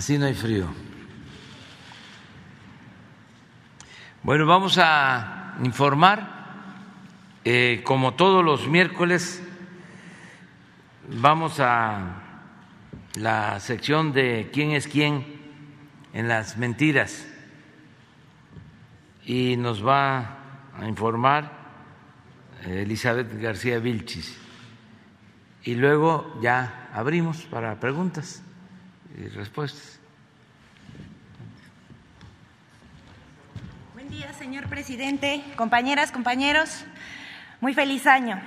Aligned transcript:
Así 0.00 0.16
no 0.16 0.24
hay 0.24 0.32
frío. 0.32 0.64
Bueno, 4.22 4.46
vamos 4.46 4.78
a 4.82 5.58
informar, 5.62 7.36
eh, 7.44 7.82
como 7.84 8.14
todos 8.14 8.42
los 8.42 8.66
miércoles, 8.66 9.42
vamos 11.06 11.60
a 11.60 12.22
la 13.16 13.60
sección 13.60 14.14
de 14.14 14.48
quién 14.54 14.70
es 14.70 14.88
quién 14.88 15.38
en 16.14 16.28
las 16.28 16.56
mentiras 16.56 17.28
y 19.26 19.58
nos 19.58 19.86
va 19.86 20.38
a 20.78 20.88
informar 20.88 21.52
Elizabeth 22.64 23.38
García 23.38 23.80
Vilchis. 23.80 24.34
Y 25.62 25.74
luego 25.74 26.38
ya 26.40 26.88
abrimos 26.94 27.42
para 27.42 27.78
preguntas 27.78 28.42
y 29.18 29.28
respuestas. 29.28 29.98
Buen 33.94 34.08
día, 34.08 34.32
señor 34.34 34.68
presidente, 34.68 35.44
compañeras, 35.56 36.12
compañeros. 36.12 36.84
Muy 37.60 37.74
feliz 37.74 38.06
año. 38.06 38.40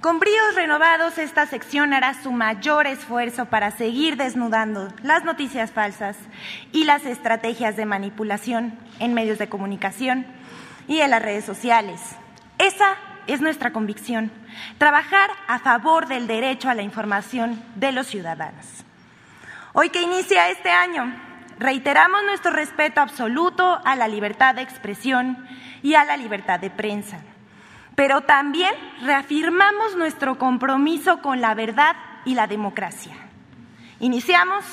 Con 0.00 0.18
bríos 0.18 0.54
renovados, 0.54 1.16
esta 1.16 1.46
sección 1.46 1.94
hará 1.94 2.12
su 2.12 2.30
mayor 2.30 2.86
esfuerzo 2.86 3.46
para 3.46 3.70
seguir 3.70 4.18
desnudando 4.18 4.92
las 5.02 5.24
noticias 5.24 5.72
falsas 5.72 6.18
y 6.72 6.84
las 6.84 7.06
estrategias 7.06 7.76
de 7.76 7.86
manipulación 7.86 8.78
en 8.98 9.14
medios 9.14 9.38
de 9.38 9.48
comunicación 9.48 10.26
y 10.86 11.00
en 11.00 11.10
las 11.10 11.22
redes 11.22 11.46
sociales. 11.46 12.02
Esa 12.58 12.96
es 13.26 13.40
nuestra 13.40 13.72
convicción, 13.72 14.30
trabajar 14.76 15.30
a 15.48 15.58
favor 15.60 16.06
del 16.06 16.26
derecho 16.26 16.68
a 16.68 16.74
la 16.74 16.82
información 16.82 17.62
de 17.74 17.92
los 17.92 18.06
ciudadanos. 18.06 18.83
Hoy 19.74 19.90
que 19.90 20.00
inicia 20.00 20.48
este 20.48 20.70
año, 20.70 21.14
reiteramos 21.58 22.24
nuestro 22.24 22.52
respeto 22.52 23.02
absoluto 23.02 23.78
a 23.84 23.94
la 23.94 24.08
libertad 24.08 24.54
de 24.54 24.62
expresión 24.62 25.46
y 25.82 25.94
a 25.94 26.04
la 26.04 26.16
libertad 26.16 26.58
de 26.58 26.70
prensa 26.70 27.20
pero 27.94 28.22
también 28.22 28.74
reafirmamos 29.02 29.96
nuestro 29.96 30.38
compromiso 30.38 31.20
con 31.20 31.40
la 31.40 31.54
verdad 31.54 31.96
y 32.24 32.34
la 32.34 32.46
democracia. 32.46 33.14
Iniciamos, 34.00 34.64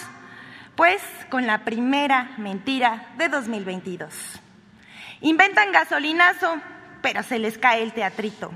pues, 0.76 1.02
con 1.30 1.46
la 1.46 1.64
primera 1.64 2.32
mentira 2.38 3.12
de 3.18 3.30
2022. 3.30 4.42
Inventan 5.22 5.72
gasolinazo, 5.72 6.60
pero 7.02 7.22
se 7.22 7.38
les 7.38 7.58
cae 7.58 7.84
el 7.84 7.94
teatrito. 7.94 8.52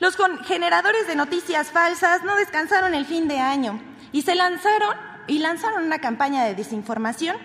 Los 0.00 0.16
generadores 0.44 1.06
de 1.06 1.14
noticias 1.14 1.70
falsas 1.70 2.22
no 2.24 2.36
descansaron 2.36 2.94
el 2.94 3.06
fin 3.06 3.28
de 3.28 3.38
año 3.38 3.80
y 4.12 4.22
se 4.22 4.34
lanzaron 4.34 4.94
y 5.26 5.38
lanzaron 5.38 5.84
una 5.84 5.98
campaña 5.98 6.44
de 6.44 6.54
desinformación 6.54 7.36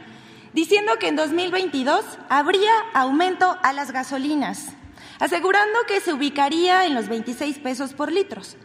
diciendo 0.53 0.93
que 0.99 1.07
en 1.07 1.15
2022 1.15 2.03
habría 2.29 2.71
aumento 2.93 3.57
a 3.63 3.73
las 3.73 3.91
gasolinas 3.91 4.73
asegurando 5.21 5.77
que 5.87 6.01
se 6.01 6.13
ubicaría 6.13 6.85
en 6.85 6.95
los 6.95 7.07
26 7.07 7.59
pesos 7.59 7.93
por 7.93 8.11
litros. 8.11 8.57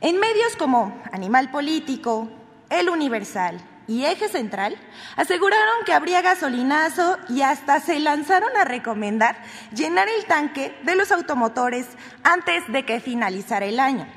En 0.00 0.18
medios 0.18 0.56
como 0.56 1.00
Animal 1.12 1.52
Político, 1.52 2.28
El 2.68 2.90
Universal 2.90 3.60
y 3.86 4.04
Eje 4.04 4.28
Central 4.28 4.76
aseguraron 5.14 5.84
que 5.86 5.92
habría 5.92 6.20
gasolinazo 6.20 7.16
y 7.28 7.42
hasta 7.42 7.78
se 7.78 8.00
lanzaron 8.00 8.56
a 8.56 8.64
recomendar 8.64 9.40
llenar 9.72 10.08
el 10.08 10.24
tanque 10.24 10.76
de 10.82 10.96
los 10.96 11.12
automotores 11.12 11.86
antes 12.24 12.66
de 12.66 12.84
que 12.84 12.98
finalizara 12.98 13.66
el 13.66 13.78
año. 13.78 14.08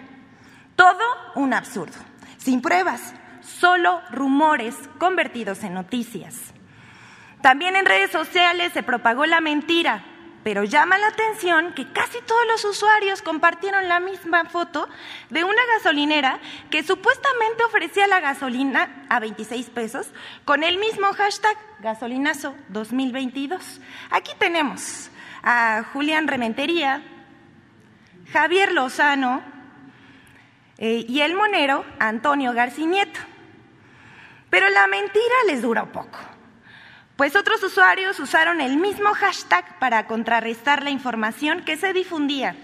Todo 0.75 1.03
un 1.35 1.53
absurdo, 1.53 1.97
sin 2.39 2.59
pruebas, 2.59 3.13
solo 3.63 4.01
rumores 4.11 4.75
convertidos 4.97 5.63
en 5.63 5.73
noticias. 5.73 6.35
También 7.41 7.77
en 7.77 7.85
redes 7.85 8.11
sociales 8.11 8.73
se 8.73 8.83
propagó 8.83 9.25
la 9.25 9.39
mentira 9.39 10.03
pero 10.43 10.65
llama 10.65 10.97
la 10.97 11.07
atención 11.07 11.71
que 11.71 11.89
casi 11.93 12.17
todos 12.27 12.45
los 12.51 12.65
usuarios 12.65 13.21
compartieron 13.21 13.87
la 13.87 14.01
misma 14.01 14.43
foto 14.43 14.89
de 15.29 15.45
una 15.45 15.61
gasolinera 15.77 16.39
que 16.69 16.83
supuestamente 16.83 17.63
ofrecía 17.63 18.05
la 18.07 18.19
gasolina 18.19 19.05
a 19.07 19.21
26 19.21 19.69
pesos 19.69 20.11
con 20.43 20.63
el 20.63 20.77
mismo 20.79 21.07
hashtag 21.13 21.55
gasolinazo 21.79 22.55
2022. 22.67 23.79
Aquí 24.09 24.33
tenemos 24.37 25.09
a 25.41 25.85
Julián 25.93 26.27
Rementería, 26.27 27.01
Javier 28.33 28.73
Lozano 28.73 29.41
eh, 30.77 31.05
y 31.07 31.21
el 31.21 31.35
monero 31.35 31.85
Antonio 31.99 32.51
Garcinieto. 32.51 33.32
Pero 34.53 34.69
la 34.69 34.85
mentira 34.85 35.35
les 35.47 35.63
duró 35.63 35.91
poco 35.91 36.19
pues 37.15 37.35
otros 37.35 37.61
usuarios 37.63 38.19
usaron 38.19 38.59
el 38.59 38.77
mismo 38.77 39.13
hashtag 39.13 39.79
para 39.79 40.07
contrarrestar 40.07 40.83
la 40.83 40.89
información 40.89 41.63
que 41.63 41.77
se 41.77 41.93
difundía, 41.93 42.55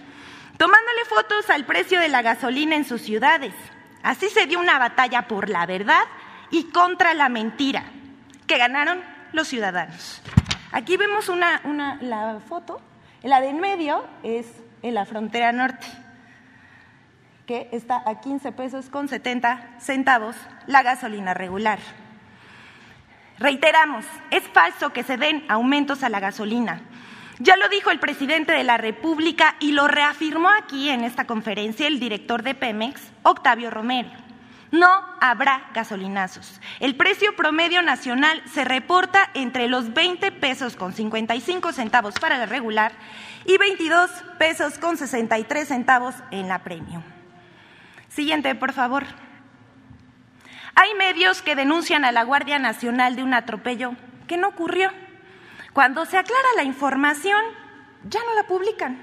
tomándole 0.57 1.05
fotos 1.05 1.49
al 1.49 1.65
precio 1.65 1.99
de 1.99 2.09
la 2.09 2.21
gasolina 2.21 2.75
en 2.75 2.85
sus 2.85 3.01
ciudades. 3.01 3.53
Así 4.01 4.27
se 4.29 4.47
dio 4.47 4.59
una 4.59 4.79
batalla 4.79 5.27
por 5.27 5.49
la 5.49 5.65
verdad 5.65 6.01
y 6.49 6.65
contra 6.71 7.13
la 7.13 7.29
mentira, 7.29 7.83
que 8.47 8.57
ganaron 8.57 9.03
los 9.33 9.47
ciudadanos. 9.47 10.21
Aquí 10.71 10.97
vemos 10.97 11.29
una, 11.29 11.61
la 12.01 12.39
foto, 12.47 12.81
la 13.23 13.41
de 13.41 13.49
en 13.49 13.59
medio 13.59 14.03
es 14.23 14.47
en 14.81 14.95
la 14.95 15.05
frontera 15.05 15.51
norte, 15.51 15.85
que 17.49 17.67
está 17.71 18.03
a 18.05 18.21
15 18.21 18.51
pesos 18.51 18.91
con 18.91 19.07
70 19.07 19.77
centavos 19.79 20.35
la 20.67 20.83
gasolina 20.83 21.33
regular. 21.33 21.79
Reiteramos, 23.39 24.05
es 24.29 24.43
falso 24.49 24.93
que 24.93 25.01
se 25.01 25.17
den 25.17 25.43
aumentos 25.49 26.03
a 26.03 26.09
la 26.09 26.19
gasolina. 26.19 26.81
Ya 27.39 27.57
lo 27.57 27.67
dijo 27.67 27.89
el 27.89 27.99
presidente 27.99 28.51
de 28.51 28.63
la 28.63 28.77
República 28.77 29.55
y 29.59 29.71
lo 29.71 29.87
reafirmó 29.87 30.49
aquí 30.49 30.89
en 30.89 31.03
esta 31.03 31.25
conferencia 31.25 31.87
el 31.87 31.99
director 31.99 32.43
de 32.43 32.53
Pemex, 32.53 33.01
Octavio 33.23 33.71
Romero. 33.71 34.11
No 34.69 34.87
habrá 35.19 35.71
gasolinazos. 35.73 36.61
El 36.79 36.95
precio 36.97 37.35
promedio 37.35 37.81
nacional 37.81 38.43
se 38.45 38.63
reporta 38.63 39.31
entre 39.33 39.67
los 39.69 39.95
20 39.95 40.33
pesos 40.33 40.75
con 40.75 40.93
55 40.93 41.73
centavos 41.73 42.13
para 42.19 42.37
la 42.37 42.45
regular 42.45 42.91
y 43.45 43.57
22 43.57 44.11
pesos 44.37 44.77
con 44.77 44.97
63 44.97 45.67
centavos 45.67 46.13
en 46.29 46.47
la 46.47 46.59
premium. 46.59 47.01
Siguiente, 48.09 48.55
por 48.55 48.73
favor. 48.73 49.05
Hay 50.75 50.93
medios 50.95 51.41
que 51.41 51.55
denuncian 51.55 52.05
a 52.05 52.11
la 52.11 52.23
Guardia 52.23 52.57
Nacional 52.57 53.15
de 53.15 53.23
un 53.23 53.33
atropello 53.33 53.93
que 54.27 54.37
no 54.37 54.47
ocurrió. 54.49 54.91
Cuando 55.73 56.05
se 56.05 56.17
aclara 56.17 56.47
la 56.55 56.63
información, 56.63 57.41
ya 58.05 58.19
no 58.23 58.33
la 58.33 58.43
publican. 58.43 58.99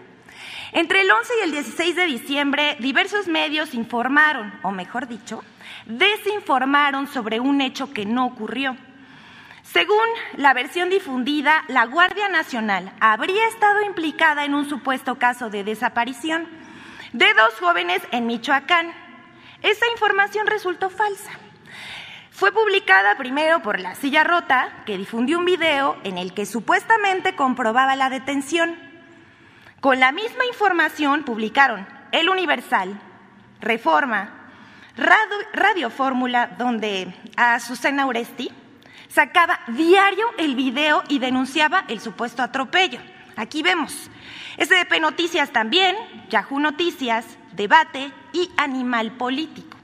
Entre 0.72 1.02
el 1.02 1.10
11 1.10 1.32
y 1.38 1.44
el 1.44 1.52
16 1.52 1.96
de 1.96 2.06
diciembre, 2.06 2.76
diversos 2.80 3.28
medios 3.28 3.74
informaron, 3.74 4.52
o 4.62 4.72
mejor 4.72 5.06
dicho, 5.06 5.42
desinformaron 5.86 7.06
sobre 7.06 7.40
un 7.40 7.60
hecho 7.60 7.92
que 7.92 8.04
no 8.04 8.26
ocurrió. 8.26 8.76
Según 9.62 10.06
la 10.36 10.54
versión 10.54 10.90
difundida, 10.90 11.64
la 11.68 11.86
Guardia 11.86 12.28
Nacional 12.28 12.92
habría 13.00 13.46
estado 13.48 13.82
implicada 13.82 14.44
en 14.44 14.54
un 14.54 14.68
supuesto 14.68 15.16
caso 15.18 15.50
de 15.50 15.64
desaparición 15.64 16.65
de 17.12 17.26
dos 17.34 17.54
jóvenes 17.60 18.02
en 18.10 18.26
Michoacán. 18.26 18.92
Esa 19.62 19.86
información 19.92 20.46
resultó 20.46 20.90
falsa. 20.90 21.30
Fue 22.30 22.52
publicada 22.52 23.16
primero 23.16 23.62
por 23.62 23.80
La 23.80 23.94
Silla 23.94 24.22
Rota, 24.22 24.82
que 24.84 24.98
difundió 24.98 25.38
un 25.38 25.46
video 25.46 25.96
en 26.04 26.18
el 26.18 26.34
que 26.34 26.44
supuestamente 26.44 27.34
comprobaba 27.34 27.96
la 27.96 28.10
detención. 28.10 28.76
Con 29.80 30.00
la 30.00 30.12
misma 30.12 30.44
información 30.46 31.24
publicaron 31.24 31.86
El 32.12 32.28
Universal, 32.28 33.00
Reforma, 33.60 34.50
Radio, 34.96 35.90
Fórmula, 35.90 36.54
donde 36.58 37.14
a 37.36 37.54
Azucena 37.54 38.06
Oresti 38.06 38.50
sacaba 39.08 39.60
diario 39.68 40.26
el 40.36 40.56
video 40.56 41.02
y 41.08 41.18
denunciaba 41.18 41.84
el 41.88 42.00
supuesto 42.00 42.42
atropello. 42.42 43.00
Aquí 43.36 43.62
vemos. 43.62 44.10
SDP 44.58 45.00
Noticias 45.00 45.50
también, 45.50 45.96
Yahoo 46.30 46.58
Noticias, 46.58 47.24
Debate 47.52 48.10
y 48.32 48.50
Animal 48.56 49.12
Político 49.12 49.76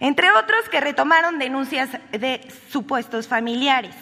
entre 0.00 0.32
otros 0.32 0.68
que 0.70 0.80
retomaron 0.80 1.38
denuncias 1.38 1.90
de 2.10 2.48
supuestos 2.70 3.28
familiares. 3.28 3.94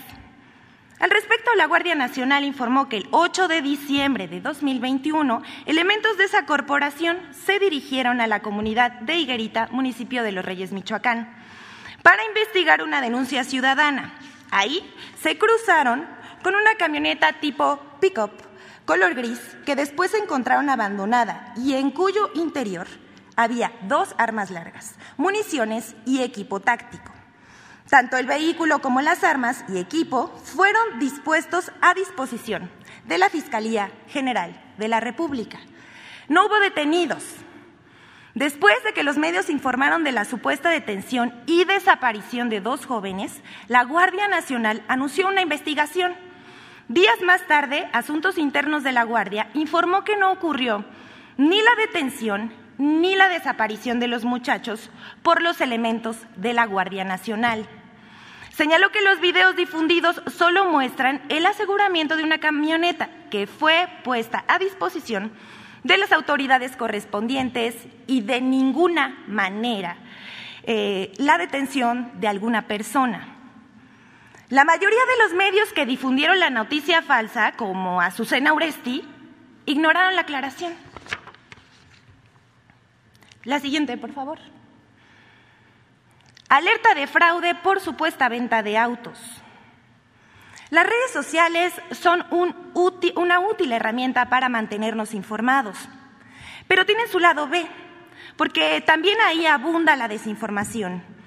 Al 1.00 1.10
respecto, 1.10 1.50
la 1.56 1.66
Guardia 1.66 1.94
Nacional 1.94 2.44
informó 2.44 2.88
que 2.88 2.96
el 2.96 3.08
8 3.10 3.46
de 3.46 3.62
diciembre 3.62 4.26
de 4.26 4.40
2021, 4.40 5.42
elementos 5.66 6.16
de 6.16 6.24
esa 6.24 6.44
corporación 6.44 7.18
se 7.32 7.58
dirigieron 7.58 8.20
a 8.20 8.26
la 8.26 8.40
comunidad 8.40 8.92
de 9.00 9.16
Higuerita, 9.16 9.68
municipio 9.70 10.22
de 10.22 10.32
Los 10.32 10.44
Reyes, 10.44 10.72
Michoacán, 10.72 11.32
para 12.02 12.24
investigar 12.24 12.82
una 12.82 13.00
denuncia 13.00 13.44
ciudadana. 13.44 14.14
Ahí 14.50 14.92
se 15.20 15.38
cruzaron 15.38 16.06
con 16.42 16.54
una 16.54 16.74
camioneta 16.74 17.34
tipo 17.34 17.80
pick-up 18.00 18.47
color 18.88 19.12
gris 19.12 19.38
que 19.66 19.76
después 19.76 20.12
se 20.12 20.16
encontraron 20.16 20.70
abandonada 20.70 21.52
y 21.58 21.74
en 21.74 21.90
cuyo 21.90 22.30
interior 22.32 22.86
había 23.36 23.70
dos 23.82 24.14
armas 24.16 24.50
largas, 24.50 24.94
municiones 25.18 25.94
y 26.06 26.22
equipo 26.22 26.60
táctico. 26.60 27.12
Tanto 27.90 28.16
el 28.16 28.24
vehículo 28.24 28.78
como 28.78 29.02
las 29.02 29.24
armas 29.24 29.62
y 29.68 29.76
equipo 29.76 30.28
fueron 30.42 30.98
dispuestos 31.00 31.70
a 31.82 31.92
disposición 31.92 32.70
de 33.04 33.18
la 33.18 33.28
Fiscalía 33.28 33.92
General 34.06 34.58
de 34.78 34.88
la 34.88 35.00
República. 35.00 35.58
No 36.28 36.46
hubo 36.46 36.58
detenidos. 36.58 37.22
Después 38.34 38.74
de 38.84 38.94
que 38.94 39.02
los 39.02 39.18
medios 39.18 39.50
informaron 39.50 40.02
de 40.02 40.12
la 40.12 40.24
supuesta 40.24 40.70
detención 40.70 41.34
y 41.44 41.66
desaparición 41.66 42.48
de 42.48 42.62
dos 42.62 42.86
jóvenes, 42.86 43.42
la 43.66 43.84
Guardia 43.84 44.28
Nacional 44.28 44.82
anunció 44.88 45.28
una 45.28 45.42
investigación. 45.42 46.27
Días 46.88 47.20
más 47.20 47.46
tarde, 47.46 47.86
Asuntos 47.92 48.38
Internos 48.38 48.82
de 48.82 48.92
la 48.92 49.02
Guardia 49.02 49.50
informó 49.52 50.04
que 50.04 50.16
no 50.16 50.32
ocurrió 50.32 50.86
ni 51.36 51.60
la 51.60 51.74
detención 51.74 52.50
ni 52.78 53.14
la 53.14 53.28
desaparición 53.28 54.00
de 54.00 54.08
los 54.08 54.24
muchachos 54.24 54.88
por 55.22 55.42
los 55.42 55.60
elementos 55.60 56.16
de 56.36 56.54
la 56.54 56.64
Guardia 56.64 57.04
Nacional. 57.04 57.68
Señaló 58.54 58.90
que 58.90 59.02
los 59.02 59.20
videos 59.20 59.54
difundidos 59.54 60.22
solo 60.34 60.64
muestran 60.64 61.20
el 61.28 61.44
aseguramiento 61.44 62.16
de 62.16 62.24
una 62.24 62.38
camioneta 62.38 63.10
que 63.30 63.46
fue 63.46 63.86
puesta 64.02 64.46
a 64.48 64.58
disposición 64.58 65.30
de 65.84 65.98
las 65.98 66.10
autoridades 66.10 66.74
correspondientes 66.74 67.76
y 68.06 68.22
de 68.22 68.40
ninguna 68.40 69.24
manera 69.26 69.98
eh, 70.62 71.12
la 71.18 71.36
detención 71.36 72.12
de 72.14 72.28
alguna 72.28 72.66
persona. 72.66 73.37
La 74.50 74.64
mayoría 74.64 74.88
de 74.88 75.24
los 75.24 75.34
medios 75.34 75.72
que 75.74 75.84
difundieron 75.84 76.40
la 76.40 76.48
noticia 76.48 77.02
falsa, 77.02 77.52
como 77.52 78.00
Azucena 78.00 78.54
Uresti, 78.54 79.06
ignoraron 79.66 80.16
la 80.16 80.22
aclaración. 80.22 80.74
La 83.44 83.60
siguiente, 83.60 83.98
por 83.98 84.14
favor. 84.14 84.38
Alerta 86.48 86.94
de 86.94 87.06
fraude 87.06 87.54
por 87.56 87.80
supuesta 87.80 88.30
venta 88.30 88.62
de 88.62 88.78
autos. 88.78 89.18
Las 90.70 90.84
redes 90.84 91.10
sociales 91.12 91.74
son 91.90 92.24
una 92.30 93.40
útil 93.40 93.72
herramienta 93.72 94.30
para 94.30 94.48
mantenernos 94.48 95.12
informados, 95.12 95.76
pero 96.66 96.86
tienen 96.86 97.08
su 97.08 97.18
lado 97.18 97.48
B, 97.48 97.66
porque 98.36 98.80
también 98.80 99.18
ahí 99.20 99.44
abunda 99.44 99.94
la 99.94 100.08
desinformación. 100.08 101.17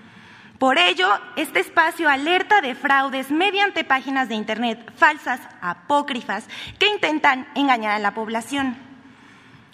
Por 0.62 0.78
ello, 0.78 1.08
este 1.38 1.60
espacio 1.60 2.08
alerta 2.08 2.62
de 2.62 2.76
fraudes 2.76 3.32
mediante 3.32 3.84
páginas 3.84 4.30
de 4.30 4.36
Internet 4.36 4.94
falsas, 4.96 5.40
apócrifas, 5.60 6.48
que 6.78 6.88
intentan 6.88 7.48
engañar 7.56 7.94
a 7.94 7.98
la 7.98 8.14
población. 8.14 8.78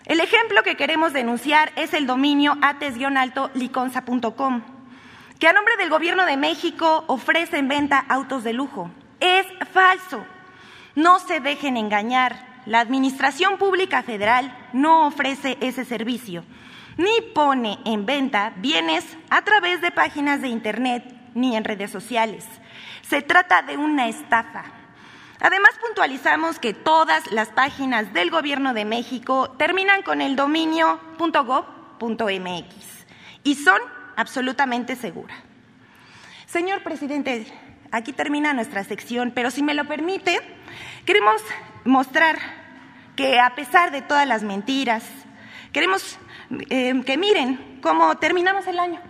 El 0.05 0.21
ejemplo 0.21 0.63
que 0.63 0.77
queremos 0.77 1.11
denunciar 1.11 1.73
es 1.75 1.93
el 1.93 2.07
dominio 2.07 2.55
ates-liconza.com, 2.61 4.61
que 5.37 5.47
a 5.49 5.51
nombre 5.51 5.75
del 5.75 5.89
Gobierno 5.89 6.25
de 6.25 6.37
México 6.37 7.03
ofrece 7.07 7.57
en 7.57 7.67
venta 7.67 8.05
autos 8.07 8.45
de 8.45 8.53
lujo. 8.53 8.89
Es 9.19 9.45
falso. 9.73 10.25
No 10.95 11.19
se 11.19 11.41
dejen 11.41 11.75
engañar. 11.75 12.61
La 12.65 12.79
Administración 12.79 13.57
Pública 13.57 14.03
Federal 14.03 14.57
no 14.71 15.07
ofrece 15.07 15.57
ese 15.59 15.83
servicio, 15.83 16.45
ni 16.97 17.21
pone 17.33 17.77
en 17.85 18.05
venta 18.05 18.53
bienes 18.57 19.05
a 19.29 19.43
través 19.43 19.81
de 19.81 19.91
páginas 19.91 20.41
de 20.41 20.49
Internet 20.49 21.03
ni 21.33 21.55
en 21.55 21.63
redes 21.63 21.91
sociales. 21.91 22.45
Se 23.07 23.21
trata 23.21 23.61
de 23.61 23.77
una 23.77 24.07
estafa. 24.07 24.65
Además, 25.39 25.71
puntualizamos 25.85 26.57
que 26.57 26.73
todas 26.73 27.31
las 27.31 27.49
páginas 27.49 28.11
del 28.13 28.31
Gobierno 28.31 28.73
de 28.73 28.85
México 28.85 29.51
terminan 29.57 30.01
con 30.01 30.21
el 30.21 30.35
dominio 30.35 30.99
.gov.mx 31.19 32.75
y 33.43 33.55
son 33.55 33.79
absolutamente 34.15 34.95
seguras. 34.95 35.37
Señor 36.47 36.81
presidente, 36.81 37.45
aquí 37.91 38.13
termina 38.13 38.53
nuestra 38.53 38.83
sección, 38.83 39.31
pero 39.35 39.51
si 39.51 39.61
me 39.61 39.75
lo 39.75 39.85
permite, 39.85 40.39
queremos 41.05 41.41
mostrar 41.85 42.37
que 43.15 43.39
a 43.39 43.53
pesar 43.53 43.91
de 43.91 44.01
todas 44.01 44.27
las 44.27 44.41
mentiras, 44.41 45.03
queremos 45.71 46.17
eh, 46.69 47.01
que 47.05 47.17
miren 47.17 47.79
cómo 47.81 48.17
terminamos 48.17 48.67
el 48.67 48.79
año. 48.79 49.01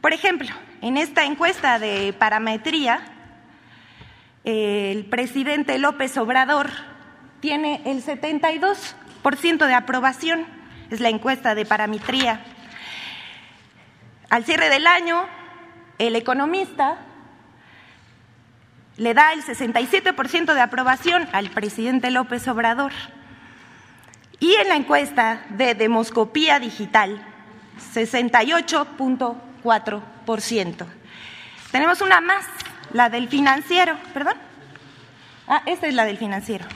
Por 0.00 0.12
ejemplo, 0.12 0.48
en 0.82 0.96
esta 0.96 1.24
encuesta 1.24 1.78
de 1.78 2.12
parametría, 2.12 3.00
el 4.44 5.06
presidente 5.06 5.78
López 5.78 6.16
Obrador 6.18 6.70
tiene 7.40 7.82
el 7.84 8.04
72% 8.04 9.66
de 9.66 9.74
aprobación, 9.74 10.46
es 10.90 11.00
la 11.00 11.08
encuesta 11.08 11.54
de 11.54 11.64
parametría. 11.64 12.40
Al 14.30 14.44
cierre 14.44 14.68
del 14.68 14.86
año, 14.86 15.26
el 15.98 16.14
economista 16.14 16.98
le 18.96 19.14
da 19.14 19.32
el 19.32 19.42
67% 19.42 20.54
de 20.54 20.60
aprobación 20.60 21.28
al 21.32 21.50
presidente 21.50 22.10
López 22.10 22.46
Obrador. 22.48 22.92
Y 24.38 24.54
en 24.54 24.68
la 24.68 24.76
encuesta 24.76 25.44
de 25.50 25.74
demoscopía 25.74 26.60
digital, 26.60 27.20
68.4%. 27.94 30.86
Tenemos 31.70 32.00
una 32.00 32.20
más 32.20 32.44
la 32.92 33.08
del 33.08 33.28
financiero, 33.28 33.96
¿perdón? 34.12 34.34
Ah, 35.48 35.62
esta 35.66 35.86
es 35.86 35.94
la 35.94 36.04
del 36.04 36.18
financiero. 36.18 36.66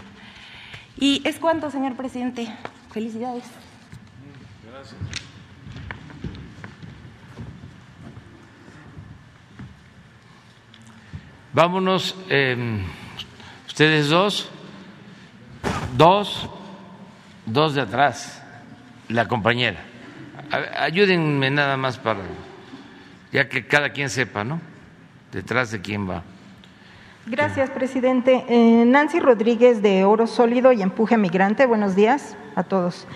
¿Y 0.99 1.23
es 1.25 1.39
cuánto, 1.39 1.71
señor 1.71 1.97
presidente? 1.97 2.53
Felicidades. 2.93 3.45
Gracias. 4.71 4.97
Vámonos, 11.53 12.15
em, 12.29 12.85
ustedes 13.67 14.09
dos, 14.09 14.49
dos, 15.97 16.49
dos 17.53 17.75
de 17.75 17.83
atrás, 17.83 18.43
la 19.09 19.29
compañera. 19.29 19.79
Ayúdenme 20.79 21.51
nada 21.51 21.77
más 21.77 21.99
para, 21.99 22.21
ya 23.33 23.49
que 23.49 23.67
cada 23.67 23.91
quien 23.91 24.11
sepa, 24.11 24.45
¿no? 24.45 24.61
detrás 25.33 25.71
de 25.71 25.81
quién 25.81 26.09
va. 26.09 26.23
Gracias, 27.27 27.71
presidente. 27.71 28.45
Eh, 28.49 28.85
Nancy 28.87 29.21
Rodríguez 29.21 29.83
de 29.83 30.05
Oro 30.05 30.27
Sólido 30.27 30.73
y 30.73 30.83
Empuje 30.83 31.17
Migrante. 31.17 31.67
Buenos 31.67 31.95
días 31.95 32.37
a 32.57 32.63
todos. 32.65 33.07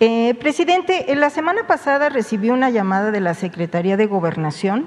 Eh, 0.00 0.34
presidente, 0.40 1.06
la 1.14 1.30
semana 1.30 1.66
pasada 1.66 2.08
recibí 2.08 2.50
una 2.50 2.70
llamada 2.70 3.10
de 3.10 3.20
la 3.20 3.34
Secretaría 3.34 3.96
de 3.96 4.06
Gobernación. 4.06 4.86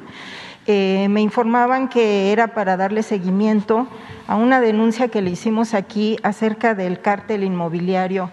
Eh, 0.66 1.08
me 1.10 1.22
informaban 1.22 1.88
que 1.88 2.34
era 2.34 2.48
para 2.48 2.76
darle 2.76 3.04
seguimiento 3.04 3.88
a 4.28 4.36
una 4.36 4.60
denuncia 4.60 5.08
que 5.08 5.22
le 5.22 5.30
hicimos 5.30 5.74
aquí 5.74 6.18
acerca 6.24 6.76
del 6.76 7.00
cártel 7.00 7.46
inmobiliario 7.46 8.32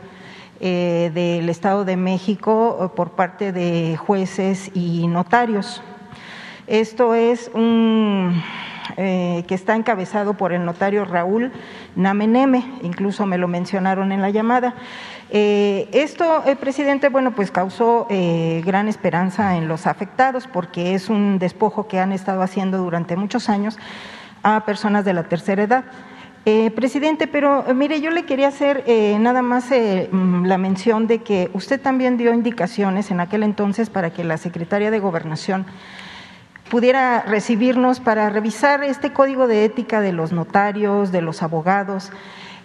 del 0.65 1.49
Estado 1.51 1.85
de 1.85 1.97
México 1.97 2.93
por 2.97 3.11
parte 3.11 3.53
de 3.53 3.97
jueces 3.97 4.71
y 4.75 5.07
notarios. 5.07 5.83
Esto 6.67 7.15
es 7.15 7.51
un 7.53 8.43
eh, 8.97 9.45
que 9.49 9.55
está 9.55 9.75
encabezado 9.77 10.35
por 10.35 10.53
el 10.53 10.65
notario 10.65 11.05
Raúl 11.05 11.53
Nameneme, 11.97 12.65
incluso 12.83 13.27
me 13.27 13.39
lo 13.39 13.49
mencionaron 13.49 14.13
en 14.13 14.23
la 14.23 14.31
llamada. 14.31 14.75
Eh, 15.31 15.89
esto, 15.93 16.45
presidente, 16.61 17.09
bueno, 17.09 17.35
pues 17.35 17.51
causó 17.51 18.07
eh, 18.09 18.63
gran 18.65 18.89
esperanza 18.89 19.57
en 19.57 19.69
los 19.69 19.87
afectados 19.87 20.47
porque 20.47 20.95
es 20.95 21.09
un 21.09 21.39
despojo 21.39 21.89
que 21.89 21.99
han 21.99 22.13
estado 22.13 22.41
haciendo 22.43 22.79
durante 22.79 23.17
muchos 23.17 23.49
años 23.49 23.79
a 24.43 24.65
personas 24.65 25.05
de 25.05 25.13
la 25.13 25.25
tercera 25.25 25.63
edad. 25.63 25.85
Presidente, 26.75 27.27
pero 27.27 27.65
mire, 27.75 28.01
yo 28.01 28.11
le 28.11 28.25
quería 28.25 28.49
hacer 28.49 28.85
nada 29.19 29.41
más 29.41 29.71
mm, 29.71 30.45
la 30.45 30.59
mención 30.59 31.07
de 31.07 31.23
que 31.23 31.51
usted 31.55 31.81
también 31.81 32.17
dio 32.19 32.35
indicaciones 32.35 33.11
en 33.11 33.21
aquel 33.21 33.43
entonces 33.43 33.89
para 33.89 34.11
que 34.11 34.25
la 34.25 34.37
secretaria 34.37 34.91
de 34.91 34.99
Gobernación 34.99 35.65
pudiera 36.71 37.23
recibirnos 37.23 38.01
para 38.01 38.31
revisar 38.31 38.83
este 38.85 39.13
código 39.13 39.47
de 39.47 39.65
ética 39.65 40.01
de 40.01 40.13
los 40.13 40.33
notarios, 40.33 41.13
de 41.13 41.23
los 41.23 41.43
abogados. 41.43 42.11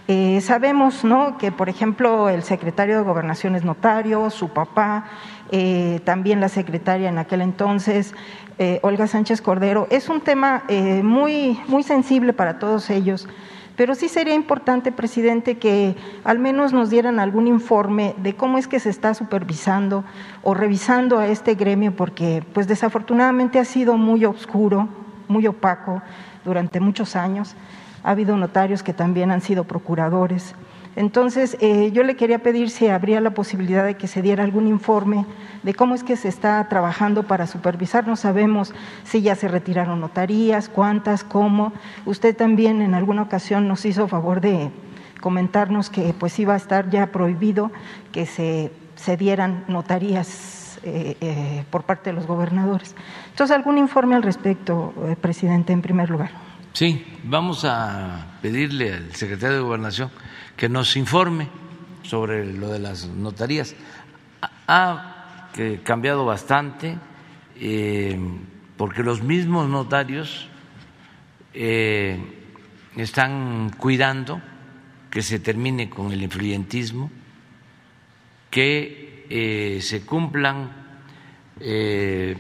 Eh, 0.08 0.42
sabemos 0.42 1.04
¿no? 1.04 1.38
que, 1.38 1.52
por 1.52 1.70
ejemplo, 1.70 2.30
el 2.30 2.42
secretario 2.42 2.98
de 2.98 3.04
Gobernación 3.04 3.56
es 3.56 3.64
notario, 3.64 4.32
su 4.32 4.50
papá, 4.50 5.06
eh, 5.52 6.00
también 6.04 6.40
la 6.40 6.50
secretaria 6.50 7.10
en 7.10 7.20
aquel 7.20 7.42
entonces, 7.42 8.16
eh, 8.58 8.80
Olga 8.82 9.06
Sánchez 9.06 9.42
Cordero. 9.42 9.88
Es 9.92 10.10
un 10.10 10.22
tema 10.22 10.64
muy, 11.04 11.60
muy 11.68 11.84
sensible 11.84 12.34
para 12.34 12.58
todos 12.58 12.90
ellos 12.90 13.28
pero 13.80 13.96
sí 13.96 14.10
sería 14.10 14.34
importante, 14.34 14.92
presidente, 14.92 15.58
que 15.58 15.96
al 16.26 16.38
menos 16.38 16.74
nos 16.74 16.90
dieran 16.90 17.18
algún 17.18 17.48
informe 17.48 18.14
de 18.18 18.36
cómo 18.36 18.58
es 18.58 18.68
que 18.68 18.78
se 18.78 18.90
está 18.90 19.14
supervisando 19.14 20.04
o 20.44 20.54
revisando 20.54 21.18
a 21.18 21.28
este 21.28 21.56
gremio, 21.56 21.96
porque 21.96 22.44
pues 22.54 22.68
desafortunadamente 22.68 23.58
ha 23.58 23.64
sido 23.64 23.96
muy 23.96 24.26
oscuro, 24.26 24.90
muy 25.30 25.48
opaco, 25.48 26.02
durante 26.44 26.82
muchos 26.82 27.16
años. 27.16 27.56
Ha 28.04 28.10
habido 28.10 28.36
notarios 28.36 28.84
que 28.84 28.92
también 28.92 29.32
han 29.32 29.40
sido 29.40 29.64
procuradores. 29.64 30.56
Entonces, 31.00 31.56
eh, 31.62 31.92
yo 31.94 32.04
le 32.04 32.18
quería 32.18 32.40
pedir 32.40 32.70
si 32.70 32.90
habría 32.90 33.22
la 33.22 33.30
posibilidad 33.30 33.86
de 33.86 33.96
que 33.96 34.10
se 34.10 34.22
diera 34.22 34.44
algún 34.44 34.68
informe 34.68 35.26
de 35.64 35.74
cómo 35.74 35.96
es 35.96 36.04
que 36.04 36.18
se 36.18 36.28
está 36.28 36.68
trabajando 36.68 37.24
para 37.24 37.48
supervisar. 37.48 38.06
No 38.06 38.18
sabemos 38.18 38.74
si 39.06 39.22
ya 39.22 39.38
se 39.38 39.48
retiraron 39.48 40.02
notarías, 40.02 40.68
cuántas, 40.68 41.24
cómo. 41.24 41.72
Usted 42.06 42.36
también 42.36 42.82
en 42.82 42.96
alguna 42.96 43.22
ocasión 43.22 43.66
nos 43.66 43.86
hizo 43.86 44.10
favor 44.10 44.42
de 44.42 44.72
comentarnos 45.22 45.90
que 45.90 46.14
pues 46.20 46.38
iba 46.38 46.54
a 46.54 46.58
estar 46.58 46.90
ya 46.90 47.14
prohibido 47.14 47.72
que 48.12 48.26
se, 48.26 48.70
se 48.98 49.16
dieran 49.16 49.64
notarías 49.70 50.82
eh, 50.84 51.16
eh, 51.22 51.64
por 51.70 51.84
parte 51.84 52.10
de 52.10 52.18
los 52.18 52.28
gobernadores. 52.28 52.94
Entonces, 53.30 53.56
algún 53.56 53.78
informe 53.78 54.16
al 54.16 54.24
respecto, 54.24 54.94
presidente, 55.22 55.72
en 55.72 55.82
primer 55.82 56.10
lugar. 56.10 56.32
Sí, 56.74 57.06
vamos 57.24 57.64
a 57.64 58.38
pedirle 58.42 58.96
al 58.96 59.16
secretario 59.16 59.56
de 59.56 59.64
Gobernación 59.64 60.12
que 60.60 60.68
nos 60.68 60.98
informe 60.98 61.48
sobre 62.04 62.46
lo 62.46 62.68
de 62.68 62.80
las 62.80 63.08
notarías. 63.08 63.76
Ha 64.68 65.48
cambiado 65.86 66.26
bastante 66.26 66.98
eh, 67.56 68.20
porque 68.76 69.02
los 69.02 69.24
mismos 69.24 69.70
notarios 69.70 70.50
eh, 71.54 72.20
están 72.98 73.70
cuidando 73.78 74.42
que 75.10 75.22
se 75.22 75.40
termine 75.40 75.90
con 75.90 76.12
el 76.12 76.22
influyentismo, 76.22 77.10
que 78.52 79.26
eh, 79.30 79.80
se 79.82 80.02
cumplan 80.02 80.78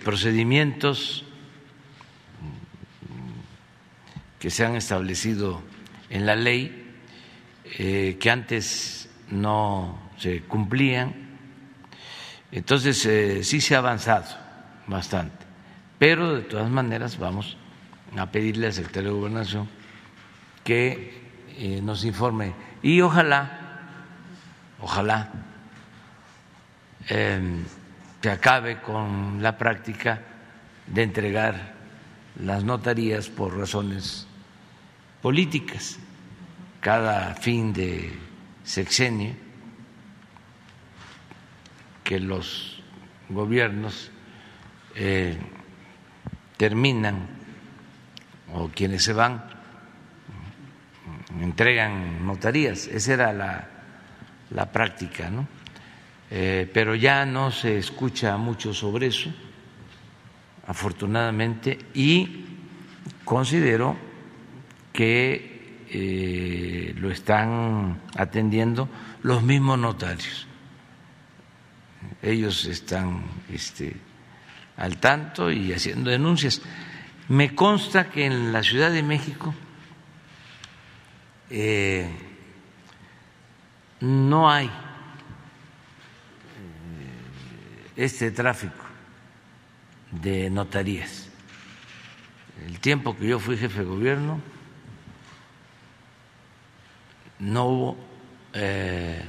procedimientos 0.03 1.25
que 4.39 4.49
se 4.49 4.65
han 4.65 4.75
establecido 4.75 5.61
en 6.09 6.25
la 6.25 6.35
ley 6.35 6.88
eh, 7.77 8.17
que 8.19 8.31
antes 8.31 9.09
no 9.29 9.99
se 10.17 10.41
cumplían. 10.41 11.13
Entonces, 12.51 13.05
eh, 13.05 13.43
sí 13.43 13.61
se 13.61 13.75
ha 13.75 13.79
avanzado 13.79 14.25
bastante, 14.87 15.45
pero 15.99 16.35
de 16.35 16.41
todas 16.41 16.69
maneras 16.69 17.19
vamos 17.19 17.57
a 18.17 18.31
pedirle 18.31 18.67
al 18.67 18.73
secretario 18.73 19.09
de 19.09 19.15
Gobernación 19.15 19.69
que 20.63 21.21
eh, 21.57 21.81
nos 21.81 22.05
informe. 22.05 22.53
Y 22.81 23.01
ojalá, 23.01 23.59
ojalá 24.81 25.29
em, 27.07 27.63
se 28.21 28.31
acabe 28.31 28.81
con 28.81 29.43
la 29.43 29.57
práctica 29.57 30.21
de 30.87 31.03
entregar 31.03 31.75
las 32.41 32.63
notarías 32.63 33.29
por 33.29 33.55
razones 33.57 34.25
políticas 35.21 35.99
cada 36.79 37.35
fin 37.35 37.73
de 37.73 38.13
sexenio 38.63 39.33
que 42.03 42.19
los 42.19 42.81
gobiernos 43.29 44.11
eh, 44.95 45.37
terminan 46.57 47.27
o 48.53 48.69
quienes 48.69 49.03
se 49.03 49.13
van 49.13 49.59
entregan 51.41 52.25
notarías. 52.25 52.87
Esa 52.87 53.13
era 53.13 53.33
la, 53.33 53.67
la 54.51 54.71
práctica, 54.71 55.29
¿no? 55.29 55.47
Eh, 56.31 56.69
pero 56.71 56.95
ya 56.95 57.25
no 57.25 57.51
se 57.51 57.77
escucha 57.77 58.37
mucho 58.37 58.73
sobre 58.73 59.07
eso, 59.07 59.31
afortunadamente, 60.67 61.77
y 61.93 62.45
considero 63.25 63.97
que 64.93 65.48
eh, 65.91 66.93
lo 66.97 67.09
están 67.09 67.99
atendiendo 68.15 68.87
los 69.23 69.41
mismos 69.41 69.79
notarios. 69.79 70.47
Ellos 72.21 72.65
están 72.65 73.23
este, 73.51 73.95
al 74.77 74.97
tanto 74.97 75.51
y 75.51 75.73
haciendo 75.73 76.11
denuncias. 76.11 76.61
Me 77.27 77.55
consta 77.55 78.09
que 78.09 78.25
en 78.25 78.53
la 78.53 78.63
Ciudad 78.63 78.91
de 78.91 79.03
México 79.03 79.53
eh, 81.49 82.09
no 84.01 84.49
hay 84.49 84.67
eh, 84.67 84.71
este 87.95 88.31
tráfico 88.31 88.85
de 90.11 90.49
notarías. 90.49 91.29
El 92.65 92.79
tiempo 92.79 93.17
que 93.17 93.27
yo 93.27 93.39
fui 93.39 93.57
jefe 93.57 93.79
de 93.79 93.85
gobierno, 93.85 94.41
no 97.39 97.65
hubo 97.65 97.97
eh, 98.53 99.23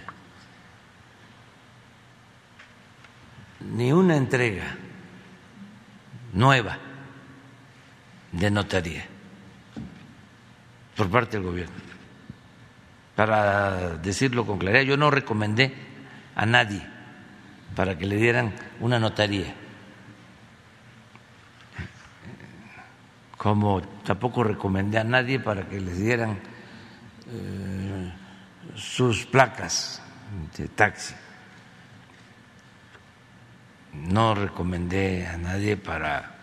ni 3.60 3.92
una 3.92 4.16
entrega 4.16 4.76
nueva 6.32 6.78
de 8.32 8.50
notaría 8.50 9.04
por 10.96 11.10
parte 11.10 11.36
del 11.36 11.46
gobierno. 11.46 11.74
Para 13.16 13.96
decirlo 13.98 14.46
con 14.46 14.58
claridad, 14.58 14.82
yo 14.82 14.96
no 14.96 15.10
recomendé 15.10 15.74
a 16.34 16.46
nadie 16.46 16.82
para 17.74 17.96
que 17.96 18.06
le 18.06 18.16
dieran 18.16 18.52
una 18.80 18.98
notaría, 18.98 19.54
como 23.36 23.80
tampoco 24.04 24.42
recomendé 24.42 24.98
a 24.98 25.04
nadie 25.04 25.38
para 25.38 25.68
que 25.68 25.80
les 25.80 25.98
dieran 25.98 26.38
eh, 27.32 28.12
sus 28.74 29.26
placas 29.26 30.02
de 30.56 30.68
taxi. 30.68 31.14
No 33.92 34.34
recomendé 34.34 35.26
a 35.26 35.36
nadie 35.36 35.76
para 35.76 36.36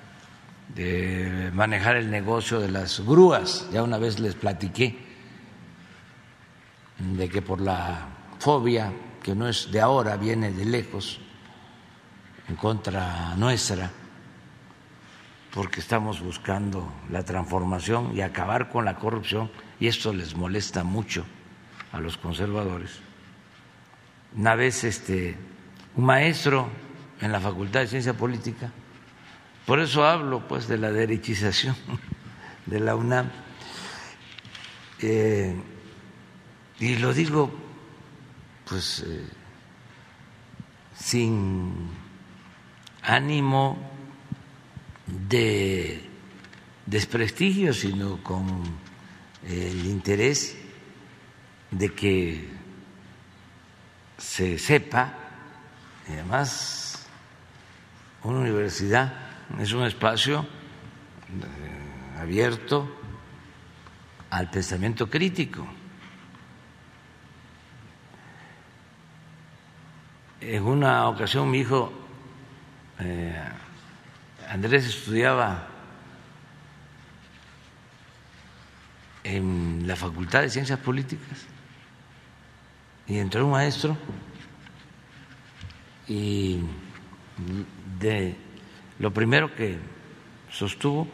manejar 1.53 1.95
el 1.95 2.11
negocio 2.11 2.59
de 2.59 2.69
las 2.69 2.99
grúas. 2.99 3.67
Ya 3.71 3.83
una 3.83 3.97
vez 3.97 4.19
les 4.19 4.35
platiqué 4.35 4.97
de 6.99 7.29
que 7.29 7.41
por 7.41 7.61
la 7.61 8.07
fobia, 8.39 8.91
que 9.23 9.35
no 9.35 9.47
es 9.47 9.71
de 9.71 9.81
ahora, 9.81 10.17
viene 10.17 10.51
de 10.51 10.65
lejos, 10.65 11.19
en 12.47 12.55
contra 12.55 13.35
nuestra, 13.35 13.91
porque 15.53 15.79
estamos 15.79 16.21
buscando 16.21 16.91
la 17.09 17.23
transformación 17.23 18.15
y 18.15 18.21
acabar 18.21 18.69
con 18.69 18.85
la 18.85 18.95
corrupción 18.95 19.49
y 19.79 19.87
esto 19.87 20.13
les 20.13 20.35
molesta 20.35 20.83
mucho 20.83 21.25
a 21.91 21.99
los 21.99 22.17
conservadores. 22.17 22.91
Una 24.35 24.55
vez 24.55 24.83
este, 24.83 25.35
un 25.95 26.05
maestro 26.05 26.69
en 27.21 27.31
la 27.31 27.39
Facultad 27.39 27.81
de 27.81 27.87
Ciencia 27.87 28.13
Política, 28.13 28.71
por 29.65 29.79
eso 29.79 30.05
hablo 30.05 30.47
pues 30.47 30.67
de 30.67 30.77
la 30.77 30.91
derechización 30.91 31.75
de 32.65 32.79
la 32.79 32.95
UNAM, 32.95 33.29
eh, 34.99 35.55
y 36.79 36.95
lo 36.97 37.13
digo 37.13 37.51
pues 38.67 39.03
eh, 39.07 39.25
sin 40.95 41.89
ánimo 43.03 43.77
de 45.07 46.03
desprestigio, 46.85 47.73
sino 47.73 48.21
con 48.23 48.63
el 49.47 49.85
interés 49.85 50.57
de 51.71 51.93
que 51.93 52.49
se 54.17 54.57
sepa, 54.57 55.13
y 56.07 56.13
además 56.13 57.07
una 58.23 58.39
universidad 58.39 59.13
es 59.59 59.71
un 59.71 59.83
espacio 59.83 60.45
eh, 61.29 62.19
abierto 62.19 62.89
al 64.29 64.49
pensamiento 64.49 65.09
crítico. 65.09 65.65
En 70.41 70.63
una 70.63 71.07
ocasión 71.07 71.49
mi 71.49 71.59
hijo 71.59 71.91
eh, 72.99 73.35
Andrés 74.49 74.85
estudiaba 74.85 75.67
en 79.27 79.83
la 79.85 79.97
Facultad 79.97 80.41
de 80.41 80.49
Ciencias 80.49 80.79
Políticas 80.79 81.45
y 83.07 83.17
entró 83.17 83.45
un 83.45 83.51
maestro 83.51 83.97
y 86.07 86.61
de 87.99 88.35
lo 88.99 89.11
primero 89.11 89.53
que 89.53 89.77
sostuvo 90.49 91.09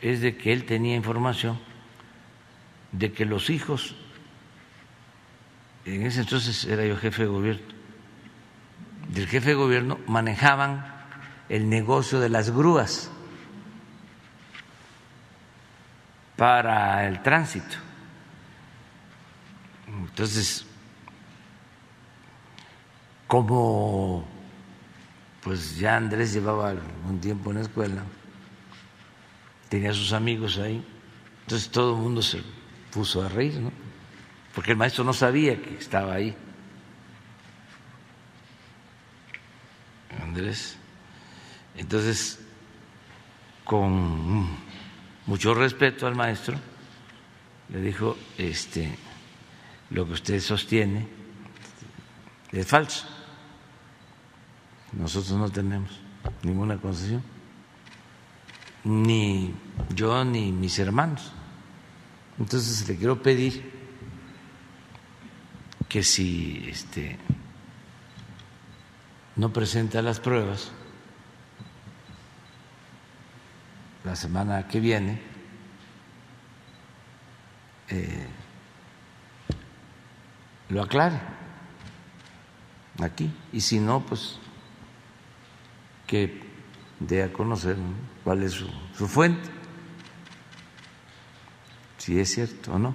es 0.00 0.20
de 0.20 0.36
que 0.36 0.52
él 0.52 0.64
tenía 0.64 0.94
información 0.94 1.58
de 2.92 3.12
que 3.12 3.24
los 3.24 3.50
hijos, 3.50 3.96
en 5.84 6.06
ese 6.06 6.20
entonces 6.20 6.64
era 6.64 6.86
yo 6.86 6.96
jefe 6.96 7.22
de 7.22 7.28
gobierno, 7.28 7.66
del 9.08 9.26
jefe 9.26 9.50
de 9.50 9.54
gobierno 9.54 9.98
manejaban 10.06 10.86
el 11.48 11.68
negocio 11.68 12.20
de 12.20 12.28
las 12.28 12.50
grúas 12.50 13.10
para 16.36 17.06
el 17.06 17.22
tránsito. 17.22 17.76
Entonces, 19.86 20.66
como 23.26 24.26
pues 25.42 25.76
ya 25.76 25.96
Andrés 25.96 26.32
llevaba 26.32 26.74
un 27.06 27.20
tiempo 27.20 27.50
en 27.50 27.56
la 27.56 27.62
escuela, 27.62 28.02
tenía 29.68 29.92
sus 29.92 30.14
amigos 30.14 30.58
ahí, 30.58 30.82
entonces 31.42 31.70
todo 31.70 31.94
el 31.94 32.00
mundo 32.00 32.22
se 32.22 32.42
puso 32.90 33.22
a 33.22 33.28
reír, 33.28 33.60
¿no? 33.60 33.70
Porque 34.54 34.70
el 34.70 34.78
maestro 34.78 35.04
no 35.04 35.12
sabía 35.12 35.60
que 35.60 35.76
estaba 35.76 36.14
ahí. 36.14 36.34
Andrés. 40.22 40.78
Entonces, 41.76 42.40
con 43.64 44.48
mucho 45.26 45.54
respeto 45.54 46.06
al 46.06 46.14
maestro, 46.14 46.58
le 47.70 47.80
dijo, 47.80 48.16
este, 48.36 48.96
lo 49.90 50.06
que 50.06 50.12
usted 50.12 50.40
sostiene 50.40 51.08
es 52.52 52.66
falso. 52.66 53.06
Nosotros 54.92 55.32
no 55.32 55.50
tenemos 55.50 55.90
ninguna 56.42 56.76
concesión, 56.78 57.22
ni 58.84 59.52
yo 59.94 60.24
ni 60.24 60.52
mis 60.52 60.78
hermanos. 60.78 61.32
Entonces 62.38 62.86
le 62.88 62.96
quiero 62.96 63.22
pedir 63.22 63.72
que 65.88 66.02
si 66.02 66.66
este, 66.68 67.18
no 69.36 69.52
presenta 69.52 70.02
las 70.02 70.20
pruebas 70.20 70.72
la 74.04 74.14
semana 74.14 74.68
que 74.68 74.80
viene, 74.80 75.18
eh, 77.88 78.26
lo 80.68 80.82
aclare 80.82 81.18
aquí. 83.02 83.32
Y 83.52 83.60
si 83.60 83.80
no, 83.80 84.00
pues 84.00 84.38
que 86.06 86.42
dé 87.00 87.22
a 87.22 87.32
conocer 87.32 87.76
cuál 88.22 88.42
es 88.42 88.52
su, 88.52 88.68
su 88.94 89.08
fuente, 89.08 89.48
si 91.96 92.20
es 92.20 92.32
cierto 92.32 92.74
o 92.74 92.78
no. 92.78 92.94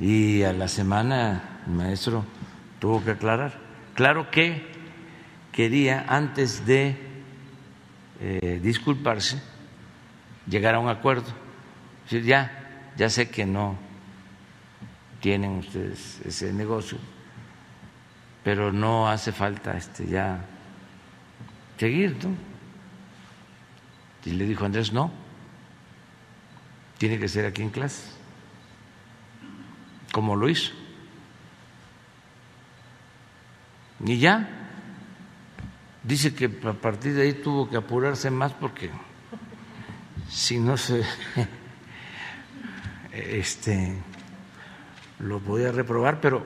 Y 0.00 0.42
a 0.42 0.52
la 0.52 0.66
semana 0.66 1.60
el 1.66 1.72
maestro 1.72 2.24
tuvo 2.80 3.04
que 3.04 3.12
aclarar. 3.12 3.52
Claro 3.94 4.30
que 4.30 4.72
quería, 5.52 6.04
antes 6.08 6.66
de 6.66 7.11
eh, 8.24 8.60
disculparse, 8.62 9.42
llegar 10.46 10.76
a 10.76 10.78
un 10.78 10.88
acuerdo. 10.88 11.26
ya, 12.08 12.92
ya 12.96 13.10
sé 13.10 13.28
que 13.28 13.44
no 13.44 13.76
tienen 15.20 15.58
ustedes 15.58 16.20
ese 16.24 16.52
negocio, 16.52 16.98
pero 18.44 18.72
no 18.72 19.08
hace 19.08 19.32
falta 19.32 19.76
este 19.76 20.06
ya 20.06 20.44
seguir, 21.78 22.16
¿no? 22.24 22.32
Y 24.24 24.34
le 24.34 24.46
dijo 24.46 24.64
Andrés, 24.64 24.92
no, 24.92 25.10
tiene 26.98 27.18
que 27.18 27.26
ser 27.26 27.44
aquí 27.44 27.62
en 27.62 27.70
clase, 27.70 28.08
como 30.12 30.36
lo 30.36 30.48
hizo. 30.48 30.72
Y 34.04 34.18
ya, 34.18 34.61
dice 36.02 36.34
que 36.34 36.46
a 36.64 36.72
partir 36.72 37.14
de 37.14 37.22
ahí 37.22 37.32
tuvo 37.34 37.68
que 37.68 37.76
apurarse 37.76 38.30
más 38.30 38.52
porque 38.52 38.90
si 40.28 40.58
no 40.58 40.76
se 40.76 41.02
este 43.12 43.96
lo 45.20 45.38
podía 45.38 45.70
reprobar, 45.70 46.20
pero 46.20 46.44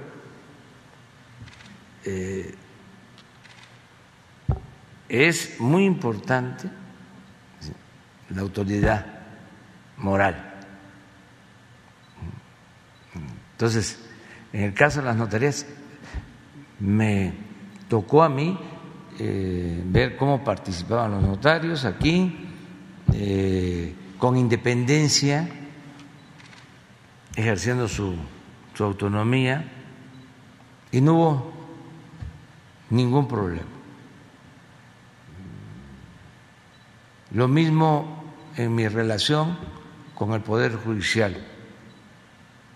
eh, 2.04 2.54
es 5.08 5.58
muy 5.60 5.84
importante 5.84 6.68
la 8.28 8.42
autoridad 8.42 9.06
moral. 9.96 10.54
Entonces, 13.52 13.98
en 14.52 14.64
el 14.64 14.74
caso 14.74 15.00
de 15.00 15.06
las 15.06 15.16
notarías, 15.16 15.66
me 16.78 17.32
tocó 17.88 18.22
a 18.22 18.28
mí 18.28 18.58
eh, 19.18 19.82
ver 19.86 20.16
cómo 20.16 20.44
participaban 20.44 21.12
los 21.12 21.22
notarios 21.22 21.84
aquí, 21.84 22.48
eh, 23.12 23.94
con 24.18 24.36
independencia, 24.36 25.48
ejerciendo 27.34 27.88
su, 27.88 28.14
su 28.74 28.84
autonomía, 28.84 29.72
y 30.90 31.00
no 31.00 31.14
hubo 31.14 31.52
ningún 32.90 33.26
problema. 33.28 33.66
Lo 37.32 37.48
mismo 37.48 38.24
en 38.56 38.74
mi 38.74 38.88
relación 38.88 39.58
con 40.14 40.32
el 40.32 40.40
Poder 40.40 40.76
Judicial. 40.76 41.36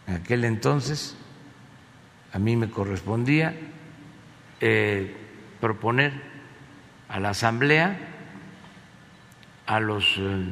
En 0.06 0.16
aquel 0.16 0.44
entonces 0.44 1.16
a 2.32 2.38
mí 2.38 2.56
me 2.56 2.70
correspondía 2.70 3.54
eh, 4.60 5.16
proponer 5.60 6.29
a 7.10 7.18
la 7.18 7.30
Asamblea, 7.30 7.98
a 9.66 9.80
los 9.80 10.14
eh, 10.16 10.46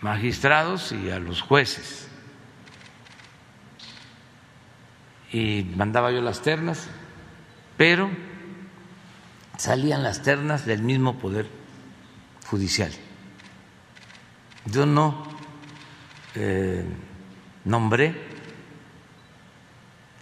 magistrados 0.00 0.90
y 0.92 1.10
a 1.10 1.20
los 1.20 1.42
jueces. 1.42 2.08
Y 5.30 5.62
mandaba 5.76 6.10
yo 6.10 6.20
las 6.20 6.42
ternas, 6.42 6.88
pero 7.76 8.10
salían 9.56 10.02
las 10.02 10.22
ternas 10.22 10.66
del 10.66 10.82
mismo 10.82 11.18
poder 11.18 11.48
judicial. 12.46 12.92
Yo 14.64 14.86
no 14.86 15.24
eh, 16.34 16.84
nombré 17.64 18.26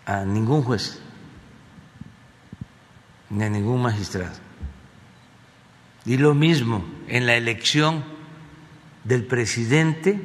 a 0.05 0.25
ningún 0.25 0.63
juez 0.63 1.01
ni 3.31 3.45
a 3.45 3.51
ningún 3.51 3.83
magistrado. 3.83 4.35
Y 6.05 6.17
lo 6.19 6.35
mismo 6.35 6.85
en 7.09 7.27
la 7.27 7.35
elección 7.35 8.05
del 9.05 9.25
presidente 9.25 10.21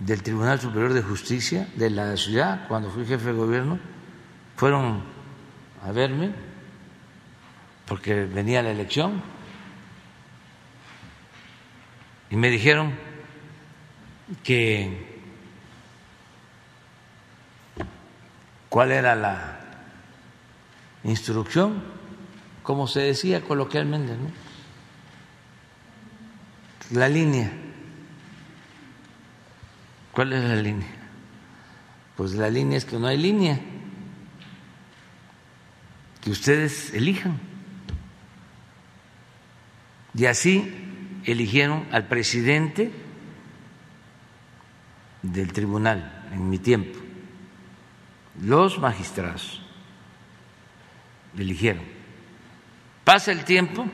del 0.00 0.22
Tribunal 0.22 0.60
Superior 0.60 0.92
de 0.92 1.02
Justicia 1.02 1.68
de 1.76 1.90
la 1.90 2.16
ciudad, 2.16 2.66
cuando 2.68 2.90
fui 2.90 3.04
jefe 3.04 3.26
de 3.26 3.32
gobierno, 3.32 3.78
fueron 4.56 5.02
a 5.84 5.92
verme 5.92 6.32
porque 7.86 8.24
venía 8.24 8.62
la 8.62 8.70
elección 8.70 9.22
y 12.30 12.36
me 12.36 12.50
dijeron 12.50 12.92
que 14.42 15.22
cuál 18.68 18.92
era 18.92 19.14
la 19.14 19.57
instrucción, 21.10 21.82
como 22.62 22.86
se 22.86 23.00
decía 23.00 23.40
coloquialmente, 23.40 24.12
¿no? 24.12 24.30
La 26.98 27.08
línea. 27.08 27.52
¿Cuál 30.12 30.32
es 30.32 30.44
la 30.44 30.56
línea? 30.56 30.88
Pues 32.16 32.32
la 32.32 32.50
línea 32.50 32.78
es 32.78 32.84
que 32.84 32.98
no 32.98 33.06
hay 33.06 33.16
línea, 33.16 33.60
que 36.20 36.30
ustedes 36.30 36.92
elijan. 36.94 37.38
Y 40.14 40.26
así 40.26 40.74
eligieron 41.24 41.86
al 41.92 42.08
presidente 42.08 42.90
del 45.22 45.52
tribunal 45.52 46.26
en 46.32 46.48
mi 46.48 46.58
tiempo, 46.58 46.98
los 48.40 48.78
magistrados 48.78 49.67
eligieron. 51.42 51.84
Pasa 53.04 53.32
el 53.32 53.44
tiempo, 53.44 53.86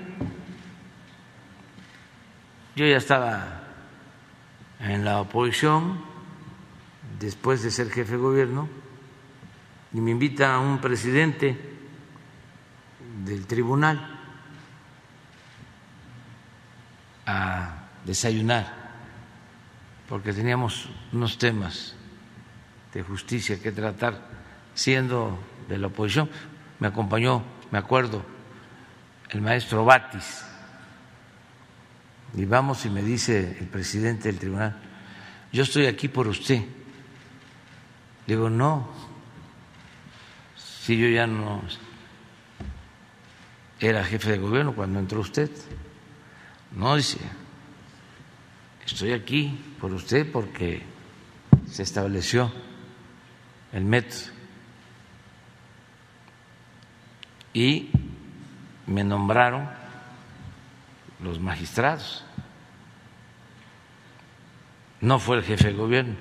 yo 2.76 2.86
ya 2.86 2.96
estaba 2.96 3.62
en 4.80 5.04
la 5.04 5.20
oposición 5.20 6.02
después 7.20 7.62
de 7.62 7.70
ser 7.70 7.90
jefe 7.90 8.12
de 8.12 8.18
gobierno 8.18 8.68
y 9.92 10.00
me 10.00 10.10
invita 10.10 10.54
a 10.54 10.58
un 10.58 10.80
presidente 10.80 11.56
del 13.24 13.46
tribunal 13.46 14.20
a 17.26 17.88
desayunar 18.04 18.84
porque 20.08 20.32
teníamos 20.32 20.88
unos 21.12 21.38
temas 21.38 21.94
de 22.92 23.02
justicia 23.02 23.60
que 23.62 23.72
tratar 23.72 24.28
siendo 24.74 25.38
de 25.68 25.78
la 25.78 25.86
oposición 25.86 26.28
me 26.78 26.88
acompañó, 26.88 27.42
me 27.70 27.78
acuerdo, 27.78 28.24
el 29.30 29.40
maestro 29.40 29.84
Batis, 29.84 30.44
y 32.36 32.44
vamos 32.44 32.84
y 32.84 32.90
me 32.90 33.02
dice 33.02 33.56
el 33.60 33.68
presidente 33.68 34.28
del 34.28 34.38
tribunal, 34.38 34.76
yo 35.52 35.62
estoy 35.62 35.86
aquí 35.86 36.08
por 36.08 36.26
usted. 36.26 36.62
Digo, 38.26 38.50
no, 38.50 38.88
si 40.56 40.98
yo 40.98 41.08
ya 41.08 41.26
no 41.26 41.62
era 43.80 44.04
jefe 44.04 44.32
de 44.32 44.38
gobierno 44.38 44.74
cuando 44.74 44.98
entró 44.98 45.20
usted. 45.20 45.50
No, 46.72 46.96
dice, 46.96 47.18
estoy 48.84 49.12
aquí 49.12 49.76
por 49.80 49.92
usted 49.92 50.30
porque 50.30 50.82
se 51.70 51.82
estableció 51.82 52.52
el 53.72 53.84
método 53.84 54.32
y 57.54 57.90
me 58.86 59.04
nombraron 59.04 59.70
los 61.22 61.40
magistrados. 61.40 62.24
No 65.00 65.18
fue 65.18 65.38
el 65.38 65.44
jefe 65.44 65.68
de 65.68 65.72
gobierno. 65.72 66.16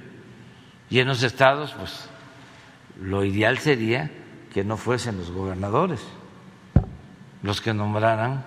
Y 0.89 0.99
en 0.99 1.07
los 1.07 1.23
estados, 1.23 1.73
pues 1.73 2.07
lo 3.01 3.25
ideal 3.25 3.57
sería 3.57 4.11
que 4.53 4.63
no 4.63 4.77
fuesen 4.77 5.17
los 5.17 5.31
gobernadores 5.31 5.99
los 7.43 7.59
que 7.59 7.73
nombraran 7.73 8.45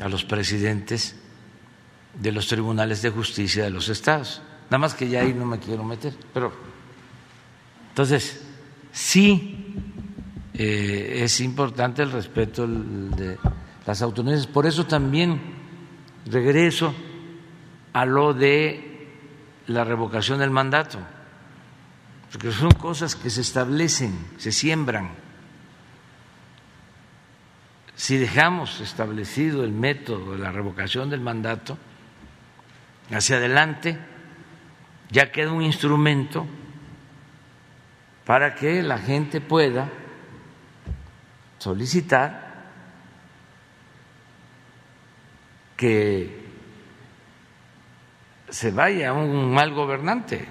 a 0.00 0.08
los 0.08 0.24
presidentes 0.24 1.16
de 2.14 2.32
los 2.32 2.46
tribunales 2.46 3.02
de 3.02 3.10
justicia 3.10 3.64
de 3.64 3.70
los 3.70 3.88
estados. 3.88 4.42
Nada 4.66 4.78
más 4.78 4.94
que 4.94 5.08
ya 5.08 5.22
ahí 5.22 5.32
no 5.32 5.46
me 5.46 5.58
quiero 5.58 5.82
meter, 5.82 6.14
pero 6.32 6.52
entonces 7.88 8.46
sí 8.92 9.67
eh, 10.58 11.22
es 11.22 11.40
importante 11.40 12.02
el 12.02 12.10
respeto 12.10 12.66
de 12.66 13.38
las 13.86 14.02
autonomías. 14.02 14.48
Por 14.48 14.66
eso 14.66 14.86
también 14.86 15.40
regreso 16.26 16.92
a 17.92 18.04
lo 18.04 18.34
de 18.34 19.08
la 19.68 19.84
revocación 19.84 20.40
del 20.40 20.50
mandato, 20.50 20.98
porque 22.32 22.50
son 22.50 22.72
cosas 22.72 23.14
que 23.14 23.30
se 23.30 23.40
establecen, 23.40 24.12
se 24.36 24.50
siembran 24.50 25.10
si 27.94 28.16
dejamos 28.16 28.80
establecido 28.80 29.64
el 29.64 29.72
método 29.72 30.32
de 30.32 30.38
la 30.38 30.52
revocación 30.52 31.10
del 31.10 31.20
mandato, 31.20 31.76
hacia 33.10 33.36
adelante 33.36 33.98
ya 35.10 35.32
queda 35.32 35.52
un 35.52 35.62
instrumento 35.62 36.46
para 38.24 38.54
que 38.54 38.82
la 38.82 38.98
gente 38.98 39.40
pueda 39.40 39.90
solicitar 41.58 42.48
que 45.76 46.46
se 48.48 48.70
vaya 48.70 49.12
un 49.12 49.52
mal 49.52 49.72
gobernante. 49.72 50.46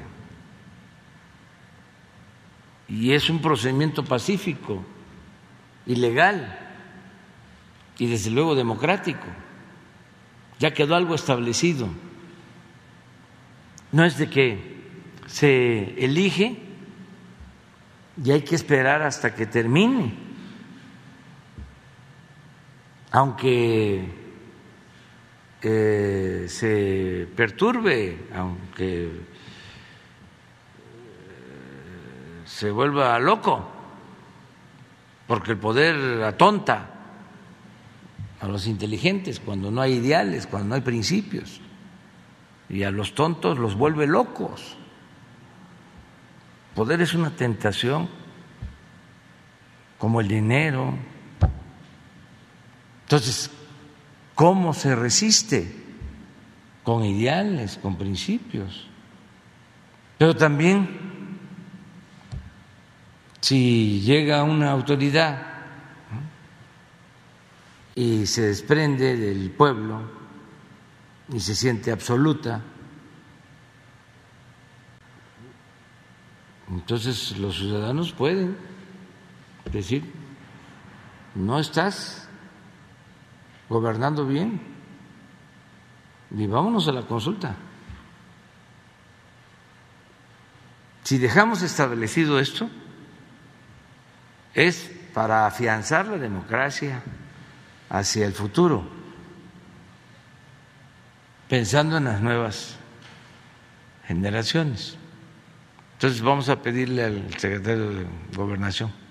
Y 2.88 3.14
es 3.14 3.30
un 3.30 3.42
procedimiento 3.42 4.06
pacífico 4.06 4.86
y 5.86 5.96
legal 5.96 6.60
y 7.98 8.08
desde 8.08 8.32
luego 8.32 8.56
democrático. 8.56 9.28
Ya 10.60 10.74
quedó 10.74 10.96
algo 10.96 11.16
establecido. 11.16 11.90
No 13.92 14.06
es 14.06 14.18
de 14.18 14.30
que 14.30 14.78
se 15.28 16.04
elige 16.04 16.64
y 18.24 18.32
hay 18.32 18.42
que 18.42 18.56
esperar 18.56 19.02
hasta 19.02 19.36
que 19.36 19.46
termine. 19.46 20.27
Aunque 23.18 24.08
eh, 25.64 26.46
se 26.48 27.28
perturbe, 27.36 28.28
aunque 28.32 29.06
eh, 29.06 29.12
se 32.46 32.70
vuelva 32.70 33.18
loco, 33.18 33.68
porque 35.26 35.54
el 35.54 35.58
poder 35.58 36.22
atonta 36.26 36.92
a 38.40 38.48
los 38.48 38.68
inteligentes 38.68 39.40
cuando 39.40 39.72
no 39.72 39.82
hay 39.82 39.94
ideales, 39.94 40.46
cuando 40.46 40.70
no 40.70 40.76
hay 40.76 40.82
principios. 40.82 41.60
Y 42.70 42.84
a 42.84 42.92
los 42.92 43.16
tontos 43.16 43.58
los 43.58 43.74
vuelve 43.74 44.06
locos. 44.06 44.78
Poder 46.76 47.02
es 47.02 47.16
una 47.16 47.32
tentación 47.32 48.10
como 49.98 50.22
el 50.22 50.28
dinero. 50.28 51.17
Entonces, 53.08 53.50
¿cómo 54.36 54.74
se 54.74 54.94
resiste? 54.94 55.74
Con 56.84 57.06
ideales, 57.06 57.80
con 57.82 57.98
principios. 57.98 58.86
Pero 60.18 60.36
también, 60.36 61.38
si 63.40 64.02
llega 64.02 64.44
una 64.44 64.72
autoridad 64.72 65.42
y 67.96 68.26
se 68.26 68.42
desprende 68.42 69.16
del 69.16 69.52
pueblo 69.52 70.02
y 71.32 71.40
se 71.40 71.56
siente 71.56 71.94
absoluta. 71.94 72.62
Entonces 76.70 77.38
los 77.38 77.56
ciudadanos 77.56 78.12
pueden 78.12 78.58
decir, 79.72 80.04
no 81.36 81.58
estás 81.58 82.27
gobernando 83.70 84.26
bien 84.26 84.62
y 86.32 86.48
vámonos 86.48 86.88
a 86.88 86.92
la 86.92 87.04
consulta. 87.04 87.56
Si 91.04 91.18
dejamos 91.18 91.62
establecido 91.62 92.40
esto, 92.40 92.70
es 94.54 94.92
para 95.14 95.46
afianzar 95.46 96.08
la 96.08 96.18
democracia, 96.18 97.02
hacia 97.90 98.26
el 98.26 98.34
futuro, 98.34 98.84
pensando 101.48 101.98
en 101.98 102.06
las 102.06 102.22
nuevas 102.22 102.78
generaciones. 104.06 104.98
Entonces 105.94 106.22
vamos 106.22 106.50
a 106.50 106.62
pedirle 106.62 107.06
al 107.06 107.40
secretario 107.40 107.90
de 107.90 108.08
Gobernación. 108.36 109.07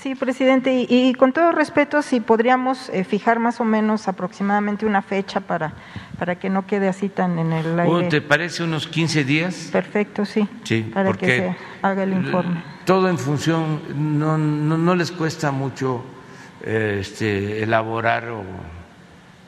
Sí, 0.00 0.14
presidente, 0.14 0.86
y, 0.88 1.12
con 1.14 1.32
todo 1.32 1.50
respeto, 1.50 2.02
si 2.02 2.20
podríamos 2.20 2.88
eh, 2.90 3.02
fijar 3.02 3.40
más 3.40 3.60
o 3.60 3.64
menos 3.64 4.06
aproximadamente 4.06 4.86
una 4.86 5.02
fecha 5.02 5.40
para, 5.40 5.72
para 6.20 6.36
que 6.36 6.48
no 6.48 6.68
quede 6.68 6.86
así 6.86 7.08
tan 7.08 7.36
en 7.40 7.52
el 7.52 7.80
aire. 7.80 8.08
¿Te 8.08 8.20
parece 8.20 8.62
unos 8.62 8.86
15 8.86 9.24
días? 9.24 9.70
Perfecto, 9.72 10.24
sí. 10.24 10.48
Sí, 10.62 10.82
para 10.94 11.12
que 11.14 11.26
se 11.26 11.56
haga 11.82 12.04
el 12.04 12.12
informe. 12.12 12.62
Todo 12.84 13.08
en 13.08 13.18
función, 13.18 13.80
no, 13.96 14.38
no, 14.38 14.78
no 14.78 14.94
les 14.94 15.10
cuesta 15.10 15.50
mucho 15.50 16.04
este, 16.64 17.64
elaborar 17.64 18.28
o 18.28 18.44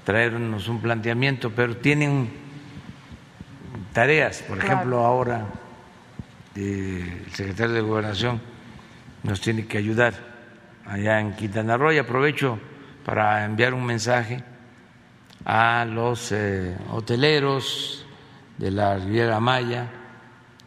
traernos 0.05 0.67
un 0.67 0.81
planteamiento, 0.81 1.53
pero 1.55 1.77
tienen 1.77 2.29
tareas, 3.93 4.43
por 4.43 4.59
ejemplo, 4.59 4.99
ahora 5.05 5.47
el 6.57 7.25
secretario 7.35 7.73
de 7.73 7.81
Gobernación 7.83 8.41
nos 9.23 9.41
tiene 9.41 9.67
que 9.67 9.79
ayudar 9.79 10.30
allá 10.87 11.21
en 11.21 11.35
Quintana 11.35 11.77
Roo 11.77 11.93
y 11.93 11.99
aprovecho 11.99 12.59
para 13.05 13.45
enviar 13.45 13.75
un 13.75 13.85
mensaje 13.85 14.43
a 15.45 15.85
los 15.85 16.33
eh, 16.33 16.77
hoteleros 16.91 18.07
de 18.59 18.71
la 18.71 18.97
Riviera 18.97 19.41
Maya 19.41 19.91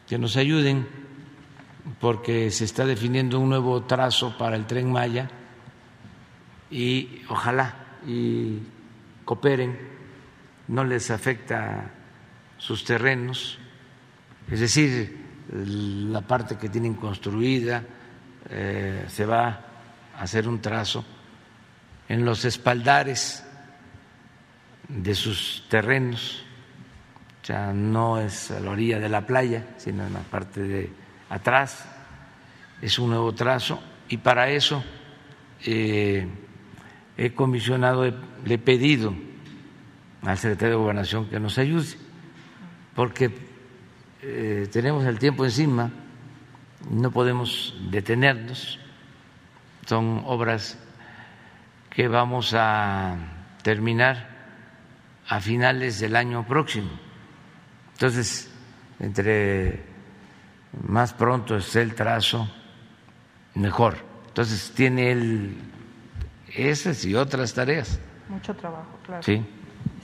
que 0.07 0.17
nos 0.17 0.35
ayuden 0.37 0.87
porque 1.99 2.49
se 2.51 2.65
está 2.65 2.85
definiendo 2.85 3.39
un 3.39 3.49
nuevo 3.49 3.83
trazo 3.83 4.37
para 4.37 4.55
el 4.55 4.65
tren 4.65 4.91
Maya 4.91 5.29
y 6.71 7.21
ojalá 7.29 7.75
y 8.07 8.59
cooperen, 9.25 9.77
no 10.67 10.83
les 10.83 11.11
afecta 11.11 11.91
sus 12.57 12.83
terrenos, 12.83 13.59
es 14.49 14.59
decir, 14.59 15.23
la 15.51 16.21
parte 16.21 16.57
que 16.57 16.69
tienen 16.69 16.95
construida, 16.95 17.83
eh, 18.49 19.05
se 19.07 19.25
va 19.25 19.72
hacer 20.17 20.47
un 20.47 20.61
trazo 20.61 21.05
en 22.09 22.25
los 22.25 22.45
espaldares 22.45 23.45
de 24.87 25.15
sus 25.15 25.65
terrenos, 25.69 26.43
ya 27.43 27.73
no 27.73 28.19
es 28.19 28.51
a 28.51 28.59
la 28.59 28.71
orilla 28.71 28.99
de 28.99 29.09
la 29.09 29.25
playa, 29.25 29.65
sino 29.77 30.05
en 30.05 30.13
la 30.13 30.19
parte 30.19 30.61
de 30.61 30.89
atrás, 31.29 31.85
es 32.81 32.99
un 32.99 33.09
nuevo 33.09 33.33
trazo 33.33 33.81
y 34.09 34.17
para 34.17 34.49
eso 34.49 34.83
eh, 35.65 36.27
he 37.17 37.33
comisionado, 37.33 38.03
le 38.03 38.53
he 38.53 38.57
pedido 38.57 39.13
al 40.21 40.37
secretario 40.37 40.75
de 40.75 40.81
Gobernación 40.81 41.29
que 41.29 41.39
nos 41.39 41.57
ayude, 41.57 41.95
porque 42.95 43.31
eh, 44.21 44.67
tenemos 44.71 45.05
el 45.05 45.19
tiempo 45.19 45.43
encima, 45.45 45.91
no 46.89 47.11
podemos 47.11 47.75
detenernos, 47.89 48.79
son 49.85 50.23
obras 50.25 50.77
que 51.89 52.07
vamos 52.07 52.53
a 52.55 53.15
terminar 53.63 54.29
a 55.27 55.39
finales 55.39 55.99
del 55.99 56.15
año 56.15 56.45
próximo. 56.45 56.89
Entonces, 57.93 58.51
entre 58.99 59.83
más 60.87 61.13
pronto 61.13 61.57
esté 61.57 61.81
el 61.81 61.95
trazo, 61.95 62.49
mejor. 63.55 63.97
Entonces, 64.27 64.71
tiene 64.75 65.11
él 65.11 65.57
esas 66.55 67.05
y 67.05 67.15
otras 67.15 67.53
tareas. 67.53 67.99
Mucho 68.29 68.55
trabajo, 68.55 68.97
claro. 69.05 69.23
Sí. 69.23 69.43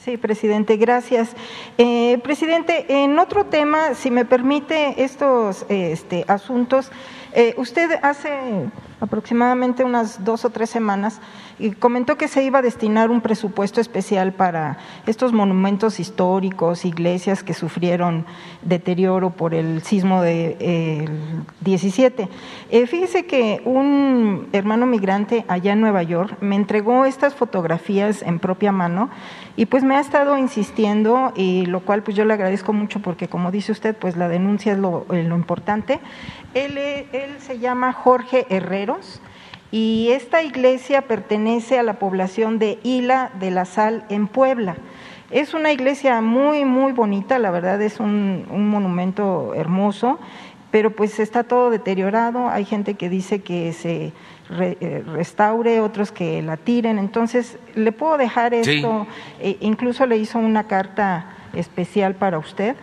Sí, 0.03 0.15
presidente, 0.15 0.77
gracias. 0.77 1.35
Eh, 1.77 2.19
presidente, 2.23 2.85
en 3.03 3.19
otro 3.19 3.47
tema, 3.47 3.95
si 3.95 4.09
me 4.09 4.23
permite 4.23 5.03
estos 5.03 5.65
este, 5.67 6.23
asuntos, 6.27 6.89
eh, 7.33 7.53
usted 7.57 7.99
hace 8.01 8.69
aproximadamente 9.01 9.83
unas 9.83 10.23
dos 10.23 10.45
o 10.45 10.49
tres 10.49 10.69
semanas 10.69 11.19
y 11.57 11.71
comentó 11.71 12.17
que 12.17 12.27
se 12.27 12.43
iba 12.43 12.59
a 12.59 12.61
destinar 12.61 13.11
un 13.11 13.21
presupuesto 13.21 13.81
especial 13.81 14.33
para 14.33 14.77
estos 15.05 15.33
monumentos 15.33 15.99
históricos, 15.99 16.85
iglesias 16.85 17.43
que 17.43 17.53
sufrieron 17.53 18.25
deterioro 18.61 19.31
por 19.31 19.53
el 19.53 19.81
sismo 19.83 20.21
de, 20.21 21.09
17. 21.61 22.29
Eh, 22.69 22.87
fíjese 22.87 23.25
que 23.25 23.61
un 23.65 24.47
hermano 24.53 24.85
migrante 24.85 25.45
allá 25.47 25.73
en 25.73 25.81
Nueva 25.81 26.03
York 26.03 26.37
me 26.41 26.55
entregó 26.55 27.05
estas 27.05 27.35
fotografías 27.35 28.21
en 28.21 28.39
propia 28.39 28.71
mano 28.71 29.09
y 29.59 29.65
pues 29.65 29.83
me 29.83 29.97
ha 29.97 29.99
estado 29.99 30.37
insistiendo 30.37 31.33
y 31.35 31.65
lo 31.65 31.81
cual 31.81 32.01
pues 32.01 32.15
yo 32.15 32.23
le 32.23 32.33
agradezco 32.33 32.71
mucho 32.71 33.01
porque 33.01 33.27
como 33.27 33.51
dice 33.51 33.73
usted 33.73 33.93
pues 33.93 34.15
la 34.15 34.29
denuncia 34.29 34.71
es 34.71 34.77
lo, 34.79 35.05
lo 35.09 35.35
importante. 35.35 35.99
Él, 36.53 36.79
se 37.39 37.59
llama 37.59 37.91
Jorge 37.91 38.45
Herreros 38.49 39.21
y 39.69 40.11
esta 40.11 40.43
iglesia 40.43 41.01
pertenece 41.01 41.77
a 41.77 41.83
la 41.83 41.99
población 41.99 42.57
de 42.57 42.79
Isla 42.83 43.31
de 43.37 43.51
la 43.51 43.65
Sal 43.65 44.05
en 44.07 44.29
Puebla. 44.29 44.77
Es 45.29 45.53
una 45.53 45.73
iglesia 45.73 46.21
muy, 46.21 46.63
muy 46.63 46.93
bonita, 46.93 47.37
la 47.37 47.51
verdad 47.51 47.81
es 47.81 47.99
un, 47.99 48.47
un, 48.49 48.69
monumento 48.69 49.53
hermoso, 49.55 50.19
pero 50.71 50.91
pues 50.91 51.19
está 51.19 51.43
todo 51.43 51.69
deteriorado. 51.69 52.47
Hay 52.47 52.63
gente 52.63 52.93
que 52.93 53.09
dice 53.09 53.41
que 53.41 53.73
se 53.73 54.13
re, 54.49 54.77
eh, 54.81 55.03
restaure, 55.05 55.79
otros 55.79 56.11
que 56.11 56.41
la 56.41 56.57
tiren. 56.57 56.99
Entonces, 56.99 57.57
le 57.75 57.91
puedo 57.91 58.17
dejar 58.17 58.53
esto. 58.53 59.07
Sí. 59.09 59.15
E 59.41 59.57
incluso 59.61 60.05
le 60.05 60.17
hizo 60.17 60.39
una 60.39 60.65
carta 60.65 61.33
especial 61.53 62.15
para 62.15 62.37
usted 62.37 62.75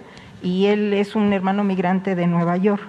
y 0.42 0.66
él 0.66 0.92
es 0.92 1.14
un 1.14 1.33
hermano 1.33 1.64
migrante 1.64 2.14
de 2.14 2.26
Nueva 2.26 2.57
York. 2.57 2.83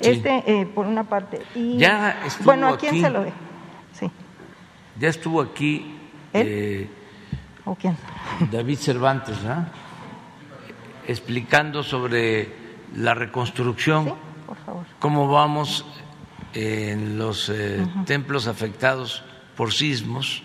Sí. 0.00 0.10
Este, 0.10 0.42
eh, 0.46 0.66
por 0.66 0.86
una 0.86 1.04
parte. 1.04 1.40
Y, 1.54 1.78
ya 1.78 2.22
estuvo 2.26 2.44
bueno, 2.44 2.68
¿a 2.68 2.76
quién 2.76 2.94
aquí, 2.94 3.00
se 3.00 3.10
lo 3.10 3.22
dejo? 3.22 3.36
Sí. 3.92 4.10
Ya 4.98 5.08
estuvo 5.08 5.40
aquí. 5.40 5.94
¿Él? 6.32 6.46
Eh, 6.48 6.90
¿O 7.64 7.74
quién? 7.74 7.96
David 8.50 8.78
Cervantes, 8.78 9.42
¿no? 9.42 9.66
explicando 11.06 11.82
sobre 11.82 12.48
la 12.94 13.14
reconstrucción. 13.14 14.04
Sí, 14.04 14.12
por 14.46 14.56
favor. 14.58 14.84
Cómo 14.98 15.28
vamos 15.28 15.84
en 16.56 17.18
los 17.18 17.50
eh, 17.50 17.80
uh 17.80 17.86
-huh. 17.86 18.04
templos 18.06 18.46
afectados 18.46 19.22
por 19.56 19.72
sismos, 19.72 20.42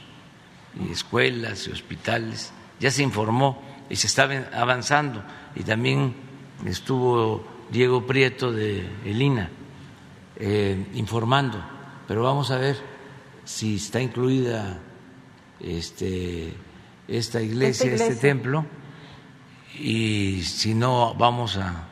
y 0.79 0.91
escuelas 0.91 1.67
y 1.67 1.71
hospitales. 1.71 2.51
Ya 2.79 2.91
se 2.91 3.03
informó 3.03 3.61
y 3.89 3.95
se 3.95 4.07
está 4.07 4.23
avanzando. 4.53 5.23
Y 5.55 5.63
también 5.63 6.13
estuvo 6.65 7.45
Diego 7.71 8.05
Prieto 8.05 8.51
de 8.51 8.87
Elina 9.05 9.49
eh, 10.37 10.87
informando, 10.93 11.63
pero 12.07 12.23
vamos 12.23 12.51
a 12.51 12.57
ver 12.57 12.77
si 13.43 13.75
está 13.75 14.01
incluida 14.01 14.79
este, 15.59 16.53
esta, 17.07 17.41
iglesia, 17.41 17.69
esta, 17.69 17.85
iglesia, 17.85 18.07
este 18.07 18.15
templo, 18.15 18.65
y 19.79 20.41
si 20.43 20.73
no, 20.73 21.13
vamos 21.15 21.57
a, 21.57 21.87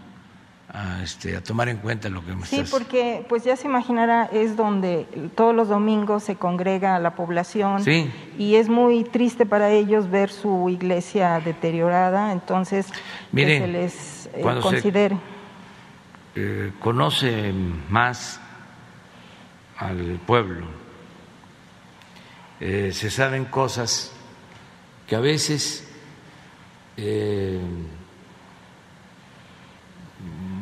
a, 0.72 1.02
este, 1.04 1.36
a 1.36 1.42
tomar 1.44 1.68
en 1.70 1.78
cuenta 1.78 2.10
lo 2.10 2.24
que 2.24 2.36
me 2.36 2.46
Sí, 2.46 2.58
estás... 2.58 2.70
porque 2.70 3.26
pues 3.28 3.44
ya 3.44 3.56
se 3.56 3.68
imaginará, 3.68 4.26
es 4.32 4.56
donde 4.56 5.08
todos 5.36 5.56
los 5.56 5.68
domingos 5.68 6.24
se 6.24 6.36
congrega 6.36 7.00
la 7.00 7.16
población 7.16 7.84
Sí. 7.84 8.12
y 8.38 8.56
es 8.56 8.70
muy 8.70 9.04
triste 9.04 9.46
para 9.48 9.72
ellos 9.72 10.10
ver 10.12 10.30
su 10.30 10.70
iglesia 10.70 11.40
deteriorada, 11.44 12.32
entonces 12.32 12.88
Miren, 13.32 13.62
que 13.62 13.66
se 13.66 13.72
les 13.72 14.26
eh, 14.28 14.40
cuando 14.44 14.62
se- 14.62 14.68
considere. 14.70 15.18
eh, 16.36 16.72
conoce 16.80 17.52
más 17.90 18.40
al 19.78 20.20
pueblo, 20.28 20.68
eh, 22.60 22.92
se 22.94 23.10
saben 23.10 23.46
cosas 23.46 24.12
que 25.08 25.16
a 25.16 25.20
veces 25.20 25.88
eh, 26.98 27.60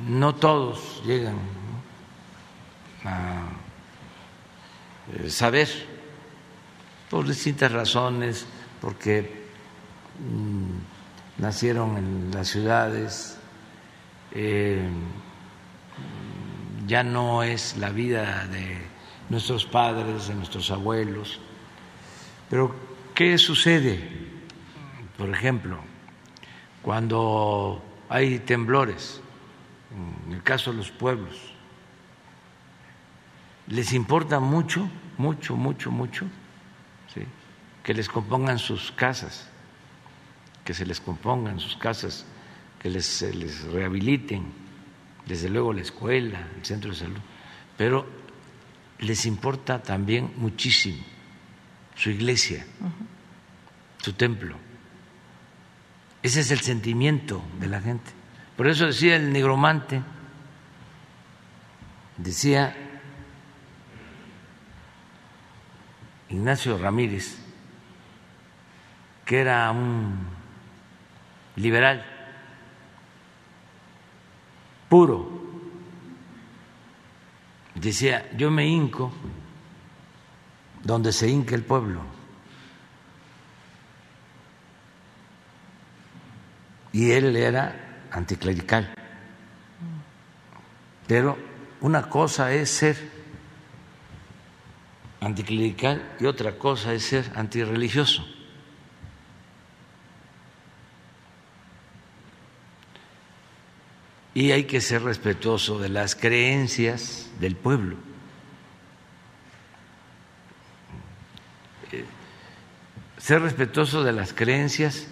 no 0.07 0.35
todos 0.35 1.01
llegan 1.05 1.37
a 3.03 3.49
eh, 5.13 5.29
saber 5.29 5.67
por 7.09 7.27
distintas 7.27 7.71
razones, 7.71 8.45
porque 8.81 9.47
mm, 10.19 11.41
nacieron 11.41 11.97
en 11.97 12.31
las 12.31 12.47
ciudades, 12.47 13.37
eh, 14.31 14.87
ya 16.85 17.03
no 17.03 17.43
es 17.43 17.77
la 17.77 17.89
vida 17.89 18.47
de 18.47 18.81
nuestros 19.29 19.65
padres, 19.65 20.27
de 20.27 20.35
nuestros 20.35 20.71
abuelos. 20.71 21.39
Pero, 22.49 22.73
¿qué 23.13 23.37
sucede? 23.37 23.99
Por 25.17 25.29
ejemplo, 25.29 25.79
cuando 26.81 27.81
hay 28.09 28.39
temblores, 28.39 29.21
en 29.91 30.33
el 30.33 30.43
caso 30.43 30.71
de 30.71 30.77
los 30.77 30.91
pueblos, 30.91 31.35
les 33.67 33.93
importa 33.93 34.39
mucho, 34.39 34.89
mucho, 35.17 35.55
mucho, 35.55 35.91
mucho, 35.91 36.25
¿sí? 37.13 37.21
que 37.83 37.93
les 37.93 38.09
compongan 38.09 38.59
sus 38.59 38.91
casas, 38.91 39.49
que 40.63 40.73
se 40.73 40.85
les 40.85 40.99
compongan 40.99 41.59
sus 41.59 41.75
casas, 41.75 42.25
que 42.79 42.89
les, 42.89 43.05
se 43.05 43.33
les 43.33 43.63
rehabiliten, 43.63 44.45
desde 45.25 45.49
luego 45.49 45.73
la 45.73 45.81
escuela, 45.81 46.47
el 46.55 46.65
centro 46.65 46.91
de 46.91 46.97
salud, 46.97 47.19
pero 47.75 48.07
les 48.99 49.25
importa 49.25 49.83
también 49.83 50.31
muchísimo 50.37 51.03
su 51.95 52.09
iglesia, 52.09 52.65
su 53.97 54.13
templo. 54.13 54.55
Ese 56.23 56.41
es 56.41 56.51
el 56.51 56.59
sentimiento 56.59 57.41
de 57.59 57.67
la 57.67 57.81
gente. 57.81 58.16
Por 58.57 58.67
eso 58.67 58.87
decía 58.87 59.15
el 59.15 59.31
negromante, 59.31 60.01
decía 62.17 62.75
Ignacio 66.29 66.75
Ramírez, 66.79 67.37
que 69.25 69.39
era 69.39 69.69
un 69.69 70.27
liberal 71.55 72.03
puro. 74.89 75.37
Decía, 77.75 78.27
yo 78.35 78.49
me 78.49 78.65
hinco 78.65 79.13
donde 80.83 81.13
se 81.13 81.29
hinca 81.29 81.53
el 81.53 81.63
pueblo. 81.63 82.01
Y 86.91 87.11
él 87.11 87.35
era 87.35 87.86
anticlerical. 88.11 88.93
Pero 91.07 91.37
una 91.81 92.09
cosa 92.09 92.53
es 92.53 92.69
ser 92.69 92.97
anticlerical 95.21 96.15
y 96.19 96.25
otra 96.25 96.57
cosa 96.57 96.93
es 96.93 97.03
ser 97.03 97.31
antirreligioso. 97.35 98.25
Y 104.33 104.51
hay 104.51 104.65
que 104.65 104.81
ser 104.81 105.01
respetuoso 105.01 105.79
de 105.79 105.89
las 105.89 106.15
creencias 106.15 107.29
del 107.39 107.55
pueblo. 107.55 107.97
Eh, 111.91 112.05
Ser 113.17 113.41
respetuoso 113.41 114.03
de 114.03 114.11
las 114.11 114.33
creencias 114.33 115.07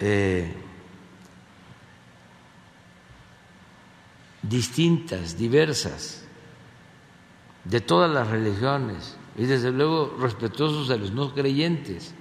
eh, 0.00 0.52
distintas, 4.42 5.36
diversas, 5.36 6.24
de 7.64 7.80
todas 7.80 8.10
las 8.10 8.26
religiones 8.28 9.16
y 9.36 9.44
desde 9.44 9.70
luego 9.70 10.16
respetuosos 10.18 10.88
de 10.88 10.98
los 10.98 11.12
no 11.12 11.32
creyentes, 11.34 12.14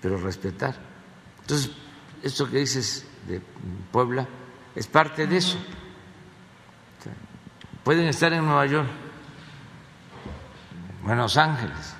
pero 0.00 0.18
respetar. 0.18 0.74
Entonces, 1.42 1.70
esto 2.22 2.50
que 2.50 2.58
dices 2.58 3.06
de 3.28 3.40
Puebla 3.92 4.26
es 4.74 4.86
parte 4.86 5.26
de 5.26 5.36
eso. 5.36 5.58
Pueden 7.84 8.08
estar 8.08 8.32
en 8.32 8.44
Nueva 8.44 8.66
York, 8.66 8.88
Buenos 11.04 11.36
Ángeles, 11.36 11.94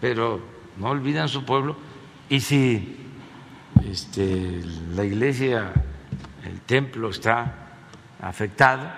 pero 0.00 0.40
no 0.76 0.88
olvidan 0.88 1.28
su 1.28 1.44
pueblo 1.44 1.76
y 2.28 2.40
si 2.40 3.03
este, 3.84 4.62
la 4.94 5.04
iglesia, 5.04 5.72
el 6.44 6.60
templo 6.62 7.10
está 7.10 7.54
afectado, 8.20 8.90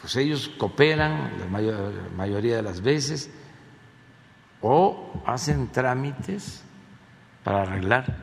pues 0.00 0.16
ellos 0.16 0.48
cooperan 0.56 1.32
la 1.38 1.46
mayoría 2.16 2.56
de 2.56 2.62
las 2.62 2.80
veces 2.80 3.30
o 4.60 5.22
hacen 5.26 5.68
trámites 5.68 6.64
para 7.44 7.62
arreglar 7.62 8.16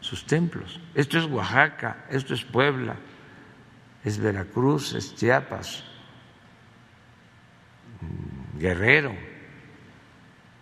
sus 0.00 0.26
templos. 0.26 0.80
Esto 0.94 1.18
es 1.18 1.26
Oaxaca, 1.26 2.04
esto 2.10 2.34
es 2.34 2.44
Puebla, 2.44 2.96
es 4.04 4.18
Veracruz, 4.18 4.94
es 4.94 5.14
Chiapas, 5.14 5.84
Guerrero, 8.58 9.14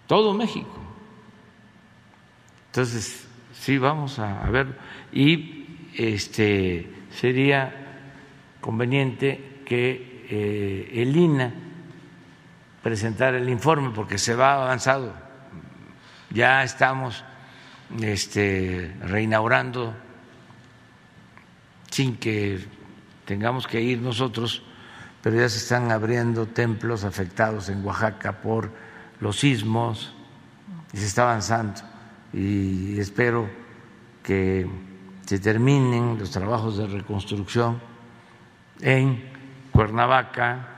todo 0.06 0.34
México. 0.34 0.78
Entonces, 2.66 3.25
sí, 3.58 3.78
vamos 3.78 4.18
a, 4.18 4.48
ver. 4.50 4.78
Y 5.12 5.90
este, 5.94 6.90
sería 7.10 7.74
conveniente 8.60 9.62
que 9.64 10.26
eh, 10.28 11.02
el 11.02 11.16
INA 11.16 11.54
presentara 12.82 13.38
el 13.38 13.48
informe 13.48 13.90
porque 13.90 14.18
se 14.18 14.34
va 14.34 14.54
avanzado. 14.54 15.14
Ya 16.30 16.62
estamos 16.62 17.24
este, 18.00 18.94
reinaugurando 19.00 19.94
sin 21.90 22.16
que 22.16 22.64
tengamos 23.24 23.66
que 23.66 23.80
ir 23.80 24.00
nosotros, 24.00 24.62
pero 25.22 25.36
ya 25.36 25.48
se 25.48 25.58
están 25.58 25.90
abriendo 25.90 26.46
templos 26.46 27.04
afectados 27.04 27.68
en 27.68 27.84
Oaxaca 27.84 28.40
por 28.40 28.70
los 29.20 29.40
sismos 29.40 30.12
y 30.92 30.98
se 30.98 31.06
está 31.06 31.22
avanzando 31.22 31.95
y 32.36 33.00
espero 33.00 33.48
que 34.22 34.68
se 35.24 35.38
terminen 35.38 36.18
los 36.18 36.30
trabajos 36.30 36.76
de 36.76 36.86
reconstrucción 36.86 37.80
en 38.80 39.32
Cuernavaca, 39.72 40.68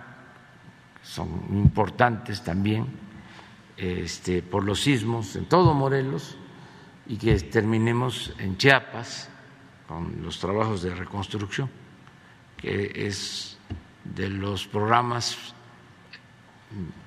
son 1.02 1.28
importantes 1.50 2.44
también 2.44 2.86
este, 3.76 4.40
por 4.40 4.62
los 4.64 4.80
sismos 4.80 5.34
en 5.34 5.46
todo 5.46 5.74
Morelos 5.74 6.36
y 7.08 7.16
que 7.16 7.34
terminemos 7.40 8.32
en 8.38 8.56
Chiapas 8.56 9.28
con 9.88 10.22
los 10.22 10.38
trabajos 10.38 10.82
de 10.82 10.94
reconstrucción, 10.94 11.68
que 12.56 12.92
es 12.94 13.58
de 14.04 14.28
los 14.28 14.64
programas 14.68 15.36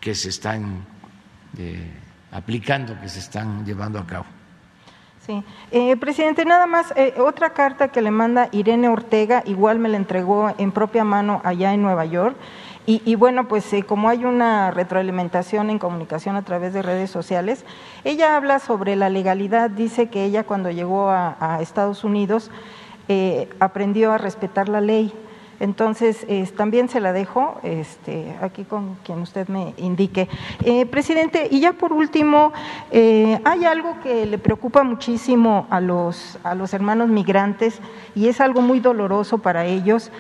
que 0.01 0.13
se 0.13 0.27
están 0.29 0.85
eh, 1.57 1.89
aplicando, 2.31 2.99
que 2.99 3.07
se 3.07 3.19
están 3.19 3.65
llevando 3.65 3.97
a 3.97 4.05
cabo. 4.05 4.40
Sí, 5.25 5.43
eh, 5.69 5.95
presidente, 5.97 6.45
nada 6.45 6.65
más, 6.65 6.93
eh, 6.95 7.13
otra 7.19 7.51
carta 7.51 7.89
que 7.89 8.01
le 8.01 8.09
manda 8.09 8.49
Irene 8.51 8.89
Ortega, 8.89 9.43
igual 9.45 9.77
me 9.77 9.87
la 9.87 9.97
entregó 9.97 10.51
en 10.57 10.71
propia 10.71 11.03
mano 11.03 11.41
allá 11.43 11.73
en 11.73 11.83
Nueva 11.83 12.05
York. 12.05 12.35
Y, 12.87 13.15
bueno, 13.15 13.47
pues 13.47 13.71
eh, 13.73 13.83
como 13.83 14.09
hay 14.09 14.25
una 14.25 14.71
retroalimentación 14.71 15.69
en 15.69 15.79
comunicación 15.79 16.35
a 16.35 16.41
través 16.41 16.73
de 16.73 16.81
redes 16.81 17.11
sociales, 17.11 17.63
ella 18.03 18.35
habla 18.35 18.59
sobre 18.59 18.95
la 18.95 19.09
legalidad, 19.09 19.69
dice 19.69 20.09
que 20.09 20.25
ella 20.25 20.43
cuando 20.43 20.71
llegó 20.71 21.09
a, 21.09 21.59
Estados 21.61 22.03
Unidos 22.03 22.49
eh, 23.07 23.49
aprendió 23.59 24.11
a 24.11 24.17
respetar 24.17 24.67
la 24.67 24.81
ley. 24.81 25.13
Entonces, 25.61 26.25
también 26.57 26.89
se 26.89 26.99
la 26.99 27.13
dejo 27.13 27.59
este, 27.63 28.35
aquí 28.41 28.63
con 28.63 28.95
quien 29.03 29.19
usted 29.21 29.47
me 29.47 29.73
indique. 29.77 30.27
Eh, 30.65 30.85
presidente, 30.85 31.47
y 31.49 31.61
ya 31.61 31.73
por 31.73 31.93
último, 31.93 32.51
hay 32.91 33.65
algo 33.65 33.99
que 34.01 34.25
le 34.25 34.37
preocupa 34.37 34.83
muchísimo 34.83 35.67
a 35.69 35.79
los, 35.79 36.39
a 36.43 36.55
los 36.55 36.73
hermanos 36.73 37.09
migrantes 37.09 37.79
y 38.15 38.27
es 38.27 38.41
algo 38.41 38.61
muy 38.61 38.79
doloroso 38.79 39.37
para 39.37 39.65
ellos 39.65 40.11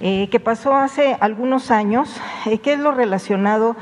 eh, 0.00 0.28
que 0.30 0.40
pasó 0.40 0.74
hace 0.74 1.16
algunos 1.20 1.70
años, 1.70 2.14
eh, 2.44 2.58
que 2.58 2.74
es 2.74 2.78
lo 2.78 2.92
relacionado 2.92 3.76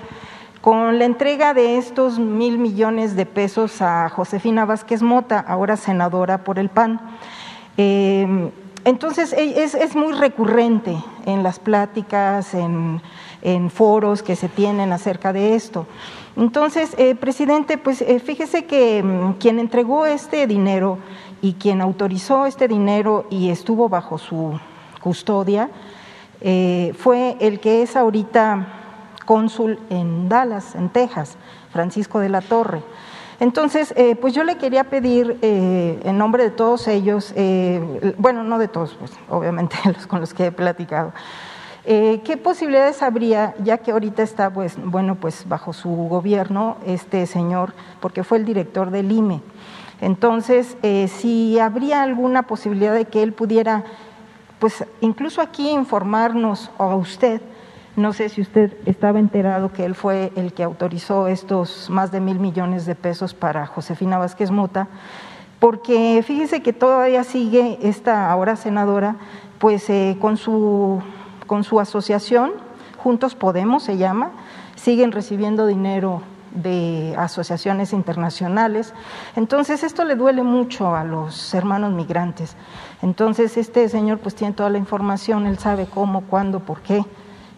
con 0.60 0.98
la 0.98 1.06
entrega 1.06 1.54
de 1.54 1.76
estos 1.76 2.20
mil 2.20 2.58
millones 2.58 3.16
de 3.16 3.26
pesos 3.26 3.82
a 3.82 4.08
Josefina 4.08 4.64
Vázquez 4.64 5.02
Mota, 5.02 5.40
ahora 5.40 5.76
senadora 5.76 6.44
por 6.44 6.60
el 6.60 6.68
PAN. 6.68 7.00
Eh, 7.76 8.50
entonces 8.84 9.32
es, 9.32 9.96
muy 9.96 10.12
recurrente 10.12 10.96
en 11.26 11.42
las 11.42 11.58
pláticas, 11.58 12.54
en, 12.54 13.00
foros 13.70 14.22
que 14.22 14.36
se 14.36 14.48
tienen 14.48 14.92
acerca 14.92 15.32
de 15.32 15.54
esto. 15.54 15.86
Entonces, 16.34 16.96
presidente, 17.20 17.76
pues 17.76 18.02
fíjese 18.24 18.64
que 18.64 19.02
mm, 19.02 19.34
quien 19.34 19.58
entregó 19.58 20.06
este 20.06 20.46
dinero 20.46 20.98
y 21.42 21.52
quien 21.52 21.82
autorizó 21.82 22.46
este 22.46 22.68
dinero 22.68 23.26
y 23.28 23.50
estuvo 23.50 23.90
bajo 23.90 24.16
su 24.16 24.58
custodia, 25.02 25.68
eh, 26.40 26.94
fue 26.98 27.36
el 27.40 27.60
que 27.60 27.82
es 27.82 27.96
ahorita 27.96 28.66
cónsul 29.26 29.78
en 29.90 30.28
Dallas, 30.28 30.74
en 30.74 30.88
Texas, 30.88 31.36
Francisco 31.70 32.18
de 32.18 32.30
la 32.30 32.40
Torre. 32.40 32.82
Entonces, 33.44 33.92
eh, 33.98 34.16
pues 34.16 34.32
yo 34.32 34.42
le 34.42 34.56
quería 34.56 34.84
pedir 34.84 35.36
eh, 35.42 36.00
en 36.02 36.16
nombre 36.16 36.44
de 36.44 36.50
todos 36.50 36.88
ellos, 36.88 37.34
bueno, 38.16 38.42
no 38.42 38.58
de 38.58 38.68
todos, 38.68 38.96
pues 38.98 39.12
obviamente 39.28 39.76
los 39.84 40.06
con 40.06 40.20
los 40.20 40.32
que 40.32 40.46
he 40.46 40.50
platicado, 40.50 41.12
¿qué 41.84 42.40
posibilidades 42.42 43.02
habría, 43.02 43.54
ya 43.62 43.76
que 43.76 43.90
ahorita 43.90 44.22
está, 44.22 44.48
pues, 44.48 44.78
bueno, 44.82 45.16
pues 45.16 45.46
bajo 45.46 45.74
su 45.74 45.90
gobierno 45.90 46.78
este 46.86 47.26
señor, 47.26 47.74
porque 48.00 48.24
fue 48.24 48.38
el 48.38 48.46
director 48.46 48.90
del 48.90 49.12
IME? 49.12 49.42
Entonces, 50.00 50.78
si 51.08 51.58
habría 51.58 52.02
alguna 52.02 52.44
posibilidad 52.44 52.94
de 52.94 53.04
que 53.04 53.22
él 53.22 53.34
pudiera 53.34 53.84
pues 54.58 54.82
incluso 55.02 55.42
aquí 55.42 55.68
informarnos 55.68 56.70
a 56.78 56.86
usted, 56.94 57.42
no 57.96 58.12
sé 58.12 58.28
si 58.28 58.40
usted 58.40 58.76
estaba 58.86 59.20
enterado 59.20 59.72
que 59.72 59.84
él 59.84 59.94
fue 59.94 60.32
el 60.34 60.52
que 60.52 60.64
autorizó 60.64 61.28
estos 61.28 61.88
más 61.90 62.10
de 62.10 62.20
mil 62.20 62.40
millones 62.40 62.86
de 62.86 62.94
pesos 62.94 63.34
para 63.34 63.66
Josefina 63.66 64.18
Vázquez 64.18 64.50
Mota, 64.50 64.88
porque 65.60 66.22
fíjese 66.26 66.62
que 66.62 66.72
todavía 66.72 67.22
sigue 67.22 67.78
esta 67.82 68.30
ahora 68.30 68.56
senadora, 68.56 69.16
pues 69.58 69.88
eh, 69.90 70.16
con, 70.20 70.36
su, 70.36 71.02
con 71.46 71.62
su 71.62 71.78
asociación, 71.78 72.52
Juntos 72.98 73.34
Podemos 73.34 73.84
se 73.84 73.96
llama, 73.96 74.32
siguen 74.74 75.12
recibiendo 75.12 75.66
dinero 75.66 76.22
de 76.54 77.14
asociaciones 77.18 77.92
internacionales. 77.92 78.94
Entonces, 79.36 79.82
esto 79.82 80.04
le 80.04 80.14
duele 80.14 80.42
mucho 80.42 80.94
a 80.94 81.04
los 81.04 81.52
hermanos 81.54 81.92
migrantes. 81.92 82.56
Entonces, 83.02 83.56
este 83.56 83.88
señor 83.88 84.18
pues 84.18 84.34
tiene 84.34 84.54
toda 84.54 84.70
la 84.70 84.78
información, 84.78 85.46
él 85.46 85.58
sabe 85.58 85.86
cómo, 85.86 86.22
cuándo, 86.22 86.60
por 86.60 86.80
qué, 86.80 87.04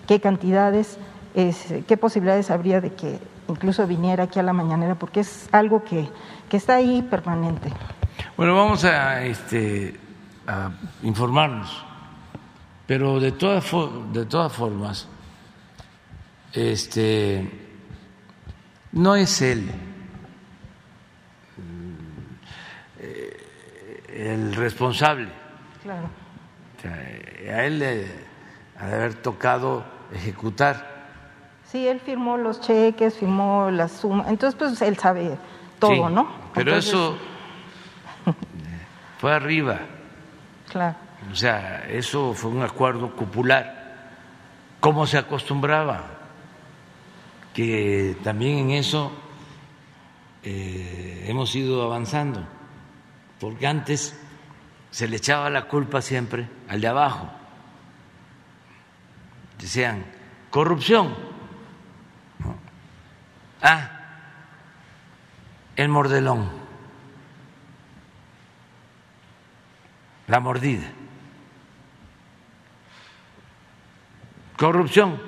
qué 0.06 0.20
cantidades, 0.20 0.98
qué 1.34 1.96
posibilidades 1.96 2.50
habría 2.50 2.80
de 2.80 2.92
que 2.92 3.18
incluso 3.48 3.86
viniera 3.86 4.24
aquí 4.24 4.38
a 4.38 4.42
la 4.42 4.52
mañanera, 4.52 4.94
porque 4.94 5.20
es 5.20 5.48
algo 5.52 5.84
que, 5.84 6.08
está 6.50 6.76
ahí 6.76 7.02
permanente. 7.02 7.70
Bueno, 8.36 8.54
vamos 8.56 8.84
a, 8.84 9.22
este, 9.24 9.94
a 10.46 10.70
informarnos, 11.02 11.84
pero 12.86 13.20
de 13.20 13.32
todas, 13.32 13.64
de 14.12 14.24
todas 14.24 14.52
formas, 14.52 15.08
este 16.52 17.66
no 18.92 19.14
es 19.14 19.42
él 19.42 19.70
eh, 22.98 24.04
el 24.08 24.54
responsable. 24.54 25.28
Claro. 25.82 26.08
a 27.52 27.64
él 27.64 27.78
le 27.78 28.06
ha 28.78 28.86
de 28.86 28.94
haber 28.94 29.14
tocado 29.14 29.95
ejecutar. 30.14 30.96
Sí, 31.64 31.86
él 31.86 32.00
firmó 32.00 32.36
los 32.36 32.60
cheques, 32.60 33.14
firmó 33.14 33.70
la 33.70 33.88
suma, 33.88 34.26
entonces 34.28 34.56
pues 34.58 34.80
él 34.82 34.96
sabe 34.96 35.36
todo, 35.78 36.08
¿no? 36.08 36.28
Pero 36.54 36.76
eso 36.76 37.16
fue 39.18 39.34
arriba. 39.34 39.80
Claro. 40.70 40.96
O 41.30 41.34
sea, 41.34 41.86
eso 41.88 42.34
fue 42.34 42.50
un 42.50 42.62
acuerdo 42.62 43.10
popular, 43.10 44.08
como 44.80 45.06
se 45.06 45.18
acostumbraba 45.18 46.16
que 47.56 48.16
también 48.22 48.58
en 48.58 48.70
eso 48.72 49.10
eh, 50.42 51.24
hemos 51.26 51.56
ido 51.56 51.82
avanzando, 51.82 52.46
porque 53.40 53.66
antes 53.66 54.14
se 54.90 55.08
le 55.08 55.16
echaba 55.16 55.48
la 55.48 55.66
culpa 55.66 56.02
siempre 56.02 56.48
al 56.68 56.82
de 56.82 56.88
abajo. 56.88 57.30
Decían, 59.58 60.04
corrupción. 60.50 61.14
Ah, 63.62 63.90
el 65.76 65.88
mordelón, 65.88 66.50
la 70.26 70.40
mordida. 70.40 70.86
Corrupción 74.56 75.20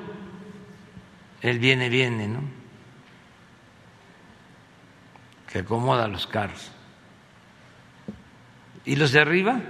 el 1.41 1.59
viene, 1.59 1.89
viene, 1.89 2.29
¿no? 2.29 2.41
que 5.51 5.61
acomoda 5.61 6.09
los 6.09 6.27
carros. 6.27 6.71
Y 8.85 8.97
los 8.97 9.13
de 9.13 9.21
arriba, 9.21 9.61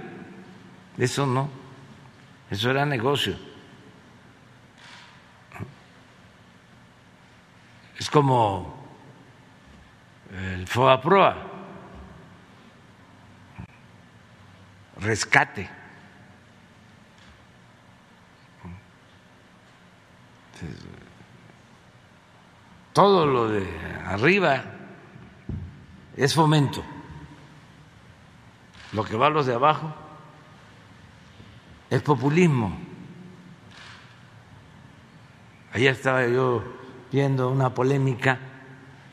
eso 0.97 1.25
no, 1.25 1.49
eso 2.49 2.69
era 2.69 2.85
negocio. 2.85 3.37
Es 7.99 8.09
como 8.09 8.81
el 10.31 10.65
FOAPROA, 10.65 11.35
rescate. 15.01 15.69
Todo 22.93 23.25
lo 23.25 23.49
de 23.49 23.67
arriba 24.05 24.63
es 26.15 26.33
fomento. 26.33 26.83
Lo 28.93 29.03
que 29.03 29.17
va 29.17 29.27
a 29.27 29.29
los 29.29 29.45
de 29.45 29.55
abajo 29.55 29.93
es 31.89 32.01
populismo. 32.01 32.77
Ayer 35.73 35.93
estaba 35.93 36.25
yo 36.25 36.78
viendo 37.11 37.49
una 37.49 37.73
polémica 37.73 38.39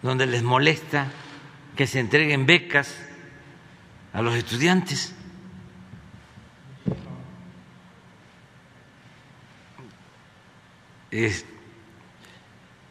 donde 0.03 0.26
les 0.26 0.42
molesta 0.42 1.09
que 1.74 1.86
se 1.86 2.01
entreguen 2.01 2.47
becas 2.47 2.94
a 4.12 4.22
los 4.22 4.34
estudiantes. 4.34 5.14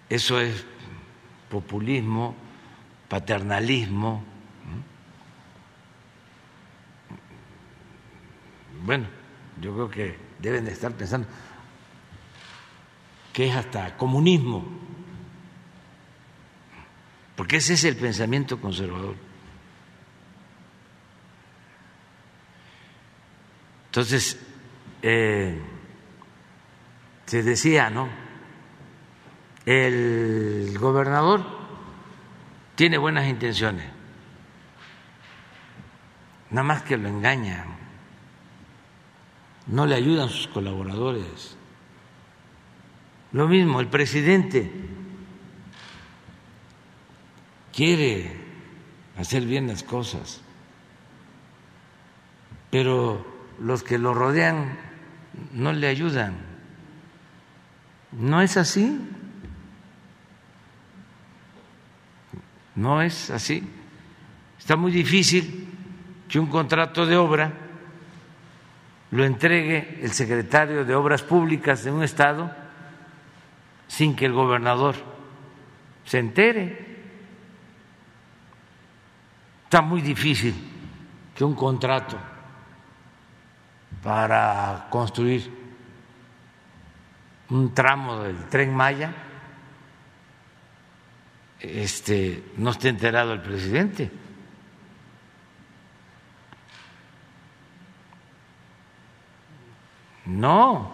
eso 0.09 0.39
es 0.39 0.65
populismo, 1.49 2.35
paternalismo. 3.07 4.23
Bueno, 8.83 9.07
yo 9.61 9.73
creo 9.73 9.89
que 9.89 10.17
deben 10.39 10.65
de 10.65 10.71
estar 10.71 10.91
pensando 10.93 11.27
que 13.33 13.47
es 13.47 13.55
hasta 13.55 13.97
comunismo, 13.97 14.65
porque 17.35 17.57
ese 17.57 17.73
es 17.73 17.83
el 17.83 17.95
pensamiento 17.95 18.59
conservador. 18.59 19.15
Entonces, 23.87 24.39
eh, 25.01 25.61
se 27.25 27.43
decía, 27.43 27.89
¿no? 27.89 28.09
El 29.65 30.77
gobernador 30.79 31.43
tiene 32.75 32.97
buenas 32.97 33.27
intenciones, 33.27 33.85
nada 36.51 36.63
más 36.63 36.83
que 36.83 36.97
lo 36.97 37.07
engañan, 37.07 37.65
no 39.67 39.85
le 39.85 39.95
ayudan 39.95 40.29
sus 40.29 40.47
colaboradores. 40.47 41.57
Lo 43.31 43.47
mismo, 43.47 43.79
el 43.79 43.87
presidente 43.87 44.71
quiere 47.75 48.31
hacer 49.17 49.45
bien 49.45 49.67
las 49.67 49.83
cosas, 49.83 50.41
pero 52.71 53.25
los 53.59 53.83
que 53.83 53.97
lo 53.97 54.13
rodean 54.13 54.77
no 55.53 55.73
le 55.73 55.87
ayudan. 55.87 56.35
¿No 58.11 58.41
es 58.41 58.55
así? 58.55 58.97
No 62.75 63.01
es 63.01 63.29
así. 63.29 63.67
Está 64.57 64.75
muy 64.75 64.91
difícil 64.91 65.67
que 66.29 66.39
un 66.39 66.47
contrato 66.47 67.05
de 67.05 67.17
obra 67.17 67.51
lo 69.11 69.23
entregue 69.23 69.99
el 70.01 70.11
secretario 70.11 70.83
de 70.83 70.95
Obras 70.95 71.23
Públicas 71.23 71.83
de 71.83 71.91
un 71.91 72.03
Estado 72.03 72.51
sin 73.87 74.15
que 74.15 74.25
el 74.25 74.33
gobernador 74.33 74.95
se 76.05 76.19
entere. 76.19 76.94
Está 79.65 79.81
muy 79.81 80.01
difícil 80.01 80.55
que 81.35 81.43
un 81.43 81.53
contrato 81.53 82.17
para 84.01 84.87
construir 84.89 85.51
un 87.49 87.73
tramo 87.73 88.21
del 88.21 88.45
tren 88.45 88.73
Maya 88.73 89.13
este, 91.59 92.43
no 92.57 92.71
esté 92.71 92.89
enterado 92.89 93.33
el 93.33 93.41
presidente. 93.41 94.11
No, 100.25 100.91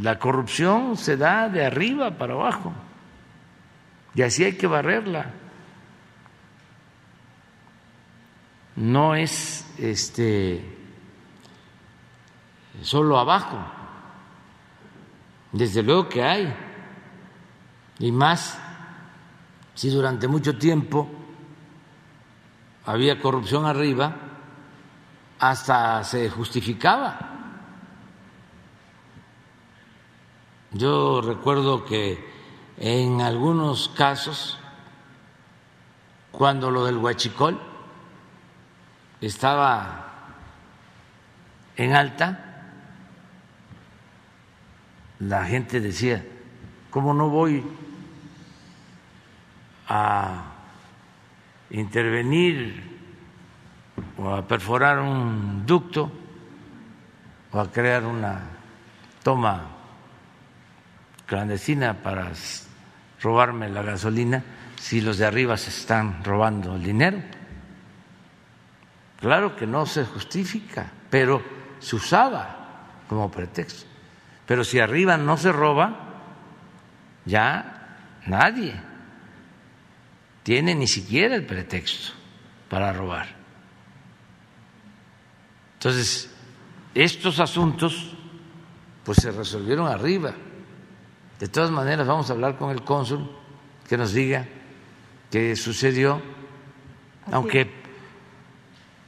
la 0.00 0.18
corrupción 0.18 0.96
se 0.96 1.16
da 1.16 1.48
de 1.48 1.64
arriba 1.64 2.12
para 2.18 2.34
abajo 2.34 2.72
y 4.14 4.22
así 4.22 4.44
hay 4.44 4.56
que 4.56 4.66
barrerla. 4.66 5.32
No 8.76 9.14
es 9.14 9.66
este 9.78 10.78
solo 12.82 13.18
abajo, 13.18 13.58
desde 15.52 15.82
luego 15.82 16.08
que 16.08 16.22
hay, 16.22 16.54
y 17.98 18.10
más 18.12 18.58
si 19.74 19.90
durante 19.90 20.28
mucho 20.28 20.56
tiempo 20.56 21.08
había 22.86 23.20
corrupción 23.20 23.66
arriba, 23.66 24.16
hasta 25.38 26.04
se 26.04 26.30
justificaba. 26.30 27.30
Yo 30.72 31.20
recuerdo 31.20 31.84
que 31.84 32.30
en 32.78 33.20
algunos 33.20 33.88
casos, 33.88 34.58
cuando 36.30 36.70
lo 36.70 36.84
del 36.84 36.96
huachicol 36.96 37.69
estaba 39.26 40.06
en 41.76 41.94
alta, 41.94 42.46
la 45.18 45.44
gente 45.44 45.80
decía, 45.80 46.24
¿cómo 46.90 47.12
no 47.14 47.28
voy 47.28 47.64
a 49.88 50.44
intervenir 51.70 52.90
o 54.16 54.34
a 54.34 54.46
perforar 54.46 54.98
un 55.00 55.64
ducto 55.66 56.10
o 57.52 57.60
a 57.60 57.70
crear 57.70 58.04
una 58.04 58.40
toma 59.22 59.66
clandestina 61.26 61.94
para 61.94 62.32
robarme 63.22 63.68
la 63.68 63.82
gasolina 63.82 64.42
si 64.76 65.00
los 65.00 65.18
de 65.18 65.26
arriba 65.26 65.56
se 65.56 65.70
están 65.70 66.24
robando 66.24 66.76
el 66.76 66.82
dinero. 66.82 67.18
Claro 69.20 69.54
que 69.54 69.66
no 69.66 69.84
se 69.84 70.04
justifica, 70.04 70.90
pero 71.10 71.42
se 71.78 71.96
usaba 71.96 73.04
como 73.08 73.30
pretexto. 73.30 73.86
Pero 74.46 74.64
si 74.64 74.80
arriba 74.80 75.16
no 75.16 75.36
se 75.36 75.52
roba, 75.52 75.94
ya 77.24 77.98
nadie 78.26 78.74
tiene 80.42 80.74
ni 80.74 80.86
siquiera 80.86 81.34
el 81.34 81.44
pretexto 81.44 82.14
para 82.68 82.92
robar. 82.92 83.28
Entonces, 85.74 86.34
estos 86.94 87.40
asuntos 87.40 88.14
pues 89.04 89.18
se 89.18 89.30
resolvieron 89.30 89.86
arriba. 89.86 90.34
De 91.38 91.48
todas 91.48 91.70
maneras, 91.70 92.06
vamos 92.06 92.28
a 92.30 92.32
hablar 92.32 92.56
con 92.56 92.70
el 92.70 92.82
cónsul 92.82 93.30
que 93.88 93.96
nos 93.96 94.12
diga 94.12 94.46
qué 95.30 95.56
sucedió, 95.56 96.20
aunque 97.32 97.79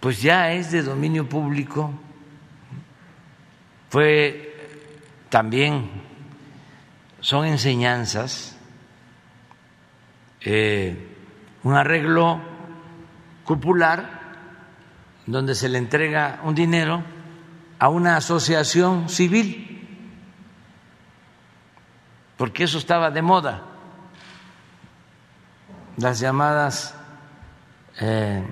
pues 0.03 0.21
ya 0.21 0.51
es 0.51 0.73
de 0.73 0.83
dominio 0.83 1.29
público, 1.29 1.93
fue 3.89 4.53
también, 5.29 5.89
son 7.21 7.47
enseñanzas. 7.47 8.59
Eh, 10.41 11.15
un 11.63 11.75
arreglo 11.75 12.41
cupular 13.45 14.23
donde 15.25 15.55
se 15.55 15.69
le 15.69 15.79
entrega 15.79 16.41
un 16.43 16.57
dinero 16.57 17.05
a 17.79 17.89
una 17.89 18.17
asociación 18.17 19.09
civil, 19.09 19.87
porque 22.37 22.65
eso 22.65 22.79
estaba 22.79 23.13
de 23.13 23.23
moda, 23.23 23.63
las 25.97 26.19
llamadas 26.19 26.93
eh, 28.01 28.43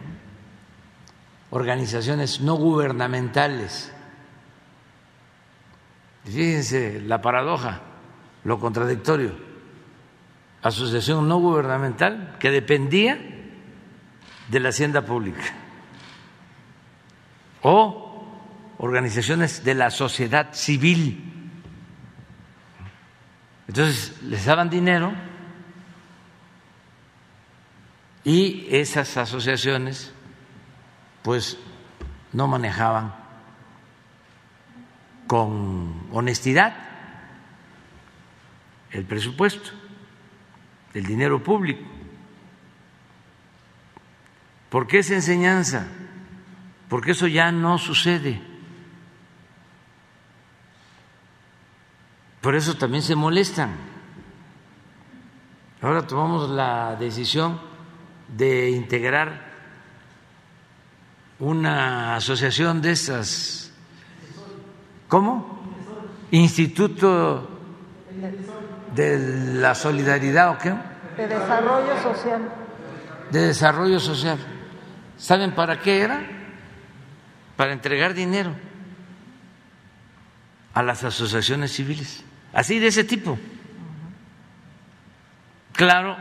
organizaciones 1.50 2.40
no 2.40 2.54
gubernamentales. 2.54 3.92
Fíjense 6.24 7.00
la 7.00 7.20
paradoja, 7.20 7.80
lo 8.44 8.58
contradictorio 8.58 9.50
asociación 10.62 11.26
no 11.28 11.38
gubernamental 11.38 12.36
que 12.38 12.50
dependía 12.50 13.18
de 14.48 14.60
la 14.60 14.70
hacienda 14.70 15.04
pública 15.04 15.44
o 17.62 18.26
organizaciones 18.78 19.64
de 19.64 19.74
la 19.74 19.90
sociedad 19.90 20.52
civil. 20.52 21.52
Entonces 23.68 24.20
les 24.22 24.44
daban 24.44 24.68
dinero 24.68 25.12
y 28.24 28.66
esas 28.70 29.16
asociaciones 29.16 30.12
pues 31.22 31.58
no 32.32 32.46
manejaban 32.46 33.14
con 35.26 36.08
honestidad 36.12 36.74
el 38.90 39.04
presupuesto, 39.04 39.70
el 40.94 41.06
dinero 41.06 41.42
público. 41.42 41.84
¿Por 44.68 44.86
qué 44.86 44.98
esa 44.98 45.14
enseñanza? 45.14 45.86
Porque 46.88 47.12
eso 47.12 47.26
ya 47.26 47.52
no 47.52 47.78
sucede. 47.78 48.40
Por 52.40 52.54
eso 52.54 52.76
también 52.76 53.02
se 53.02 53.14
molestan. 53.14 53.70
Ahora 55.82 56.06
tomamos 56.06 56.50
la 56.50 56.96
decisión 56.96 57.60
de 58.28 58.70
integrar 58.70 59.49
una 61.40 62.16
asociación 62.16 62.80
de 62.82 62.92
esas. 62.92 63.72
¿Cómo? 65.08 65.58
Instituto 66.30 67.48
de 68.94 69.18
la 69.58 69.74
Solidaridad 69.74 70.50
o 70.50 70.58
qué? 70.58 70.74
De 71.16 71.26
Desarrollo 71.26 72.02
Social. 72.02 72.52
De 73.30 73.40
Desarrollo 73.40 74.00
Social. 74.00 74.38
¿Saben 75.16 75.54
para 75.54 75.80
qué 75.80 76.02
era? 76.02 76.22
Para 77.56 77.72
entregar 77.72 78.14
dinero 78.14 78.54
a 80.72 80.82
las 80.82 81.02
asociaciones 81.02 81.72
civiles. 81.72 82.22
Así 82.52 82.78
de 82.78 82.88
ese 82.88 83.04
tipo. 83.04 83.38
Claro, 85.72 86.16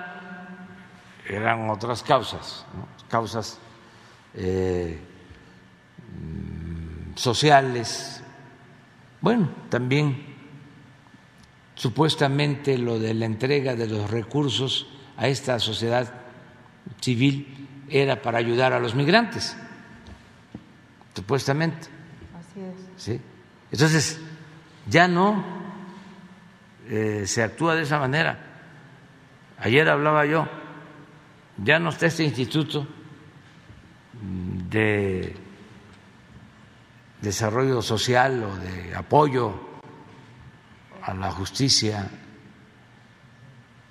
eran 1.28 1.70
otras 1.70 2.02
causas, 2.02 2.66
causas 3.10 3.60
eh, 4.34 5.00
sociales. 7.16 8.24
Bueno, 9.22 9.50
también 9.70 10.26
supuestamente 11.76 12.78
lo 12.78 13.00
de 13.00 13.14
la 13.14 13.26
entrega 13.26 13.76
de 13.76 13.88
los 13.88 14.10
recursos 14.10 14.88
a 15.18 15.28
esta 15.28 15.60
sociedad 15.60 16.14
civil 17.02 17.68
era 17.90 18.22
para 18.22 18.38
ayudar 18.38 18.74
a 18.74 18.80
los 18.80 18.96
migrantes, 18.96 19.58
supuestamente. 21.16 21.88
Así 22.40 22.60
es. 22.62 23.04
¿Sí? 23.04 23.22
Entonces, 23.72 24.20
ya 24.88 25.08
no 25.08 25.44
eh, 26.88 27.24
se 27.26 27.44
actúa 27.44 27.76
de 27.76 27.84
esa 27.84 28.00
manera. 28.00 28.46
Ayer 29.60 29.90
hablaba 29.90 30.26
yo 30.26 30.48
ya 31.64 31.80
no 31.80 31.90
está 31.90 32.08
este 32.08 32.24
instituto 32.24 32.88
de 34.70 35.36
desarrollo 37.22 37.82
social 37.82 38.44
o 38.44 38.56
de 38.58 38.96
apoyo 38.96 39.60
a 41.02 41.14
la 41.14 41.32
justicia, 41.32 42.08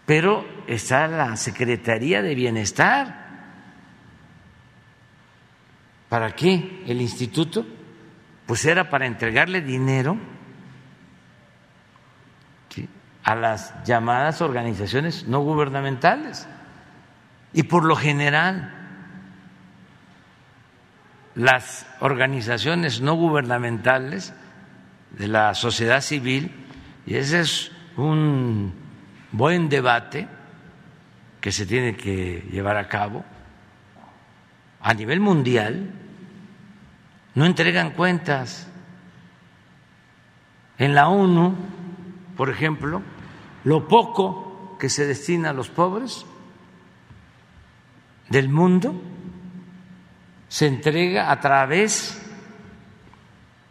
pero 0.07 0.45
está 0.67 1.07
la 1.07 1.37
Secretaría 1.37 2.23
de 2.23 2.35
Bienestar. 2.35 3.29
¿Para 6.09 6.35
qué 6.35 6.85
el 6.87 7.01
instituto? 7.01 7.67
Pues 8.47 8.65
era 8.65 8.89
para 8.89 9.07
entregarle 9.07 9.61
dinero 9.61 10.19
a 13.29 13.35
las 13.35 13.75
llamadas 13.85 14.41
organizaciones 14.41 15.29
no 15.29 15.41
gubernamentales. 15.41 16.49
Y 17.53 17.65
por 17.65 17.85
lo 17.85 17.95
general, 17.95 18.78
las 21.39 21.87
organizaciones 22.01 23.01
no 23.01 23.15
gubernamentales 23.15 24.35
de 25.13 25.29
la 25.29 25.55
sociedad 25.55 26.01
civil, 26.01 26.51
y 27.07 27.15
ese 27.15 27.41
es 27.41 27.73
un 27.97 28.75
buen 29.31 29.69
debate 29.69 30.27
que 31.41 31.53
se 31.53 31.65
tiene 31.65 31.97
que 31.97 32.45
llevar 32.51 32.77
a 32.77 32.89
cabo 32.89 33.25
a 34.81 34.93
nivel 34.95 35.21
mundial, 35.21 35.93
no 37.37 37.47
entregan 37.47 37.91
cuentas. 37.91 38.67
En 40.77 40.93
la 40.93 41.09
ONU, 41.09 41.55
por 42.37 42.51
ejemplo, 42.51 43.01
lo 43.63 43.87
poco 43.87 44.77
que 44.81 44.89
se 44.89 45.07
destina 45.07 45.51
a 45.51 45.53
los 45.53 45.69
pobres 45.69 46.27
del 48.29 48.49
mundo 48.49 49.01
se 50.49 50.67
entrega 50.67 51.31
a 51.31 51.41
través 51.41 52.21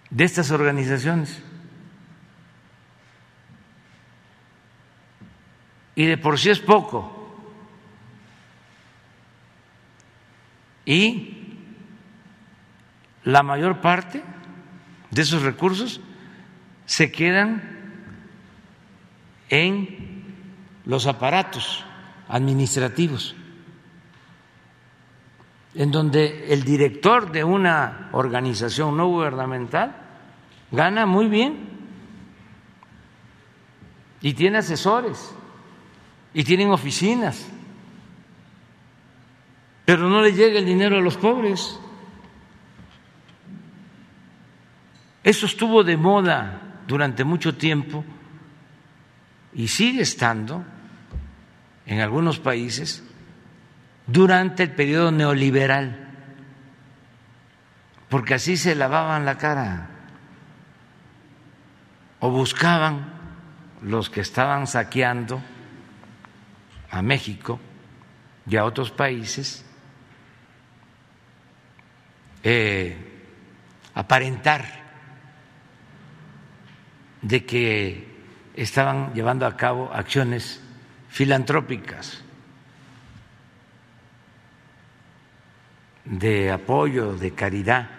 de 0.10 0.24
estas 0.24 0.52
organizaciones. 0.52 1.42
Y 5.96 6.06
de 6.06 6.18
por 6.18 6.38
sí 6.38 6.52
es 6.52 6.60
poco. 6.60 7.14
Y 10.86 11.34
la 13.24 13.44
mayor 13.44 13.82
parte 13.82 14.24
de 15.12 15.22
esos 15.22 15.42
recursos 15.42 16.00
se 16.86 17.12
quedan 17.12 17.62
en 19.50 20.24
los 20.86 21.08
aparatos 21.08 21.84
administrativos 22.30 23.36
en 25.78 25.92
donde 25.92 26.52
el 26.52 26.64
director 26.64 27.32
de 27.32 27.44
una 27.44 28.10
organización 28.12 28.98
no 28.98 29.10
gubernamental 29.10 29.96
gana 30.72 31.06
muy 31.06 31.28
bien 31.28 31.70
y 34.20 34.34
tiene 34.34 34.58
asesores 34.58 35.36
y 36.34 36.44
tienen 36.44 36.72
oficinas, 36.72 37.48
pero 39.86 40.10
no 40.10 40.22
le 40.22 40.34
llega 40.34 40.58
el 40.58 40.66
dinero 40.66 40.98
a 40.98 41.02
los 41.02 41.16
pobres. 41.16 41.80
Eso 45.24 45.46
estuvo 45.46 45.84
de 45.84 45.96
moda 45.96 46.82
durante 46.88 47.24
mucho 47.24 47.56
tiempo 47.56 48.04
y 49.54 49.68
sigue 49.68 50.02
estando 50.02 50.66
en 51.86 52.00
algunos 52.00 52.40
países 52.40 53.07
durante 54.08 54.64
el 54.64 54.72
periodo 54.72 55.12
neoliberal, 55.12 56.08
porque 58.10 58.34
así 58.34 58.56
se 58.56 58.74
lavaban 58.74 59.26
la 59.26 59.38
cara. 59.38 59.90
O 62.20 62.32
buscaban 62.32 63.14
los 63.84 64.10
que 64.10 64.22
estaban 64.22 64.66
saqueando 64.66 65.40
a 66.90 67.02
México 67.02 67.60
y 68.50 68.56
a 68.56 68.66
otros 68.66 68.90
países 68.90 69.64
eh, 72.42 72.98
aparentar 73.94 74.66
de 77.22 77.46
que 77.46 78.08
estaban 78.56 79.14
llevando 79.14 79.46
a 79.46 79.58
cabo 79.58 79.92
acciones 79.94 80.62
filantrópicas 81.10 82.24
de 86.10 86.52
apoyo, 86.52 87.14
de 87.14 87.32
caridad. 87.34 87.90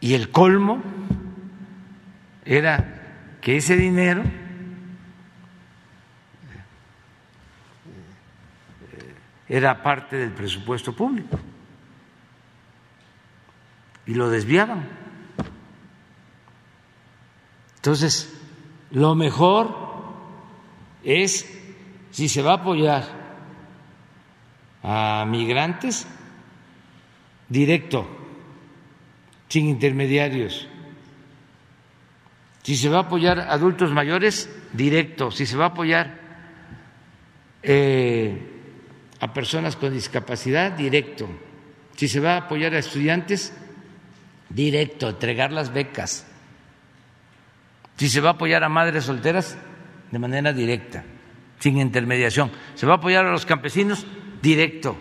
Y 0.00 0.14
el 0.14 0.30
colmo 0.30 0.82
era 2.44 3.38
que 3.40 3.56
ese 3.56 3.76
dinero 3.76 4.22
era 9.48 9.82
parte 9.82 10.16
del 10.16 10.30
presupuesto 10.30 10.94
público 10.94 11.38
y 14.06 14.14
lo 14.14 14.30
desviaban. 14.30 14.88
Entonces, 17.76 18.38
lo 18.90 19.14
mejor 19.14 19.74
es, 21.02 21.46
si 22.10 22.28
se 22.28 22.42
va 22.42 22.52
a 22.52 22.56
apoyar 22.56 23.19
a 24.82 25.24
migrantes 25.28 26.06
directo, 27.48 28.08
sin 29.48 29.68
intermediarios. 29.68 30.68
Si 32.62 32.76
se 32.76 32.88
va 32.88 32.98
a 32.98 33.02
apoyar 33.02 33.40
a 33.40 33.52
adultos 33.52 33.90
mayores, 33.90 34.48
directo. 34.72 35.30
Si 35.30 35.46
se 35.46 35.56
va 35.56 35.66
a 35.66 35.68
apoyar 35.68 36.20
eh, 37.62 38.38
a 39.18 39.32
personas 39.32 39.76
con 39.76 39.92
discapacidad, 39.92 40.72
directo. 40.72 41.28
Si 41.96 42.08
se 42.08 42.20
va 42.20 42.34
a 42.34 42.36
apoyar 42.38 42.74
a 42.74 42.78
estudiantes, 42.78 43.52
directo, 44.48 45.08
entregar 45.08 45.52
las 45.52 45.72
becas. 45.72 46.26
Si 47.96 48.08
se 48.08 48.20
va 48.20 48.30
a 48.30 48.32
apoyar 48.32 48.62
a 48.62 48.68
madres 48.68 49.04
solteras, 49.04 49.58
de 50.10 50.18
manera 50.18 50.52
directa, 50.52 51.04
sin 51.58 51.78
intermediación. 51.78 52.50
Se 52.74 52.86
va 52.86 52.94
a 52.94 52.96
apoyar 52.96 53.26
a 53.26 53.32
los 53.32 53.46
campesinos, 53.46 54.06
directo. 54.42 54.96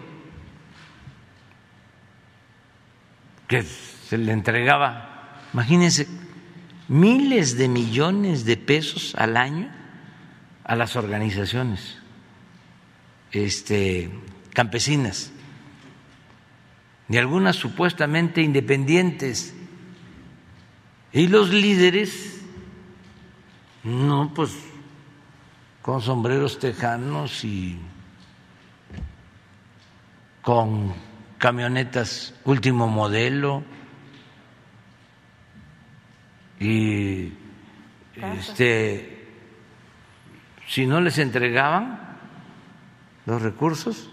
Que 3.48 3.64
se 3.64 4.18
le 4.18 4.32
entregaba, 4.32 5.42
imagínense, 5.54 6.08
miles 6.88 7.58
de 7.58 7.68
millones 7.68 8.46
de 8.46 8.58
pesos 8.58 9.16
al 9.16 9.38
año 9.38 9.72
a 10.64 10.76
las 10.76 10.96
organizaciones 10.96 12.00
este, 13.32 14.10
campesinas 14.54 15.32
y 17.10 17.18
algunas 17.18 17.56
supuestamente 17.56 18.42
independientes. 18.42 19.56
Y 21.12 21.28
los 21.28 21.50
líderes, 21.50 22.42
no, 23.84 24.32
pues 24.36 24.52
con 25.82 26.02
sombreros 26.02 26.60
tejanos 26.60 27.44
y 27.44 27.80
con 30.42 30.94
camionetas 31.38 32.34
último 32.46 32.88
modelo 32.88 33.64
y 36.60 37.34
este 38.16 39.28
si 40.68 40.86
no 40.86 41.02
les 41.02 41.18
entregaban 41.18 42.18
los 43.26 43.42
recursos 43.42 44.10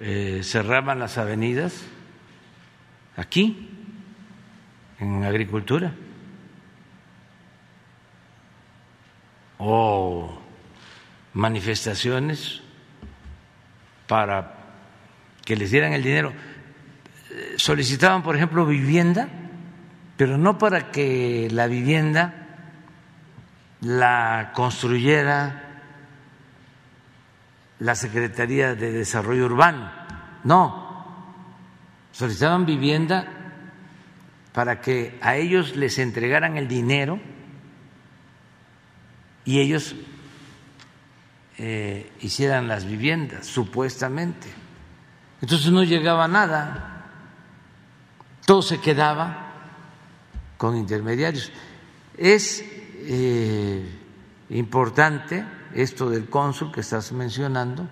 eh, 0.00 0.42
cerraban 0.44 1.00
las 1.00 1.18
avenidas 1.18 1.84
aquí, 3.16 3.68
en 5.00 5.24
agricultura, 5.24 5.92
o 9.58 10.40
manifestaciones 11.32 12.62
para 14.06 14.57
que 15.48 15.56
les 15.56 15.70
dieran 15.70 15.94
el 15.94 16.02
dinero. 16.02 16.34
Solicitaban, 17.56 18.22
por 18.22 18.36
ejemplo, 18.36 18.66
vivienda, 18.66 19.30
pero 20.18 20.36
no 20.36 20.58
para 20.58 20.90
que 20.90 21.48
la 21.50 21.66
vivienda 21.66 22.34
la 23.80 24.52
construyera 24.54 25.80
la 27.78 27.94
Secretaría 27.94 28.74
de 28.74 28.92
Desarrollo 28.92 29.46
Urbano. 29.46 29.90
No, 30.44 31.24
solicitaban 32.12 32.66
vivienda 32.66 33.26
para 34.52 34.82
que 34.82 35.18
a 35.22 35.36
ellos 35.36 35.76
les 35.76 35.98
entregaran 35.98 36.58
el 36.58 36.68
dinero 36.68 37.18
y 39.46 39.60
ellos 39.60 39.96
eh, 41.56 42.12
hicieran 42.20 42.68
las 42.68 42.84
viviendas, 42.84 43.46
supuestamente. 43.46 44.57
Entonces 45.40 45.70
no 45.70 45.84
llegaba 45.84 46.26
nada, 46.28 47.06
todo 48.44 48.62
se 48.62 48.80
quedaba 48.80 49.52
con 50.56 50.76
intermediarios. 50.76 51.52
Es 52.16 52.64
eh, 52.64 53.86
importante 54.50 55.44
esto 55.74 56.10
del 56.10 56.28
cónsul 56.28 56.72
que 56.72 56.80
estás 56.80 57.12
mencionando, 57.12 57.88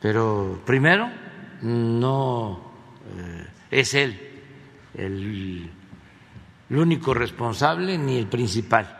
pero 0.00 0.62
primero 0.64 1.10
no 1.62 2.72
eh, 3.16 3.46
es 3.70 3.94
él 3.94 4.30
el, 4.94 5.70
único 6.70 7.14
responsable 7.14 7.98
ni 7.98 8.18
el 8.18 8.26
principal. 8.26 8.96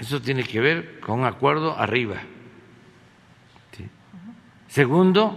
Eso 0.00 0.22
tiene 0.22 0.44
que 0.44 0.60
ver 0.60 1.00
con 1.00 1.20
un 1.20 1.26
acuerdo 1.26 1.78
arriba. 1.78 2.16
Segundo, 4.68 5.34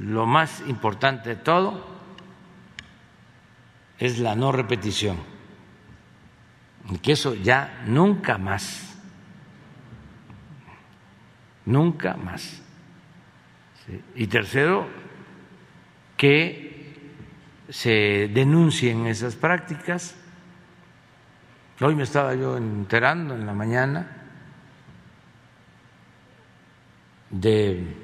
lo 0.00 0.26
más 0.26 0.62
importante 0.66 1.30
de 1.30 1.36
todo 1.36 1.84
es 3.98 4.18
la 4.18 4.34
no 4.34 4.52
repetición 4.52 5.34
que 7.02 7.12
eso 7.12 7.34
ya 7.34 7.82
nunca 7.86 8.38
más, 8.38 8.96
nunca 11.64 12.14
más. 12.16 12.62
Y 14.14 14.26
tercero, 14.26 14.86
que 16.16 17.12
se 17.68 18.30
denuncien 18.32 19.06
esas 19.06 19.34
prácticas. 19.34 20.14
Hoy 21.80 21.94
me 21.94 22.04
estaba 22.04 22.34
yo 22.34 22.56
enterando 22.56 23.34
en 23.34 23.46
la 23.46 23.52
mañana 23.52 24.06
de 27.30 28.03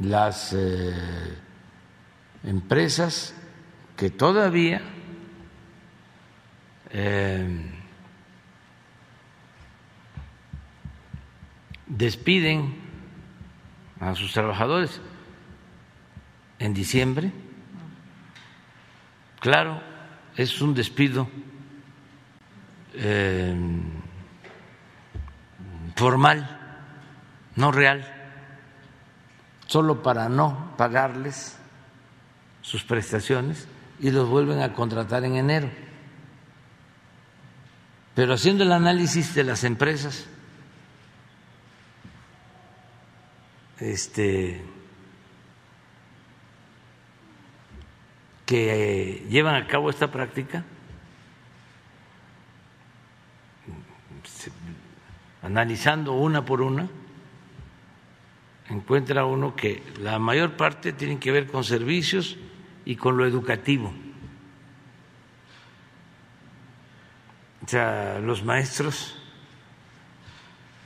las 0.00 0.52
eh, 0.54 0.94
empresas 2.44 3.34
que 3.96 4.10
todavía 4.10 4.80
eh, 6.90 7.70
despiden 11.86 12.74
a 14.00 14.14
sus 14.14 14.32
trabajadores 14.32 15.00
en 16.58 16.72
diciembre. 16.72 17.32
Claro, 19.40 19.82
es 20.36 20.60
un 20.62 20.74
despido 20.74 21.28
eh, 22.94 23.54
formal, 25.96 26.58
no 27.56 27.72
real, 27.72 28.19
solo 29.70 30.02
para 30.02 30.28
no 30.28 30.74
pagarles 30.76 31.56
sus 32.60 32.82
prestaciones 32.82 33.68
y 34.00 34.10
los 34.10 34.28
vuelven 34.28 34.62
a 34.62 34.72
contratar 34.72 35.24
en 35.24 35.36
enero. 35.36 35.70
Pero 38.16 38.34
haciendo 38.34 38.64
el 38.64 38.72
análisis 38.72 39.32
de 39.32 39.44
las 39.44 39.62
empresas, 39.62 40.26
este, 43.78 44.60
que 48.44 49.24
llevan 49.30 49.54
a 49.54 49.68
cabo 49.68 49.88
esta 49.88 50.10
práctica, 50.10 50.64
analizando 55.42 56.14
una 56.14 56.44
por 56.44 56.60
una, 56.60 56.88
encuentra 58.70 59.24
uno 59.24 59.54
que 59.56 59.82
la 60.00 60.18
mayor 60.18 60.56
parte 60.56 60.92
tienen 60.92 61.18
que 61.18 61.32
ver 61.32 61.46
con 61.46 61.64
servicios 61.64 62.36
y 62.84 62.96
con 62.96 63.16
lo 63.16 63.26
educativo. 63.26 63.92
o 67.64 67.68
sea, 67.70 68.18
los 68.18 68.42
maestros 68.42 69.14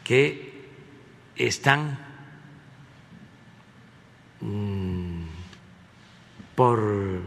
que 0.05 0.69
están 1.35 1.99
mm, 4.41 5.25
por 6.55 7.23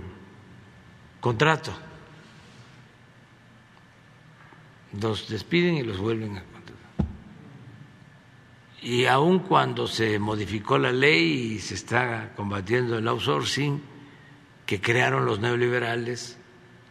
contrato, 1.20 1.74
los 5.02 5.28
despiden 5.28 5.78
y 5.78 5.82
los 5.82 5.98
vuelven 5.98 6.38
a. 6.38 6.57
Y 8.82 9.06
aun 9.06 9.40
cuando 9.40 9.88
se 9.88 10.20
modificó 10.20 10.78
la 10.78 10.92
ley 10.92 11.54
y 11.56 11.60
se 11.60 11.74
está 11.74 12.34
combatiendo 12.36 12.98
el 12.98 13.08
outsourcing 13.08 13.82
que 14.66 14.80
crearon 14.80 15.26
los 15.26 15.40
neoliberales, 15.40 16.38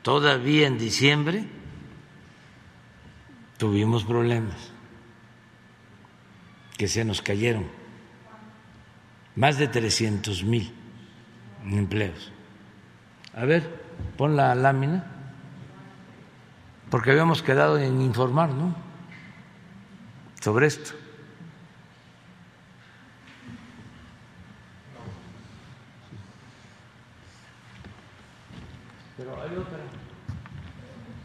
todavía 0.03 0.66
en 0.66 0.78
diciembre 0.78 1.45
tuvimos 3.59 4.05
problemas 4.05 4.72
que 6.76 6.89
se 6.89 7.05
nos 7.05 7.22
cayeron, 7.22 7.66
más 9.34 9.59
de 9.59 9.68
300 9.68 10.45
mil 10.45 10.72
empleos. 11.64 12.32
A 13.34 13.45
ver, 13.45 13.84
pon 14.16 14.37
la 14.37 14.55
lámina, 14.55 15.05
porque 16.91 17.11
habíamos 17.11 17.43
quedado 17.43 17.78
en 17.78 18.01
informar, 18.01 18.51
¿no? 18.51 18.74
Sobre 20.41 20.66
esto. 20.66 21.05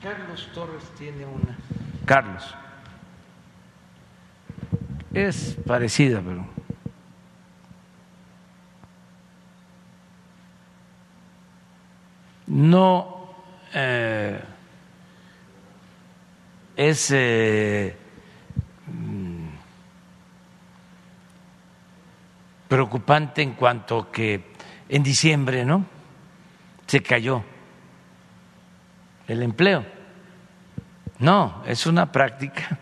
Carlos 0.01 0.49
Torres 0.53 0.83
tiene 0.97 1.25
una. 1.25 1.55
Carlos. 2.05 2.55
es 5.13 5.57
parecida, 5.65 6.21
pero 6.21 6.43
no 12.47 13.29
eh, 13.73 14.41
es 16.75 17.11
eh, 17.11 17.95
mm, 18.87 19.47
preocupante 22.67 23.43
en 23.43 23.53
cuanto 23.53 24.11
que 24.11 24.51
en 24.89 25.03
diciembre, 25.03 25.63
¿no? 25.63 25.85
Se 26.87 27.03
cayó 27.03 27.43
el 29.31 29.43
empleo. 29.43 29.85
No, 31.19 31.63
es 31.65 31.85
una 31.85 32.11
práctica 32.11 32.79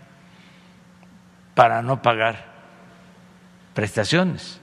para 1.54 1.82
no 1.82 2.02
pagar 2.02 2.46
prestaciones, 3.74 4.60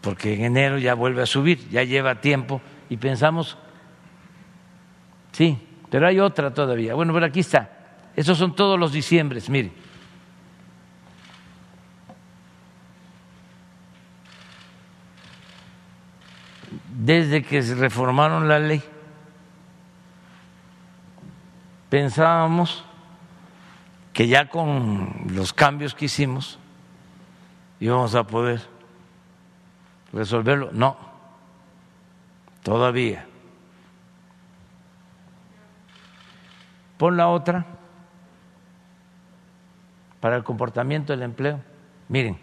porque 0.00 0.34
en 0.34 0.44
enero 0.44 0.78
ya 0.78 0.94
vuelve 0.94 1.22
a 1.22 1.26
subir, 1.26 1.68
ya 1.70 1.82
lleva 1.82 2.20
tiempo 2.20 2.60
y 2.88 2.96
pensamos, 2.96 3.56
sí, 5.32 5.58
pero 5.90 6.06
hay 6.06 6.20
otra 6.20 6.52
todavía. 6.52 6.94
Bueno, 6.94 7.12
pero 7.12 7.26
aquí 7.26 7.40
está. 7.40 7.70
Esos 8.16 8.38
son 8.38 8.54
todos 8.56 8.78
los 8.78 8.92
diciembres, 8.92 9.48
mire. 9.48 9.72
Desde 16.88 17.42
que 17.42 17.62
se 17.62 17.74
reformaron 17.74 18.48
la 18.48 18.58
ley, 18.58 18.82
pensábamos 21.94 22.84
que 24.12 24.26
ya 24.26 24.48
con 24.48 25.28
los 25.30 25.52
cambios 25.52 25.94
que 25.94 26.06
hicimos 26.06 26.58
íbamos 27.78 28.16
a 28.16 28.26
poder 28.26 28.60
resolverlo. 30.12 30.70
No, 30.72 30.96
todavía. 32.64 33.28
Pon 36.98 37.16
la 37.16 37.28
otra 37.28 37.64
para 40.18 40.34
el 40.34 40.42
comportamiento 40.42 41.12
del 41.12 41.22
empleo. 41.22 41.62
Miren, 42.08 42.40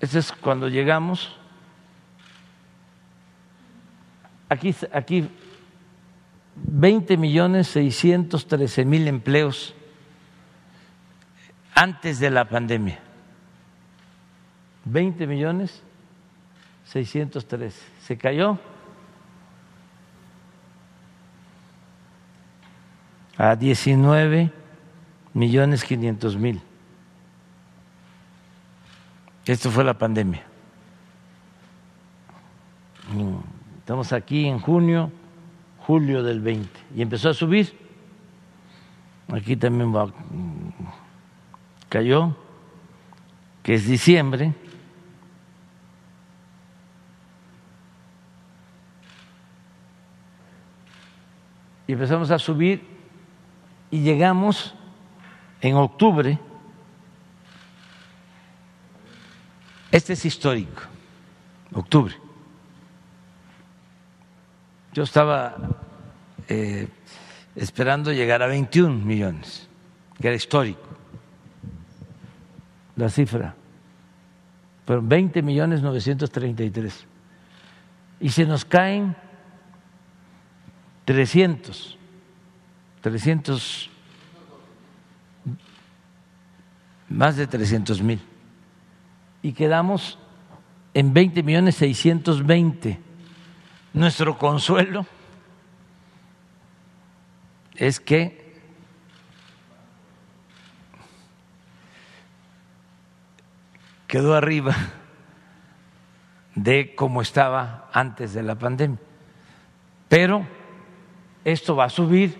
ese 0.00 0.18
es 0.18 0.32
cuando 0.32 0.66
llegamos. 0.66 1.38
Aquí, 4.54 4.72
aquí 4.92 5.28
20 6.54 7.16
millones 7.16 7.66
613 7.66 8.84
mil 8.84 9.08
empleos 9.08 9.74
antes 11.74 12.20
de 12.20 12.30
la 12.30 12.48
pandemia. 12.48 13.00
20 14.84 15.26
millones 15.26 15.82
613. 16.84 17.76
Se 18.06 18.16
cayó 18.16 18.60
a 23.36 23.56
19 23.56 24.52
millones 25.32 25.82
500 25.82 26.36
mil. 26.36 26.62
Esto 29.46 29.68
fue 29.72 29.82
la 29.82 29.98
pandemia. 29.98 30.44
Estamos 33.84 34.14
aquí 34.14 34.46
en 34.46 34.60
junio, 34.60 35.12
julio 35.86 36.22
del 36.22 36.40
20 36.40 36.70
y 36.96 37.02
empezó 37.02 37.28
a 37.28 37.34
subir. 37.34 37.78
Aquí 39.30 39.56
también 39.56 39.94
va, 39.94 40.10
cayó, 41.90 42.34
que 43.62 43.74
es 43.74 43.86
diciembre. 43.86 44.54
Y 51.86 51.92
empezamos 51.92 52.30
a 52.30 52.38
subir 52.38 52.82
y 53.90 54.00
llegamos 54.00 54.74
en 55.60 55.76
octubre, 55.76 56.38
este 59.92 60.14
es 60.14 60.24
histórico, 60.24 60.84
octubre. 61.74 62.23
Yo 64.94 65.02
estaba 65.02 65.56
eh, 66.48 66.88
esperando 67.54 68.10
llegar 68.12 68.42
a 68.42 68.46
21 68.46 69.04
millones, 69.04 69.68
que 70.18 70.28
era 70.28 70.36
histórico 70.36 70.80
la 72.96 73.10
cifra, 73.10 73.54
pero 74.86 75.02
20 75.02 75.42
millones 75.42 75.82
933. 75.82 77.06
Y 78.20 78.30
se 78.30 78.46
nos 78.46 78.64
caen 78.64 79.16
300 81.04 81.98
300, 83.04 83.90
más 87.10 87.36
de 87.36 87.46
300 87.46 88.00
mil. 88.00 88.18
Y 89.42 89.52
quedamos 89.52 90.18
en 90.94 91.12
20 91.12 91.42
millones 91.42 91.74
620. 91.74 92.98
Nuestro 93.94 94.36
consuelo 94.36 95.06
es 97.76 97.98
que 97.98 98.60
quedó 104.06 104.34
arriba 104.34 104.76
de 106.54 106.94
cómo 106.94 107.22
estaba 107.22 107.88
antes 107.92 108.34
de 108.34 108.42
la 108.42 108.56
pandemia. 108.56 108.98
Pero 110.08 110.46
esto 111.44 111.74
va 111.74 111.84
a 111.86 111.90
subir 111.90 112.38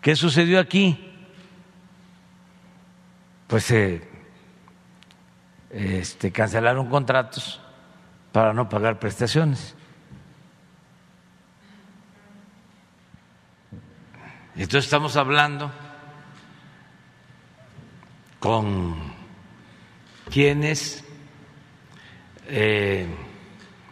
¿Qué 0.00 0.16
sucedió 0.16 0.58
aquí? 0.58 0.98
Pues 3.46 3.64
se 3.64 4.08
este, 5.70 6.32
cancelaron 6.32 6.88
contratos 6.88 7.60
para 8.32 8.52
no 8.52 8.68
pagar 8.68 8.98
prestaciones. 8.98 9.74
Entonces 14.54 14.84
estamos 14.84 15.16
hablando 15.16 15.70
con 18.38 18.94
quienes 20.30 21.04
eh, 22.46 23.06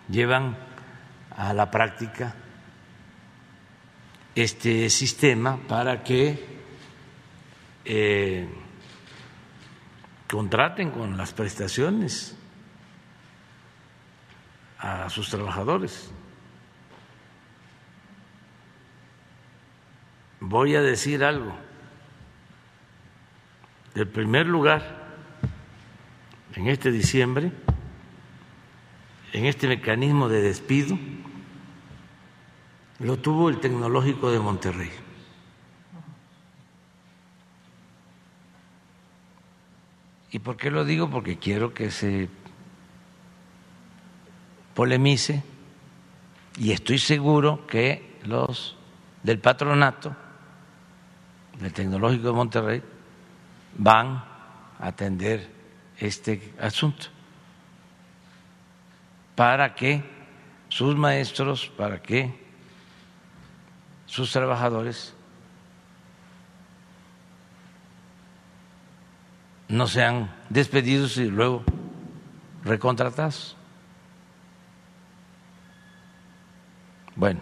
llevan 0.08 0.56
a 1.36 1.52
la 1.52 1.70
práctica 1.70 2.34
este 4.34 4.88
sistema 4.90 5.58
para 5.68 6.02
que 6.02 6.58
eh, 7.84 8.48
contraten 10.28 10.90
con 10.90 11.16
las 11.16 11.32
prestaciones 11.32 12.37
a 14.78 15.10
sus 15.10 15.30
trabajadores. 15.30 16.10
Voy 20.40 20.76
a 20.76 20.82
decir 20.82 21.24
algo. 21.24 21.52
El 23.94 24.06
primer 24.06 24.46
lugar 24.46 25.08
en 26.54 26.68
este 26.68 26.92
diciembre, 26.92 27.52
en 29.32 29.46
este 29.46 29.66
mecanismo 29.66 30.28
de 30.28 30.42
despido, 30.42 30.98
lo 33.00 33.16
tuvo 33.18 33.48
el 33.48 33.60
Tecnológico 33.60 34.30
de 34.30 34.38
Monterrey. 34.38 34.90
¿Y 40.30 40.38
por 40.40 40.56
qué 40.56 40.70
lo 40.70 40.84
digo? 40.84 41.08
Porque 41.10 41.38
quiero 41.38 41.72
que 41.72 41.90
se 41.90 42.28
polemice 44.78 45.42
y 46.56 46.70
estoy 46.70 47.00
seguro 47.00 47.66
que 47.66 48.20
los 48.22 48.76
del 49.24 49.40
patronato 49.40 50.14
del 51.58 51.72
Tecnológico 51.72 52.28
de 52.28 52.32
Monterrey 52.32 52.82
van 53.76 54.06
a 54.06 54.86
atender 54.86 55.50
este 55.98 56.54
asunto 56.60 57.06
para 59.34 59.74
que 59.74 60.04
sus 60.68 60.94
maestros, 60.94 61.66
para 61.76 62.00
que 62.00 62.32
sus 64.06 64.30
trabajadores 64.30 65.12
no 69.66 69.88
sean 69.88 70.32
despedidos 70.50 71.16
y 71.16 71.24
luego 71.24 71.64
recontratados. 72.62 73.57
Bueno. 77.18 77.40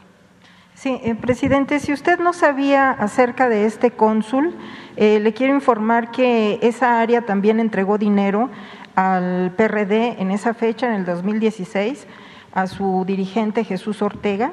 Sí, 0.74 1.01
eh, 1.05 1.14
presidente, 1.14 1.81
si 1.81 1.93
usted 1.93 2.18
no 2.18 2.33
sabía 2.33 2.91
acerca 2.91 3.49
de 3.49 3.66
este 3.66 3.93
cónsul, 3.93 4.55
eh, 4.97 5.20
le 5.20 5.33
quiero 5.33 5.55
informar 5.55 6.11
que 6.11 6.59
esa 6.62 7.01
área 7.01 7.22
también 7.22 7.61
entregó 7.61 7.97
dinero 7.97 8.51
al 8.95 9.53
PRD 9.57 10.20
en 10.20 10.31
esa 10.31 10.55
fecha, 10.55 10.87
en 10.87 10.95
el 10.95 11.05
2016, 11.05 12.07
a 12.53 12.66
su 12.66 13.05
dirigente 13.07 13.64
Jesús 13.64 14.03
Ortega. 14.03 14.53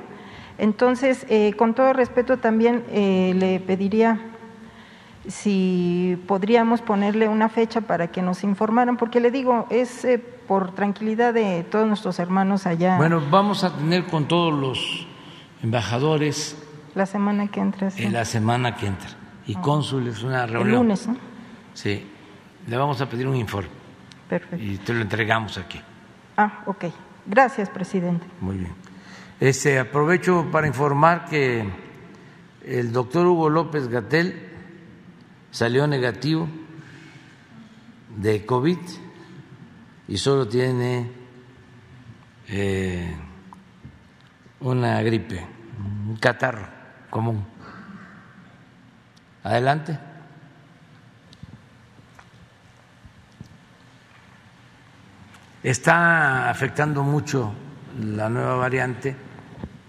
Entonces, 0.57 1.25
eh, 1.29 1.53
con 1.57 1.73
todo 1.73 1.93
respeto, 1.93 2.37
también 2.37 2.83
le 2.91 3.61
pediría 3.65 4.19
si 5.27 6.21
podríamos 6.27 6.81
ponerle 6.81 7.29
una 7.29 7.47
fecha 7.47 7.81
para 7.81 8.07
que 8.11 8.21
nos 8.21 8.43
informaran, 8.43 8.97
porque 8.97 9.19
le 9.19 9.31
digo, 9.31 9.67
es 9.69 10.05
por 10.47 10.71
tranquilidad 10.71 11.33
de 11.33 11.63
todos 11.63 11.87
nuestros 11.87 12.19
hermanos 12.19 12.65
allá. 12.65 12.97
Bueno, 12.97 13.21
vamos 13.29 13.63
a 13.63 13.75
tener 13.75 14.05
con 14.05 14.27
todos 14.27 14.53
los 14.53 15.07
embajadores. 15.63 16.55
La 16.93 17.05
semana 17.07 17.47
que 17.47 17.59
entra. 17.59 17.89
En 17.97 18.13
la 18.13 18.25
semana 18.25 18.75
que 18.75 18.85
entra. 18.85 19.09
Y 19.47 19.55
ah. 19.55 19.61
cónsules, 19.61 20.21
una 20.21 20.45
reunión. 20.45 20.67
El 20.67 20.75
lunes, 20.75 21.07
¿no? 21.07 21.17
Sí. 21.73 22.07
Le 22.67 22.77
vamos 22.77 23.01
a 23.01 23.09
pedir 23.09 23.27
un 23.27 23.35
informe. 23.35 23.69
Perfecto. 24.29 24.63
Y 24.63 24.77
te 24.77 24.93
lo 24.93 25.01
entregamos 25.01 25.57
aquí. 25.57 25.81
Ah, 26.37 26.63
ok. 26.67 26.85
Gracias, 27.25 27.69
presidente. 27.69 28.25
Muy 28.39 28.57
bien. 28.57 28.73
Este, 29.39 29.79
aprovecho 29.79 30.47
para 30.51 30.67
informar 30.67 31.25
que 31.25 31.67
el 32.65 32.91
doctor 32.91 33.25
Hugo 33.25 33.49
López 33.49 33.87
Gatel 33.87 34.49
salió 35.51 35.87
negativo 35.87 36.47
de 38.17 38.45
COVID 38.45 38.77
y 40.07 40.17
solo 40.17 40.47
tiene 40.47 41.11
eh, 42.47 43.15
una 44.63 45.01
gripe, 45.01 45.45
un 46.07 46.17
catarro 46.17 46.67
común. 47.09 47.45
Adelante. 49.43 49.99
Está 55.61 56.49
afectando 56.49 57.03
mucho 57.03 57.53
la 57.99 58.27
nueva 58.29 58.55
variante, 58.55 59.15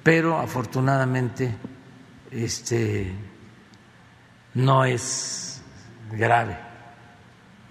pero 0.02 0.38
afortunadamente 0.38 1.56
este 2.30 3.12
no 4.54 4.84
es 4.84 5.62
grave, 6.12 6.56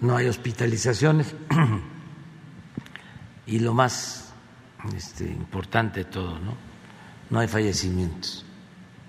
no 0.00 0.16
hay 0.16 0.26
hospitalizaciones 0.26 1.34
y 3.46 3.58
lo 3.60 3.72
más 3.72 4.34
este, 4.94 5.24
importante 5.24 6.00
de 6.00 6.10
todo, 6.10 6.38
¿no? 6.38 6.63
No 7.30 7.40
hay 7.40 7.48
fallecimientos. 7.48 8.44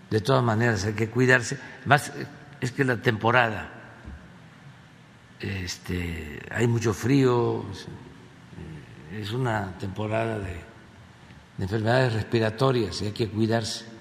De 0.10 0.22
todas 0.22 0.44
maneras 0.44 0.86
hay 0.86 0.94
que 0.94 1.10
cuidarse. 1.10 1.58
Más 1.86 2.12
es 2.62 2.72
que 2.72 2.84
la 2.84 2.98
temporada, 2.98 3.70
este, 5.40 6.42
hay 6.52 6.68
mucho 6.68 6.94
frío, 6.94 7.66
es 9.14 9.32
una 9.32 9.78
temporada 9.78 10.40
de 10.40 10.60
enfermedades 11.60 12.14
respiratorias 12.14 13.02
y 13.02 13.06
hay 13.06 13.12
que 13.12 13.30
cuidarse. 13.30 13.95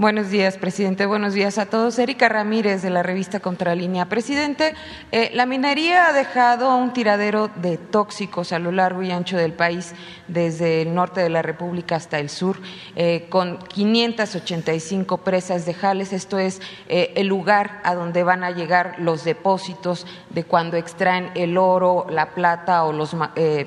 Buenos 0.00 0.30
días, 0.30 0.56
presidente. 0.56 1.04
Buenos 1.04 1.34
días 1.34 1.58
a 1.58 1.66
todos. 1.66 1.98
Erika 1.98 2.30
Ramírez, 2.30 2.80
de 2.80 2.88
la 2.88 3.02
revista 3.02 3.38
Contralínea. 3.38 4.06
Presidente, 4.08 4.72
eh, 5.12 5.30
la 5.34 5.44
minería 5.44 6.06
ha 6.06 6.14
dejado 6.14 6.74
un 6.74 6.94
tiradero 6.94 7.50
de 7.56 7.76
tóxicos 7.76 8.54
a 8.54 8.58
lo 8.58 8.72
largo 8.72 9.02
y 9.02 9.10
ancho 9.10 9.36
del 9.36 9.52
país, 9.52 9.92
desde 10.26 10.80
el 10.80 10.94
norte 10.94 11.20
de 11.20 11.28
la 11.28 11.42
República 11.42 11.96
hasta 11.96 12.18
el 12.18 12.30
sur, 12.30 12.56
eh, 12.96 13.26
con 13.28 13.58
585 13.58 15.18
presas 15.18 15.66
de 15.66 15.74
jales. 15.74 16.14
Esto 16.14 16.38
es 16.38 16.62
eh, 16.88 17.12
el 17.16 17.26
lugar 17.26 17.82
a 17.84 17.94
donde 17.94 18.22
van 18.22 18.42
a 18.42 18.52
llegar 18.52 18.94
los 19.00 19.24
depósitos 19.24 20.06
de 20.30 20.44
cuando 20.44 20.78
extraen 20.78 21.30
el 21.34 21.58
oro, 21.58 22.06
la 22.08 22.30
plata 22.30 22.84
o 22.84 22.94
los 22.94 23.14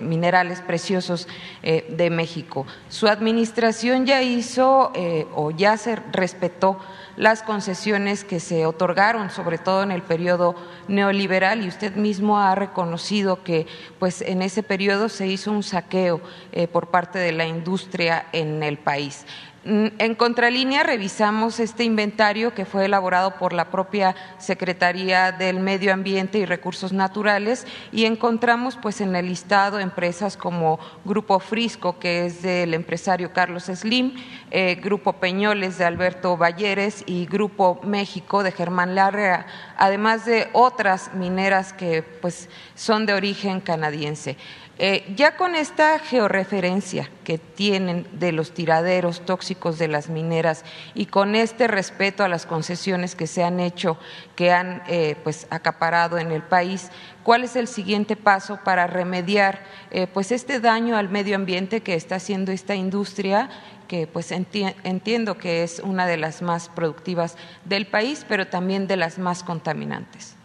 minerales 0.02 0.62
preciosos 0.62 1.28
de 1.62 2.10
México. 2.10 2.66
Su 2.90 3.08
administración 3.08 4.06
ya 4.06 4.24
hizo 4.24 4.92
o 5.36 5.52
ya 5.52 5.78
se 5.78 5.98
respetó 6.24 6.80
las 7.18 7.44
concesiones 7.44 8.24
que 8.24 8.40
se 8.40 8.66
otorgaron, 8.66 9.30
sobre 9.30 9.58
todo 9.58 9.84
en 9.84 9.92
el 9.92 10.02
periodo 10.02 10.56
neoliberal, 10.88 11.64
y 11.64 11.68
usted 11.68 11.96
mismo 11.98 12.40
ha 12.40 12.56
reconocido 12.56 13.44
que 13.44 13.68
pues, 14.00 14.22
en 14.22 14.42
ese 14.42 14.64
periodo 14.64 15.10
se 15.10 15.28
hizo 15.28 15.52
un 15.52 15.64
saqueo 15.64 16.22
eh, 16.54 16.70
por 16.70 16.88
parte 16.88 17.20
de 17.20 17.34
la 17.34 17.46
industria 17.46 18.28
en 18.32 18.64
el 18.64 18.78
país. 18.78 19.26
Mm, 19.66 19.88
en 19.98 20.16
contralínea 20.16 20.84
revisamos 20.84 21.62
este 21.62 21.86
inventario 21.86 22.54
que 22.54 22.66
fue 22.66 22.84
elaborado 22.84 23.36
por 23.36 23.54
la 23.54 23.72
propia 23.72 24.14
Secretaría 24.38 25.32
del 25.32 25.62
Medio 25.62 25.94
Ambiente 25.94 26.38
y 26.38 26.46
Recursos 26.46 26.92
Naturales 26.92 27.66
y 27.94 28.04
encontramos 28.04 28.76
pues 28.76 29.00
en 29.00 29.16
el 29.16 29.28
listado 29.28 29.80
empresas 29.80 30.36
como 30.36 30.80
Grupo 31.06 31.40
Frisco, 31.40 31.98
que 31.98 32.26
es 32.26 32.42
del 32.42 32.74
empresario 32.74 33.32
Carlos 33.32 33.72
Slim, 33.74 34.16
eh, 34.52 34.76
Grupo 34.84 35.14
Peñoles 35.14 35.78
de 35.78 35.86
Alberto 35.86 36.36
Valleres 36.36 37.04
y 37.06 37.26
Grupo 37.26 37.80
México 37.86 38.44
de 38.44 38.52
Germán 38.52 38.96
Larrea, 38.96 39.46
además 39.78 40.26
de 40.26 40.50
otras 40.52 41.14
mineras 41.14 41.72
que 41.72 42.04
pues 42.04 42.50
son 42.76 43.06
de 43.06 43.14
origen 43.14 43.62
canadiense. 43.62 44.36
Eh, 44.80 45.14
ya 45.16 45.38
con 45.38 45.54
esta 45.54 46.00
georreferencia 46.00 47.08
que 47.24 47.38
tienen 47.38 48.08
de 48.14 48.32
los 48.32 48.56
tiraderos 48.56 49.24
tóxicos 49.24 49.78
de 49.78 49.88
las 49.88 50.10
mineras 50.10 50.66
y 50.96 51.06
con 51.06 51.36
este 51.36 51.68
respeto 51.68 52.24
a 52.24 52.28
las 52.28 52.48
concesiones 52.48 53.14
que 53.14 53.28
se 53.28 53.44
han 53.44 53.60
hecho, 53.60 54.00
que 54.36 54.52
han 54.52 54.82
eh, 54.88 55.16
pues 55.24 55.46
acaparado 55.52 56.18
en 56.18 56.32
el 56.32 56.42
país, 56.42 56.90
¿cuál 57.22 57.44
es 57.44 57.56
el 57.56 57.68
siguiente 57.68 58.16
paso 58.16 58.62
para 58.64 58.88
remediar 58.88 59.64
eh, 59.92 60.08
pues 60.12 60.32
este 60.32 60.60
daño 60.60 60.98
al 60.98 61.08
medio 61.08 61.36
ambiente 61.36 61.82
que 61.82 61.94
está 61.94 62.16
haciendo 62.16 62.52
esta 62.52 62.76
industria? 62.76 63.50
que 63.88 64.08
pues 64.08 64.32
entiendo 64.32 65.38
que 65.38 65.62
es 65.62 65.80
una 65.80 66.08
de 66.08 66.18
las 66.18 66.42
más 66.42 66.70
productivas 66.70 67.38
del 67.66 67.86
país, 67.86 68.26
pero 68.28 68.48
también 68.48 68.88
de 68.88 68.96
las 68.96 69.20
más 69.20 69.44
contaminantes. 69.44 70.36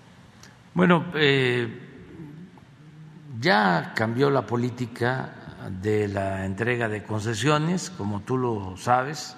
Bueno, 0.74 1.06
ya 3.40 3.92
cambió 3.94 4.30
la 4.30 4.46
política 4.46 5.32
de 5.70 6.08
la 6.08 6.44
entrega 6.44 6.88
de 6.88 7.04
concesiones, 7.04 7.90
como 7.90 8.20
tú 8.20 8.36
lo 8.36 8.76
sabes. 8.76 9.36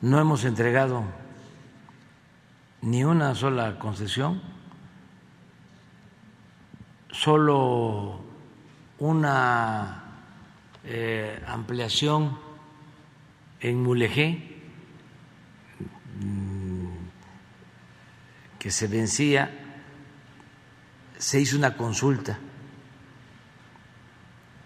No 0.00 0.18
hemos 0.18 0.44
entregado 0.44 1.04
ni 2.80 3.04
una 3.04 3.34
sola 3.34 3.78
concesión, 3.78 4.40
solo 7.10 8.20
una 8.98 10.04
eh, 10.84 11.42
ampliación 11.46 12.38
en 13.60 13.82
Mulegé 13.82 14.62
mm, 16.20 16.86
que 18.58 18.70
se 18.70 18.86
vencía, 18.88 19.50
se 21.18 21.40
hizo 21.40 21.56
una 21.56 21.76
consulta 21.76 22.38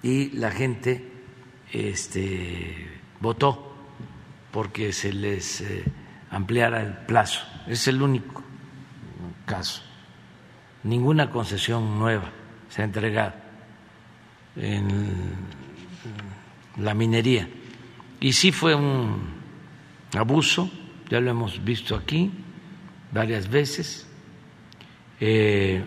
y 0.07 0.31
la 0.37 0.53
gente 0.53 1.05
este, 1.73 2.87
votó 3.21 3.75
porque 4.53 4.93
se 4.93 5.13
les 5.13 5.61
eh, 5.63 5.85
ampliara 6.31 6.81
el 6.81 6.93
plazo. 6.93 7.41
Es 7.67 7.89
el 7.89 8.01
único 8.01 8.41
caso. 9.45 9.83
Ninguna 10.85 11.29
concesión 11.29 11.99
nueva 11.99 12.31
se 12.69 12.83
ha 12.83 12.85
entregado 12.85 13.35
en 14.55 15.11
la 16.77 16.95
minería. 16.95 17.49
Y 18.21 18.33
sí 18.33 18.53
fue 18.53 18.77
un 18.77 19.19
abuso, 20.17 20.71
ya 21.11 21.19
lo 21.21 21.33
hemos 21.33 21.65
visto 21.65 21.97
aquí 21.97 22.31
varias 23.11 23.51
veces. 23.51 24.07
Eh, 25.19 25.83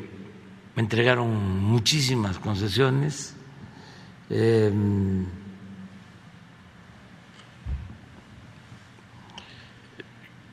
me 0.75 0.81
entregaron 0.81 1.61
muchísimas 1.63 2.37
concesiones 2.37 3.38
Em, 4.29 5.25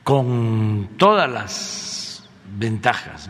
con 0.03 0.91
todas 0.97 1.29
las 1.29 2.29
ventajas, 2.57 3.29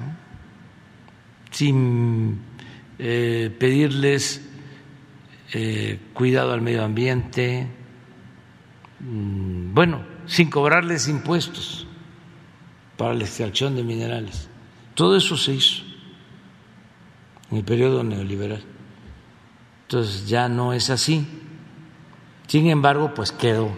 sin 1.52 2.39
eh, 3.00 3.54
pedirles 3.60 4.48
eh, 5.54 6.00
cuidado 6.14 6.54
al 6.54 6.62
medio 6.62 6.84
ambiente, 6.84 7.68
mm, 9.00 9.74
bueno, 9.74 10.02
sin 10.28 10.50
cobrarles 10.50 11.08
impuestos 11.08 11.88
para 12.95 13.14
la 13.14 13.24
extracción 13.24 13.76
de 13.76 13.84
minerales. 13.84 14.50
Todo 14.93 15.18
eso 15.18 15.36
se 15.36 15.54
hizo 15.54 15.84
en 17.52 17.58
el 17.58 17.64
periodo 17.64 18.04
neoliberal. 18.04 18.76
Entonces 19.88 20.28
ya 20.28 20.50
no 20.50 20.74
es 20.74 20.90
así. 20.90 21.26
Sin 22.48 22.68
embargo, 22.68 23.14
pues 23.14 23.32
quedó 23.32 23.72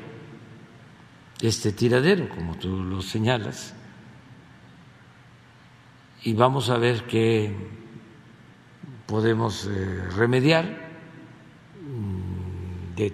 este 1.39 1.71
tiradero, 1.71 2.27
como 2.29 2.55
tú 2.55 2.83
lo 2.83 3.03
señalas, 3.03 3.75
y 6.23 6.33
vamos 6.33 6.71
a 6.71 6.77
ver 6.77 7.03
qué 7.03 7.55
podemos 9.05 9.67
eh, 9.67 10.09
remediar 10.17 10.65
mm, 11.81 12.95
de 12.95 13.13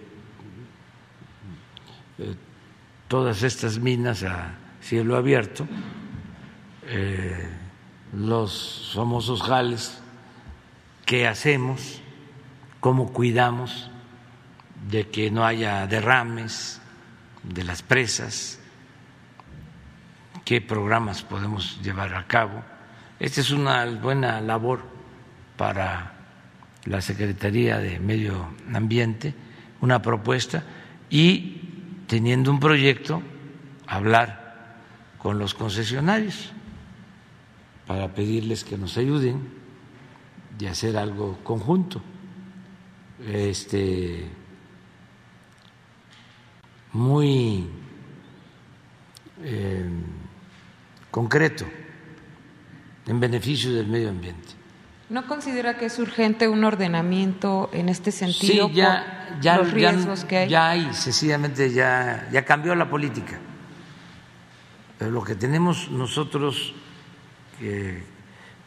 todas 3.09 3.43
estas 3.43 3.77
minas 3.77 4.23
a 4.23 4.55
cielo 4.79 5.17
abierto, 5.17 5.67
eh, 6.87 7.49
los 8.13 8.91
famosos 8.95 9.41
jales, 9.41 10.01
qué 11.05 11.27
hacemos, 11.27 12.01
cómo 12.85 13.11
cuidamos 13.11 13.89
de 14.87 15.09
que 15.09 15.31
no 15.31 15.43
haya 15.43 15.87
derrames 15.87 16.79
de 17.41 17.63
las 17.63 17.81
presas, 17.81 18.59
qué 20.43 20.61
programas 20.61 21.23
podemos 21.23 21.81
llevar 21.81 22.13
a 22.13 22.27
cabo. 22.27 22.61
Esta 23.19 23.41
es 23.41 23.49
una 23.49 23.83
buena 23.85 24.39
labor 24.39 24.83
para 25.57 26.13
la 26.83 27.01
Secretaría 27.01 27.79
de 27.79 27.97
Medio 27.99 28.49
Ambiente, 28.71 29.33
una 29.81 29.99
propuesta 30.03 30.61
y 31.09 32.03
teniendo 32.05 32.51
un 32.51 32.59
proyecto, 32.59 33.19
hablar 33.87 34.75
con 35.17 35.39
los 35.39 35.55
concesionarios 35.55 36.51
para 37.87 38.13
pedirles 38.13 38.63
que 38.63 38.77
nos 38.77 38.95
ayuden 38.95 39.41
y 40.59 40.67
hacer 40.67 40.95
algo 40.97 41.39
conjunto. 41.43 42.03
Este 43.23 44.27
muy 46.91 47.67
eh, 49.43 49.89
concreto 51.11 51.65
en 53.05 53.19
beneficio 53.19 53.73
del 53.73 53.87
medio 53.87 54.09
ambiente. 54.09 54.53
¿No 55.09 55.27
considera 55.27 55.77
que 55.77 55.85
es 55.85 55.99
urgente 55.99 56.47
un 56.47 56.63
ordenamiento 56.63 57.69
en 57.73 57.89
este 57.89 58.11
sentido 58.11 58.69
sí, 58.69 58.73
ya, 58.73 59.37
ya, 59.39 59.57
los 59.57 59.71
riesgos 59.71 60.21
ya, 60.21 60.27
que 60.27 60.37
hay? 60.37 60.49
Ya 60.49 60.69
hay, 60.69 60.93
sencillamente 60.93 61.69
ya, 61.71 62.27
ya 62.31 62.43
cambió 62.43 62.73
la 62.75 62.89
política. 62.89 63.39
Pero 64.97 65.11
lo 65.11 65.23
que 65.23 65.35
tenemos 65.35 65.91
nosotros 65.91 66.73
que, 67.59 68.03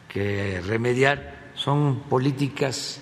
que 0.07 0.61
remediar 0.61 1.51
son 1.55 2.01
políticas 2.01 3.01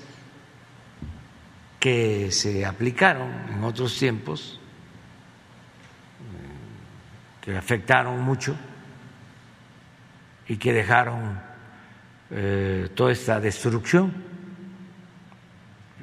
que 1.79 2.31
se 2.31 2.65
aplicaron 2.65 3.29
en 3.49 3.63
otros 3.63 3.97
tiempos, 3.97 4.59
eh, 6.19 7.41
que 7.41 7.57
afectaron 7.57 8.21
mucho 8.21 8.55
y 10.47 10.57
que 10.57 10.73
dejaron 10.73 11.39
eh, 12.31 12.89
toda 12.95 13.11
esta 13.11 13.39
destrucción. 13.39 14.13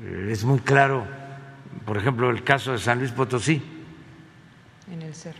Eh, 0.00 0.28
es 0.30 0.44
muy 0.44 0.60
claro, 0.60 1.06
por 1.84 1.96
ejemplo, 1.96 2.30
el 2.30 2.44
caso 2.44 2.72
de 2.72 2.78
San 2.78 2.98
Luis 2.98 3.12
Potosí. 3.12 3.62
En 4.90 5.02
el 5.02 5.14
cerro. 5.14 5.38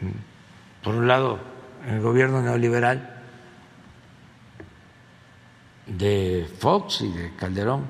Por 0.82 0.94
un 0.94 1.06
lado, 1.06 1.38
el 1.86 2.00
gobierno 2.00 2.42
neoliberal 2.42 3.22
de 5.86 6.48
Fox 6.58 7.02
y 7.02 7.12
de 7.12 7.34
Calderón, 7.36 7.86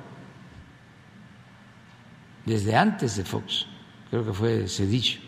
desde 2.46 2.76
antes 2.76 3.16
de 3.16 3.24
Fox, 3.24 3.66
creo 4.10 4.24
que 4.24 4.32
fue 4.32 4.68
Cedillo, 4.68 5.20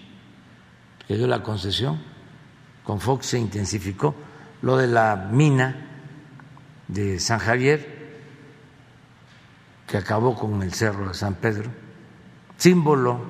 que 1.07 1.17
dio 1.17 1.27
la 1.27 1.43
concesión, 1.43 2.01
con 2.85 3.01
Fox 3.01 3.27
se 3.27 3.39
intensificó 3.39 4.15
lo 4.63 4.77
de 4.77 4.87
la 4.87 5.29
mina 5.31 5.87
de 6.89 7.19
San 7.19 7.39
Javier, 7.39 7.97
que 9.87 9.97
acabó 9.97 10.35
con 10.35 10.63
el 10.63 10.73
cerro 10.73 11.09
de 11.09 11.15
San 11.15 11.35
Pedro, 11.35 11.71
símbolo 12.57 13.25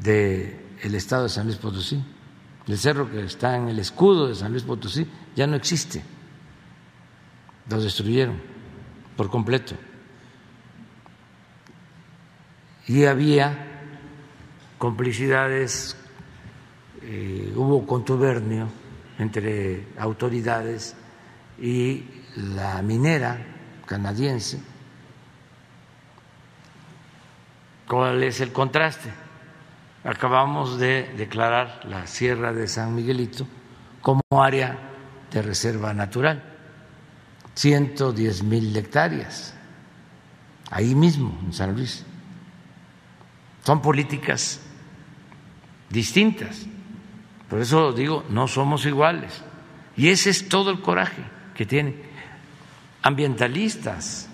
del 0.00 0.60
el 0.82 0.94
estado 0.94 1.24
de 1.24 1.28
San 1.28 1.46
Luis 1.46 1.58
Potosí. 1.58 2.02
El 2.66 2.78
cerro 2.78 3.10
que 3.10 3.24
está 3.24 3.56
en 3.56 3.68
el 3.68 3.78
escudo 3.78 4.26
de 4.26 4.34
San 4.34 4.50
Luis 4.50 4.64
Potosí 4.64 5.06
ya 5.34 5.46
no 5.46 5.56
existe, 5.56 6.02
lo 7.68 7.80
destruyeron 7.80 8.40
por 9.16 9.30
completo. 9.30 9.74
Y 12.86 13.04
había 13.04 13.66
complicidades, 14.78 15.96
eh, 17.02 17.52
hubo 17.56 17.86
contubernio 17.86 18.68
entre 19.18 19.88
autoridades 19.98 20.94
y 21.58 22.04
la 22.36 22.82
minera 22.82 23.38
canadiense. 23.86 24.60
¿Cuál 27.88 28.22
es 28.22 28.40
el 28.40 28.52
contraste? 28.52 29.10
Acabamos 30.04 30.78
de 30.78 31.12
declarar 31.16 31.80
la 31.84 32.06
Sierra 32.06 32.52
de 32.52 32.68
San 32.68 32.94
Miguelito 32.94 33.46
como 34.00 34.22
área 34.30 34.78
de 35.32 35.42
reserva 35.42 35.92
natural, 35.92 36.42
110 37.54 38.42
mil 38.44 38.76
hectáreas, 38.76 39.54
ahí 40.70 40.94
mismo, 40.94 41.36
en 41.44 41.52
San 41.52 41.74
Luis. 41.74 42.04
Son 43.66 43.82
políticas 43.82 44.60
distintas. 45.90 46.64
Por 47.50 47.58
eso 47.58 47.92
digo, 47.92 48.24
no 48.28 48.46
somos 48.46 48.86
iguales. 48.86 49.42
Y 49.96 50.06
ese 50.06 50.30
es 50.30 50.48
todo 50.48 50.70
el 50.70 50.80
coraje 50.80 51.20
que 51.52 51.66
tienen 51.66 52.00
ambientalistas, 53.02 54.28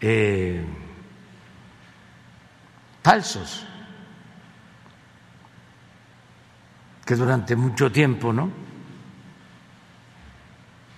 eh, 0.00 0.64
falsos, 3.02 3.66
que 7.04 7.16
durante 7.16 7.56
mucho 7.56 7.90
tiempo, 7.90 8.32
¿no? 8.32 8.52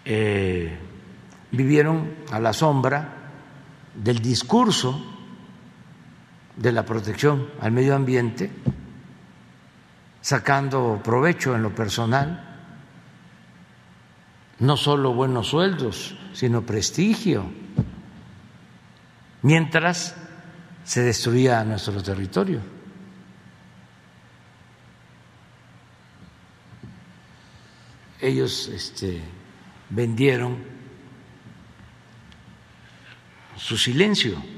Eh, 0.05 0.79
vivieron 1.53 2.17
a 2.33 2.39
la 2.39 2.53
sombra 2.53 3.31
del 3.95 4.19
discurso 4.19 5.15
de 6.57 6.73
la 6.73 6.85
protección 6.85 7.51
al 7.61 7.73
medio 7.73 7.95
ambiente, 7.95 8.51
sacando 10.21 11.01
provecho 11.05 11.55
en 11.55 11.63
lo 11.63 11.75
personal, 11.75 12.43
no 14.59 14.77
solo 14.77 15.13
buenos 15.13 15.49
sueldos, 15.49 16.17
sino 16.33 16.63
prestigio, 16.63 17.45
mientras 19.43 20.17
se 20.83 21.03
destruía 21.03 21.63
nuestro 21.65 22.03
territorio. 22.03 22.61
Ellos 28.21 28.69
este, 28.69 29.21
vendieron 29.91 30.57
su 33.57 33.77
silencio. 33.77 34.56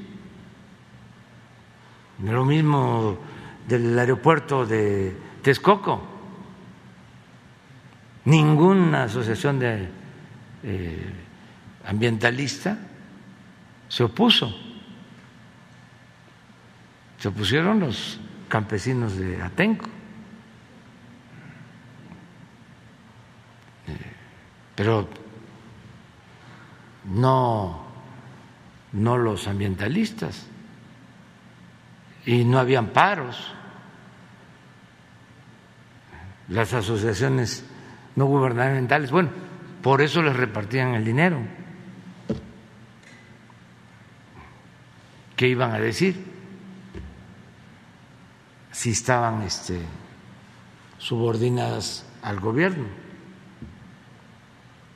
Lo 2.22 2.44
mismo 2.44 3.18
del 3.66 3.96
aeropuerto 3.98 4.66
de 4.66 5.16
Texcoco. 5.42 6.02
Ninguna 8.24 9.04
asociación 9.04 9.58
de 9.58 9.88
eh, 10.64 11.12
ambientalista 11.86 12.78
se 13.88 14.04
opuso. 14.04 14.54
Se 17.18 17.28
opusieron 17.28 17.80
los 17.80 18.20
campesinos 18.48 19.16
de 19.16 19.40
Atenco. 19.40 19.86
Eh, 23.86 24.12
pero 24.74 25.08
no, 27.04 27.86
no 28.92 29.18
los 29.18 29.46
ambientalistas. 29.46 30.48
Y 32.28 32.44
no 32.44 32.58
habían 32.58 32.88
paros. 32.88 33.54
Las 36.48 36.74
asociaciones 36.74 37.64
no 38.16 38.26
gubernamentales, 38.26 39.10
bueno, 39.10 39.30
por 39.82 40.02
eso 40.02 40.20
les 40.20 40.36
repartían 40.36 40.94
el 40.94 41.06
dinero. 41.06 41.40
¿Qué 45.34 45.48
iban 45.48 45.72
a 45.72 45.78
decir? 45.78 46.22
Si 48.72 48.90
estaban 48.90 49.40
este, 49.40 49.80
subordinadas 50.98 52.04
al 52.20 52.40
gobierno. 52.40 52.88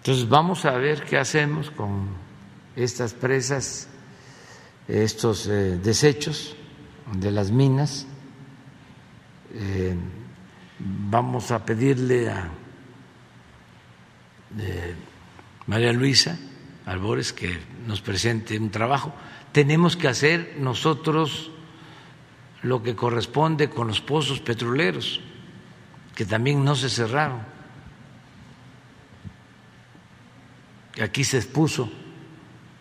Entonces 0.01 0.28
vamos 0.28 0.66
a 0.66 0.72
ver 0.72 1.05
qué 1.05 1.16
hacemos 1.16 1.70
con 1.70 2.09
estas 2.76 3.14
presas, 3.14 3.89
estos 4.87 5.47
eh, 5.47 5.78
desechos 5.83 6.59
de 7.11 7.31
las 7.31 7.51
minas. 7.51 8.07
eh, 9.55 9.97
vamos 10.79 11.51
a 11.51 11.65
pedirle 11.65 12.31
a 12.31 12.49
eh, 14.59 14.95
María 15.67 15.93
Luisa 15.93 16.39
Albores 16.87 17.33
que 17.33 17.61
nos 17.87 18.01
presente 18.01 18.59
un 18.59 18.71
trabajo. 18.71 19.15
Tenemos 19.53 19.97
que 19.97 20.09
hacer 20.09 20.57
nosotros 20.59 21.51
lo 22.63 22.83
que 22.83 22.97
corresponde 22.97 23.71
con 23.71 23.87
los 23.87 24.01
pozos 24.01 24.41
petroleros, 24.41 25.21
que 26.15 26.25
también 26.25 26.65
no 26.65 26.75
se 26.75 26.89
cerraron. 26.89 27.41
Aquí 31.01 31.25
se 31.25 31.39
expuso 31.39 31.91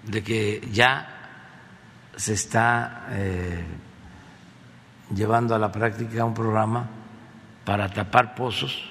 de 0.03 0.23
que 0.23 0.67
ya 0.71 2.09
se 2.15 2.33
está 2.33 3.07
eh, 3.11 3.63
llevando 5.15 5.55
a 5.55 5.59
la 5.59 5.71
práctica 5.71 6.25
un 6.25 6.33
programa 6.33 6.89
para 7.65 7.89
tapar 7.89 8.35
pozos 8.35 8.83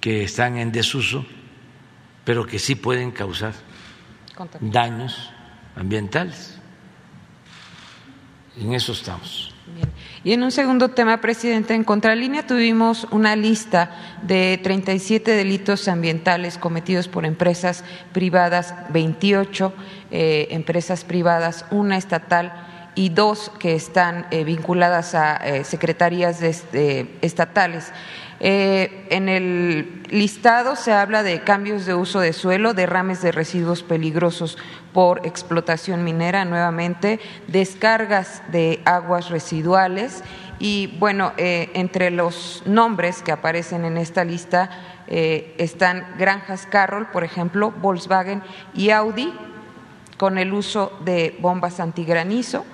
que 0.00 0.24
están 0.24 0.58
en 0.58 0.70
desuso, 0.70 1.24
pero 2.24 2.46
que 2.46 2.58
sí 2.58 2.74
pueden 2.74 3.10
causar 3.10 3.54
daños 4.60 5.30
ambientales. 5.76 6.58
En 8.56 8.72
eso 8.74 8.92
estamos. 8.92 9.54
Y 10.22 10.32
en 10.32 10.42
un 10.42 10.50
segundo 10.50 10.90
tema, 10.90 11.20
presidente, 11.20 11.74
en 11.74 11.84
contralínea 11.84 12.46
tuvimos 12.46 13.06
una 13.10 13.34
lista 13.34 13.90
de 14.22 14.60
37 14.62 15.30
delitos 15.30 15.88
ambientales 15.88 16.58
cometidos 16.58 17.08
por 17.08 17.24
empresas 17.26 17.84
privadas, 18.12 18.74
28 18.90 19.72
eh, 20.10 20.48
empresas 20.50 21.04
privadas, 21.04 21.66
una 21.70 21.96
estatal 21.96 22.73
y 22.94 23.08
dos 23.08 23.50
que 23.58 23.74
están 23.74 24.26
eh, 24.30 24.44
vinculadas 24.44 25.14
a 25.14 25.36
eh, 25.36 25.64
secretarías 25.64 26.40
estatales. 26.42 27.92
Eh, 28.40 29.06
en 29.10 29.28
el 29.28 30.02
listado 30.10 30.76
se 30.76 30.92
habla 30.92 31.22
de 31.22 31.42
cambios 31.42 31.86
de 31.86 31.94
uso 31.94 32.20
de 32.20 32.32
suelo, 32.32 32.74
derrames 32.74 33.22
de 33.22 33.32
residuos 33.32 33.82
peligrosos 33.82 34.58
por 34.92 35.26
explotación 35.26 36.04
minera, 36.04 36.44
nuevamente, 36.44 37.20
descargas 37.48 38.42
de 38.50 38.80
aguas 38.84 39.30
residuales 39.30 40.22
y, 40.58 40.96
bueno, 40.98 41.32
entre 41.36 42.10
los 42.10 42.62
nombres 42.64 43.22
que 43.22 43.32
aparecen 43.32 43.84
en 43.84 43.96
esta 43.96 44.24
lista 44.24 44.70
están 45.08 46.06
Granjas 46.16 46.66
Carroll, 46.66 47.06
por 47.06 47.24
ejemplo, 47.24 47.72
Volkswagen 47.72 48.42
y 48.72 48.90
Audi, 48.90 49.32
con 50.16 50.38
el 50.38 50.52
uso 50.52 50.96
de 51.04 51.36
bombas 51.40 51.80
antigranizo. 51.80 52.64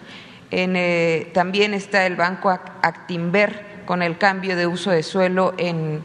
También 1.33 1.75
está 1.75 2.07
el 2.07 2.17
banco 2.17 2.51
Actinver 2.51 3.71
con 3.91 4.03
el 4.03 4.19
cambio 4.19 4.55
de 4.55 4.69
uso 4.69 4.93
de 4.93 5.03
suelo 5.03 5.53
en 5.59 6.03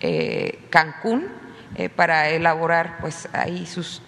eh, 0.00 0.58
Cancún 0.70 1.26
eh, 1.76 1.88
para 1.88 2.30
elaborar 2.30 2.98
pues 3.00 3.28
ahí 3.32 3.64
sus 3.66 4.02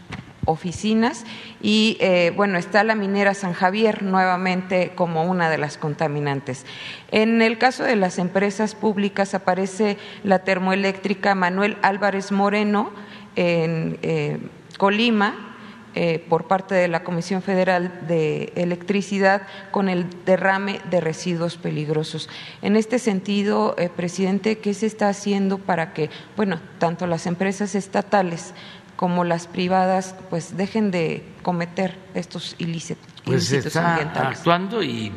oficinas 0.47 1.25
y 1.61 1.97
eh, 2.01 2.33
bueno 2.35 2.59
está 2.59 2.83
la 2.83 2.95
minera 2.95 3.35
San 3.35 3.53
Javier 3.53 4.03
nuevamente 4.03 4.93
como 4.97 5.25
una 5.25 5.49
de 5.49 5.59
las 5.59 5.79
contaminantes. 5.79 6.67
En 7.13 7.41
el 7.41 7.59
caso 7.59 7.85
de 7.85 7.95
las 7.95 8.19
empresas 8.19 8.75
públicas 8.75 9.35
aparece 9.35 9.97
la 10.25 10.41
termoeléctrica 10.41 11.37
Manuel 11.37 11.77
Álvarez 11.83 12.33
Moreno 12.33 12.91
en 13.37 14.51
Colima 14.77 15.50
eh, 15.97 16.25
por 16.29 16.47
parte 16.47 16.77
de 16.77 16.87
la 16.87 17.03
Comisión 17.03 17.43
Federal 17.43 18.07
de 18.07 18.53
Electricidad 18.55 19.43
con 19.73 19.89
el 19.89 20.07
derrame 20.25 20.81
de 20.89 21.01
residuos 21.01 21.57
peligrosos. 21.57 22.29
En 22.63 22.77
este 22.77 23.01
sentido, 23.01 23.75
eh, 23.77 23.89
presidente, 23.89 24.59
¿qué 24.59 24.73
se 24.73 24.87
está 24.87 25.09
haciendo 25.09 25.59
para 25.59 25.93
que, 25.93 26.09
bueno, 26.37 26.61
tanto 26.79 27.09
las 27.09 27.27
empresas 27.27 27.75
estatales 27.75 28.55
como 28.95 29.25
las 29.25 29.49
privadas, 29.49 30.15
pues 30.29 30.57
dejen 30.57 30.93
de 30.93 31.25
cometer 31.43 31.99
estos 32.15 32.55
ilícitos, 32.59 33.11
pues 33.25 33.51
está 33.51 33.97
actuando 34.29 34.83
y 34.83 35.07
eh, 35.09 35.13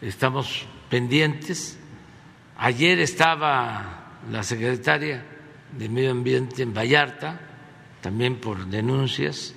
estamos 0.00 0.64
pendientes. 0.88 1.78
Ayer 2.56 3.00
estaba 3.00 4.20
la 4.30 4.42
secretaria 4.44 5.24
de 5.76 5.88
Medio 5.90 6.12
Ambiente 6.12 6.62
en 6.62 6.72
Vallarta 6.72 7.51
también 8.02 8.36
por 8.36 8.66
denuncias, 8.66 9.54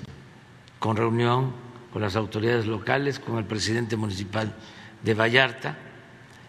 con 0.80 0.96
reunión 0.96 1.66
con 1.96 2.02
las 2.02 2.18
autoridades 2.18 2.66
locales, 2.66 3.20
con 3.20 3.38
el 3.38 3.46
presidente 3.46 3.96
municipal 3.96 4.54
de 5.02 5.14
Vallarta 5.14 5.78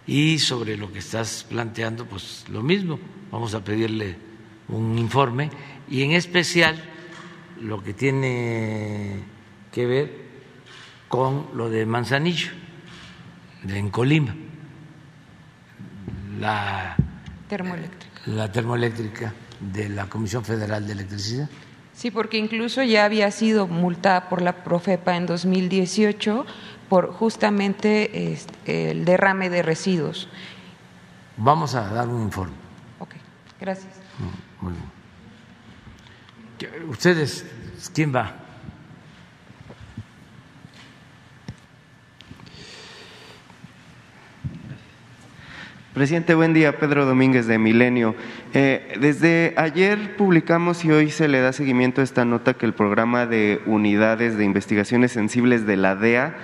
y 0.04 0.40
sobre 0.40 0.76
lo 0.76 0.92
que 0.92 0.98
estás 0.98 1.46
planteando, 1.48 2.04
pues 2.04 2.44
lo 2.50 2.64
mismo, 2.64 2.98
vamos 3.30 3.54
a 3.54 3.62
pedirle 3.62 4.16
un 4.66 4.98
informe 4.98 5.48
y 5.88 6.02
en 6.02 6.10
especial 6.10 6.82
lo 7.60 7.80
que 7.80 7.94
tiene 7.94 9.22
que 9.70 9.86
ver 9.86 10.26
con 11.06 11.46
lo 11.54 11.70
de 11.70 11.86
Manzanillo, 11.86 12.50
de 13.62 13.78
en 13.78 13.90
Colima, 13.90 14.34
la 16.40 16.96
termoeléctrica. 17.48 18.20
la 18.26 18.50
termoeléctrica 18.50 19.32
de 19.60 19.90
la 19.90 20.08
Comisión 20.08 20.44
Federal 20.44 20.84
de 20.84 20.92
Electricidad. 20.92 21.48
Sí, 21.96 22.10
porque 22.10 22.36
incluso 22.36 22.82
ya 22.82 23.06
había 23.06 23.30
sido 23.30 23.66
multada 23.66 24.28
por 24.28 24.42
la 24.42 24.64
Profepa 24.64 25.16
en 25.16 25.24
2018 25.24 26.44
por 26.90 27.10
justamente 27.10 28.32
este, 28.32 28.90
el 28.90 29.06
derrame 29.06 29.48
de 29.48 29.62
residuos. 29.62 30.28
Vamos 31.38 31.74
a 31.74 31.88
dar 31.88 32.06
un 32.06 32.22
informe. 32.22 32.52
Ok, 32.98 33.14
gracias. 33.58 33.94
Mm, 34.18 34.64
muy 34.64 34.74
bien. 34.74 34.84
¿Ustedes 36.90 37.46
quién 37.94 38.14
va? 38.14 38.46
Presidente, 45.96 46.34
buen 46.34 46.52
día. 46.52 46.78
Pedro 46.78 47.06
Domínguez 47.06 47.46
de 47.46 47.56
Milenio. 47.56 48.14
Eh, 48.54 48.96
desde 49.00 49.54
ayer 49.56 50.16
publicamos 50.16 50.84
y 50.84 50.90
hoy 50.90 51.10
se 51.10 51.28
le 51.28 51.40
da 51.40 51.52
seguimiento 51.52 52.00
a 52.00 52.04
esta 52.04 52.24
nota 52.24 52.54
que 52.54 52.64
el 52.64 52.74
programa 52.74 53.26
de 53.26 53.60
unidades 53.66 54.38
de 54.38 54.44
investigaciones 54.44 55.12
sensibles 55.12 55.66
de 55.66 55.76
la 55.76 55.96
DEA 55.96 56.36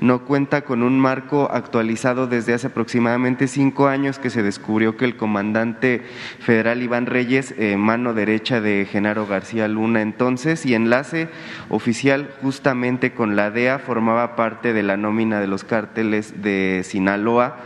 no 0.00 0.24
cuenta 0.24 0.62
con 0.62 0.84
un 0.84 1.00
marco 1.00 1.50
actualizado 1.50 2.28
desde 2.28 2.54
hace 2.54 2.68
aproximadamente 2.68 3.48
cinco 3.48 3.88
años 3.88 4.20
que 4.20 4.30
se 4.30 4.44
descubrió 4.44 4.96
que 4.96 5.04
el 5.04 5.16
comandante 5.16 6.02
federal 6.38 6.82
Iván 6.82 7.06
Reyes, 7.06 7.52
eh, 7.58 7.76
mano 7.76 8.14
derecha 8.14 8.60
de 8.60 8.86
Genaro 8.88 9.26
García 9.26 9.66
Luna 9.66 10.00
entonces 10.00 10.64
y 10.64 10.74
enlace 10.74 11.28
oficial 11.68 12.30
justamente 12.40 13.12
con 13.12 13.34
la 13.34 13.50
DEA, 13.50 13.80
formaba 13.80 14.36
parte 14.36 14.72
de 14.72 14.84
la 14.84 14.96
nómina 14.96 15.40
de 15.40 15.48
los 15.48 15.64
cárteles 15.64 16.40
de 16.40 16.82
Sinaloa 16.84 17.56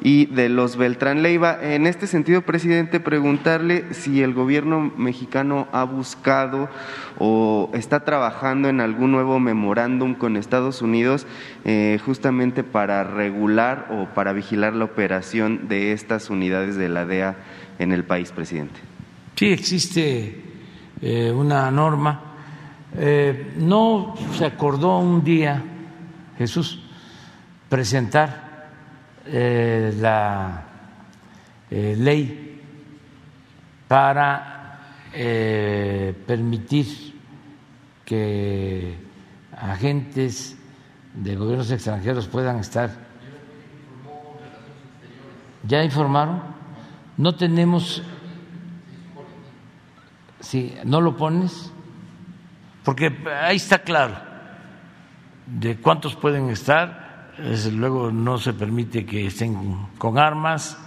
y 0.00 0.26
de 0.26 0.48
los 0.48 0.76
Beltrán 0.76 1.22
Leiva. 1.22 1.58
En 1.60 1.86
este 1.86 2.06
sentido, 2.06 2.42
presidente, 2.42 3.00
preguntarle 3.00 3.92
si 3.92 4.22
el 4.22 4.34
gobierno 4.34 4.92
mexicano 4.96 5.68
ha 5.72 5.84
buscado 5.84 6.68
o 7.18 7.70
está 7.74 8.04
trabajando 8.04 8.68
en 8.68 8.80
algún 8.80 9.12
nuevo 9.12 9.38
memorándum 9.40 10.14
con 10.14 10.36
Estados 10.36 10.82
Unidos 10.82 11.26
eh, 11.64 11.98
justamente 12.04 12.64
para 12.64 13.04
regular 13.04 13.88
o 13.90 14.14
para 14.14 14.32
vigilar 14.32 14.74
la 14.74 14.84
operación 14.84 15.68
de 15.68 15.92
estas 15.92 16.30
unidades 16.30 16.76
de 16.76 16.88
la 16.88 17.04
DEA 17.04 17.36
en 17.78 17.92
el 17.92 18.04
país, 18.04 18.32
presidente. 18.32 18.80
Sí, 19.36 19.46
existe 19.46 20.42
eh, 21.00 21.32
una 21.34 21.70
norma. 21.70 22.22
Eh, 22.96 23.52
no 23.58 24.14
se 24.36 24.44
acordó 24.44 24.98
un 24.98 25.22
día, 25.22 25.62
Jesús, 26.36 26.82
presentar 27.68 28.49
eh, 29.32 29.94
la 29.98 30.64
eh, 31.70 31.94
ley 31.96 32.60
para 33.86 34.78
eh, 35.12 36.14
permitir 36.26 37.14
que 38.04 38.96
agentes 39.56 40.56
de 41.14 41.36
gobiernos 41.36 41.70
extranjeros 41.70 42.26
puedan 42.26 42.58
estar. 42.58 42.90
¿Ya 45.66 45.84
informaron? 45.84 46.42
No 47.16 47.34
tenemos... 47.34 48.02
Si 50.40 50.74
no 50.84 51.00
lo 51.00 51.16
pones, 51.16 51.70
porque 52.82 53.14
ahí 53.42 53.56
está 53.56 53.80
claro 53.80 54.16
de 55.46 55.76
cuántos 55.76 56.16
pueden 56.16 56.48
estar 56.48 57.09
desde 57.42 57.72
luego 57.72 58.10
no 58.10 58.38
se 58.38 58.52
permite 58.52 59.04
que 59.06 59.26
estén 59.26 59.88
con 59.98 60.18
armas, 60.18 60.78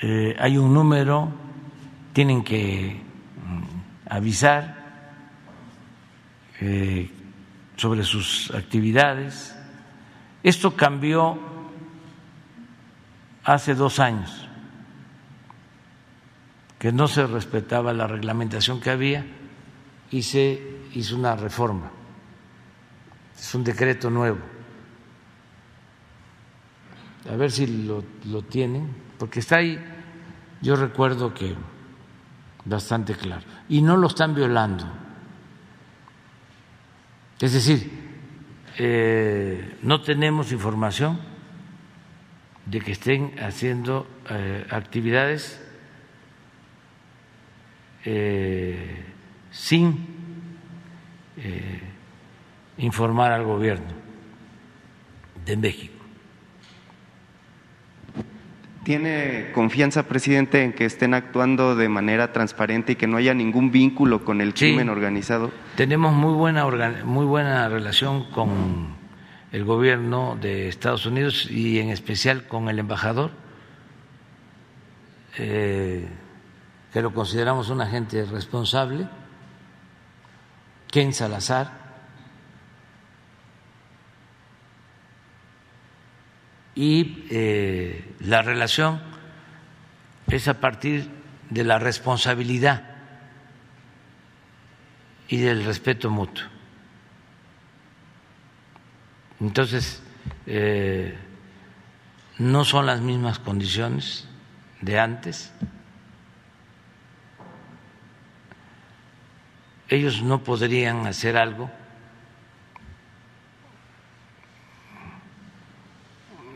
eh, 0.00 0.36
hay 0.38 0.58
un 0.58 0.72
número, 0.74 1.32
tienen 2.12 2.42
que 2.42 3.00
mm, 3.46 4.10
avisar 4.10 4.82
eh, 6.60 7.10
sobre 7.76 8.04
sus 8.04 8.52
actividades. 8.54 9.56
Esto 10.42 10.74
cambió 10.74 11.38
hace 13.44 13.74
dos 13.74 13.98
años 13.98 14.48
que 16.78 16.92
no 16.92 17.06
se 17.06 17.26
respetaba 17.26 17.92
la 17.92 18.08
reglamentación 18.08 18.80
que 18.80 18.90
había 18.90 19.24
y 20.10 20.22
se 20.22 20.60
hizo 20.94 21.16
una 21.16 21.36
reforma. 21.36 21.90
Es 23.38 23.54
un 23.54 23.62
decreto 23.62 24.10
nuevo. 24.10 24.38
A 27.30 27.36
ver 27.36 27.50
si 27.50 27.66
lo, 27.86 28.04
lo 28.26 28.42
tienen, 28.42 28.88
porque 29.18 29.40
está 29.40 29.56
ahí, 29.56 29.78
yo 30.60 30.76
recuerdo 30.76 31.32
que 31.32 31.54
bastante 32.64 33.14
claro. 33.14 33.42
Y 33.68 33.82
no 33.82 33.96
lo 33.96 34.06
están 34.08 34.34
violando. 34.34 34.84
Es 37.40 37.52
decir, 37.52 37.90
eh, 38.78 39.78
no 39.82 40.00
tenemos 40.00 40.52
información 40.52 41.18
de 42.66 42.80
que 42.80 42.92
estén 42.92 43.34
haciendo 43.40 44.06
eh, 44.30 44.66
actividades 44.70 45.60
eh, 48.04 49.04
sin 49.50 50.22
informar 52.78 53.32
al 53.32 53.44
gobierno 53.44 53.92
de 55.44 55.56
México. 55.56 55.91
¿Tiene 58.84 59.52
confianza, 59.54 60.08
presidente, 60.08 60.64
en 60.64 60.72
que 60.72 60.84
estén 60.84 61.14
actuando 61.14 61.76
de 61.76 61.88
manera 61.88 62.32
transparente 62.32 62.92
y 62.92 62.96
que 62.96 63.06
no 63.06 63.16
haya 63.16 63.32
ningún 63.32 63.70
vínculo 63.70 64.24
con 64.24 64.40
el 64.40 64.54
crimen 64.54 64.88
organizado? 64.88 65.52
Tenemos 65.76 66.12
muy 66.12 66.34
buena, 66.34 66.66
muy 67.04 67.24
buena 67.24 67.68
relación 67.68 68.28
con 68.30 68.96
el 69.52 69.64
gobierno 69.64 70.36
de 70.40 70.66
Estados 70.68 71.06
Unidos 71.06 71.48
y 71.48 71.78
en 71.78 71.90
especial 71.90 72.48
con 72.48 72.68
el 72.68 72.80
embajador, 72.80 73.30
eh, 75.38 76.08
que 76.92 77.02
lo 77.02 77.14
consideramos 77.14 77.70
un 77.70 77.82
agente 77.82 78.24
responsable, 78.24 79.06
Ken 80.90 81.12
Salazar 81.12 81.82
y 86.74 87.26
eh, 87.30 88.11
la 88.24 88.42
relación 88.42 89.00
es 90.28 90.46
a 90.48 90.60
partir 90.60 91.10
de 91.50 91.64
la 91.64 91.78
responsabilidad 91.78 92.84
y 95.28 95.38
del 95.38 95.64
respeto 95.64 96.08
mutuo. 96.08 96.44
Entonces, 99.40 100.02
eh, 100.46 101.16
no 102.38 102.64
son 102.64 102.86
las 102.86 103.00
mismas 103.00 103.38
condiciones 103.40 104.28
de 104.80 105.00
antes. 105.00 105.52
Ellos 109.88 110.22
no 110.22 110.44
podrían 110.44 111.06
hacer 111.06 111.36
algo 111.36 111.70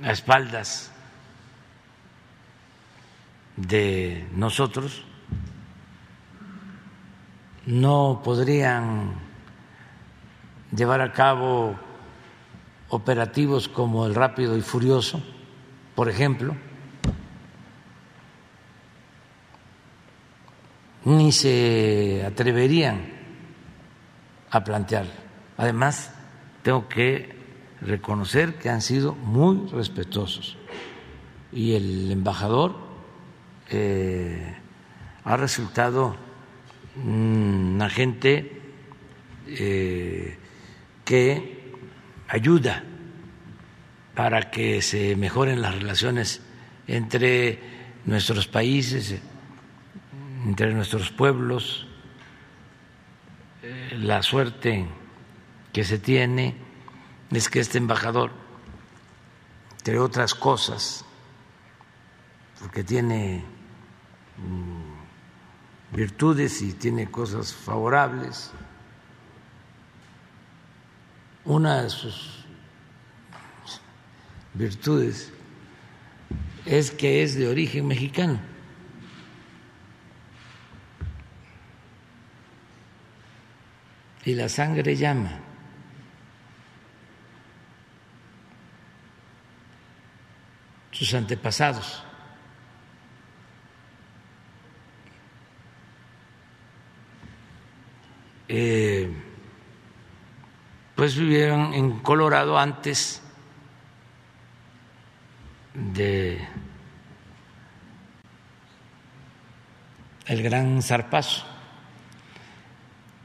a 0.02 0.12
espaldas 0.12 0.93
de 3.57 4.28
nosotros, 4.35 5.03
no 7.65 8.20
podrían 8.23 9.15
llevar 10.74 11.01
a 11.01 11.12
cabo 11.12 11.77
operativos 12.89 13.69
como 13.69 14.07
el 14.07 14.15
rápido 14.15 14.57
y 14.57 14.62
furioso, 14.62 15.23
por 15.95 16.09
ejemplo, 16.09 16.55
ni 21.05 21.33
se 21.33 22.24
atreverían 22.27 23.12
a 24.51 24.62
plantear. 24.65 25.07
Además, 25.57 26.12
tengo 26.62 26.89
que 26.89 27.35
reconocer 27.81 28.57
que 28.57 28.70
han 28.70 28.83
sido 28.83 29.15
muy 29.15 29.69
respetuosos 29.69 30.57
y 31.53 31.74
el 31.74 32.11
embajador 32.11 32.85
eh, 33.70 34.56
ha 35.24 35.36
resultado 35.36 36.16
un 37.05 37.78
agente 37.82 38.60
eh, 39.48 40.38
que 41.05 41.72
ayuda 42.28 42.82
para 44.14 44.51
que 44.51 44.80
se 44.82 45.14
mejoren 45.16 45.60
las 45.60 45.74
relaciones 45.74 46.43
entre 46.86 47.60
nuestros 48.05 48.47
países, 48.47 49.20
entre 50.44 50.72
nuestros 50.72 51.10
pueblos, 51.10 51.86
eh, 53.62 53.97
la 53.98 54.22
suerte 54.22 54.86
que 55.72 55.84
se 55.84 55.98
tiene 55.98 56.55
es 57.30 57.48
que 57.48 57.60
este 57.60 57.78
embajador, 57.78 58.30
entre 59.78 59.98
otras 59.98 60.34
cosas, 60.34 61.05
porque 62.60 62.84
tiene 62.84 63.44
virtudes 65.92 66.60
y 66.62 66.72
tiene 66.72 67.10
cosas 67.10 67.54
favorables, 67.54 68.50
una 71.44 71.82
de 71.82 71.90
sus 71.90 72.44
virtudes 74.54 75.32
es 76.64 76.90
que 76.90 77.22
es 77.22 77.36
de 77.36 77.48
origen 77.48 77.86
mexicano. 77.86 78.40
Y 84.24 84.34
la 84.34 84.48
sangre 84.48 84.96
llama. 84.96 85.46
sus 90.96 91.12
antepasados. 91.12 92.06
Eh, 98.48 99.10
pues 100.94 101.16
vivieron 101.16 101.74
en 101.74 101.98
Colorado 102.01 102.59
antes 102.59 103.23
de 105.74 106.40
el 110.27 110.43
gran 110.43 110.82
zarpazo. 110.82 111.44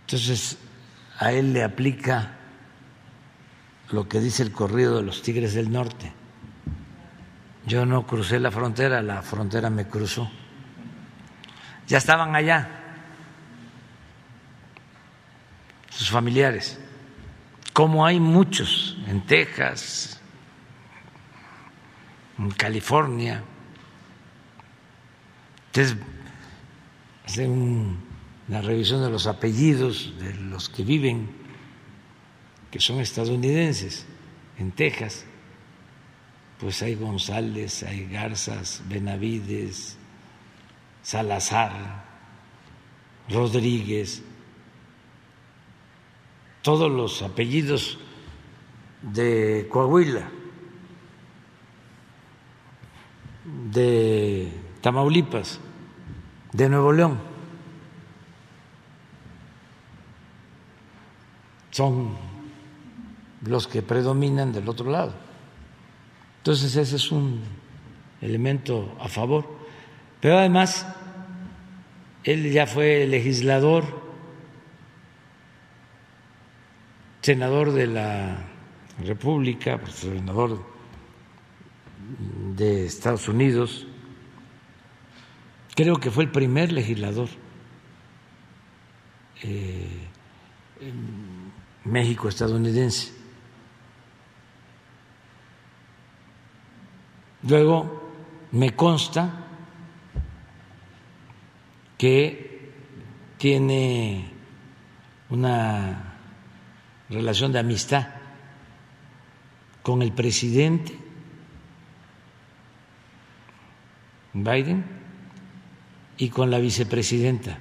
Entonces, 0.01 0.57
a 1.19 1.31
él 1.31 1.53
le 1.53 1.63
aplica 1.63 2.35
lo 3.91 4.09
que 4.09 4.19
dice 4.19 4.43
el 4.43 4.51
corrido 4.51 4.97
de 4.97 5.03
los 5.03 5.21
Tigres 5.21 5.53
del 5.53 5.71
Norte. 5.71 6.11
Yo 7.65 7.85
no 7.85 8.05
crucé 8.05 8.39
la 8.39 8.51
frontera, 8.51 9.01
la 9.01 9.21
frontera 9.21 9.69
me 9.69 9.87
cruzó. 9.87 10.29
Ya 11.87 11.99
estaban 11.99 12.35
allá 12.35 12.80
sus 15.91 16.09
familiares, 16.09 16.79
como 17.73 18.03
hay 18.03 18.19
muchos 18.19 18.97
en 19.07 19.23
Texas, 19.27 20.19
en 22.39 22.49
California. 22.49 23.43
Entonces, 25.67 25.97
hacen 27.25 27.99
una 28.47 28.61
revisión 28.61 29.03
de 29.03 29.11
los 29.11 29.27
apellidos 29.27 30.13
de 30.17 30.33
los 30.33 30.67
que 30.67 30.83
viven, 30.83 31.29
que 32.71 32.79
son 32.79 32.99
estadounidenses, 32.99 34.07
en 34.57 34.71
Texas 34.71 35.25
pues 36.61 36.83
hay 36.83 36.93
González, 36.93 37.81
hay 37.81 38.05
Garzas, 38.05 38.83
Benavides, 38.87 39.97
Salazar, 41.01 42.05
Rodríguez, 43.27 44.21
todos 46.61 46.91
los 46.91 47.21
apellidos 47.21 47.97
de 49.01 49.67
Coahuila, 49.69 50.29
de 53.71 54.51
Tamaulipas, 54.81 55.59
de 56.53 56.69
Nuevo 56.69 56.91
León. 56.91 57.19
Son 61.71 62.15
los 63.45 63.67
que 63.67 63.81
predominan 63.81 64.51
del 64.51 64.67
otro 64.69 64.91
lado. 64.91 65.13
Entonces 66.37 66.75
ese 66.75 66.95
es 66.95 67.11
un 67.11 67.41
elemento 68.21 68.95
a 68.99 69.07
favor. 69.07 69.45
Pero 70.19 70.37
además, 70.37 70.85
él 72.23 72.51
ya 72.51 72.67
fue 72.67 73.07
legislador, 73.07 74.10
senador 77.21 77.71
de 77.71 77.87
la 77.87 78.37
República, 79.03 79.77
pues, 79.79 79.95
senador 79.95 80.63
de 82.55 82.85
Estados 82.85 83.27
Unidos, 83.27 83.87
creo 85.75 85.97
que 85.97 86.11
fue 86.11 86.23
el 86.23 86.31
primer 86.31 86.71
legislador 86.71 87.29
eh, 89.43 90.07
México 91.85 92.27
estadounidense. 92.27 93.13
Luego 97.43 98.11
me 98.51 98.75
consta 98.75 99.47
que 101.97 102.71
tiene 103.37 104.31
una 105.29 106.10
relación 107.11 107.51
de 107.51 107.59
amistad 107.59 108.07
con 109.83 110.01
el 110.01 110.11
presidente 110.13 110.97
Biden 114.33 114.85
y 116.17 116.29
con 116.29 116.49
la 116.49 116.59
vicepresidenta 116.59 117.57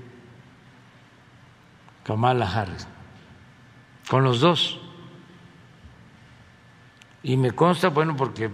Kamala 2.05 2.51
Harris, 2.51 2.87
con 4.09 4.25
los 4.25 4.41
dos. 4.41 4.81
Y 7.23 7.37
me 7.37 7.53
consta, 7.53 7.89
bueno, 7.89 8.17
porque 8.17 8.51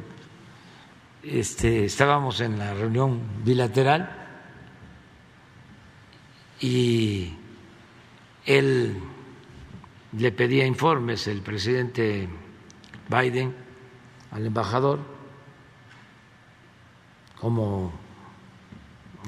este, 1.23 1.85
estábamos 1.85 2.41
en 2.41 2.59
la 2.59 2.75
reunión 2.75 3.21
bilateral 3.45 4.11
y 6.61 7.33
él 8.45 9.01
le 10.19 10.33
pedía 10.33 10.67
informes, 10.67 11.27
el 11.27 11.43
presidente 11.43 12.29
Biden, 13.09 13.55
al 14.31 14.47
embajador, 14.47 15.01
como 17.39 17.93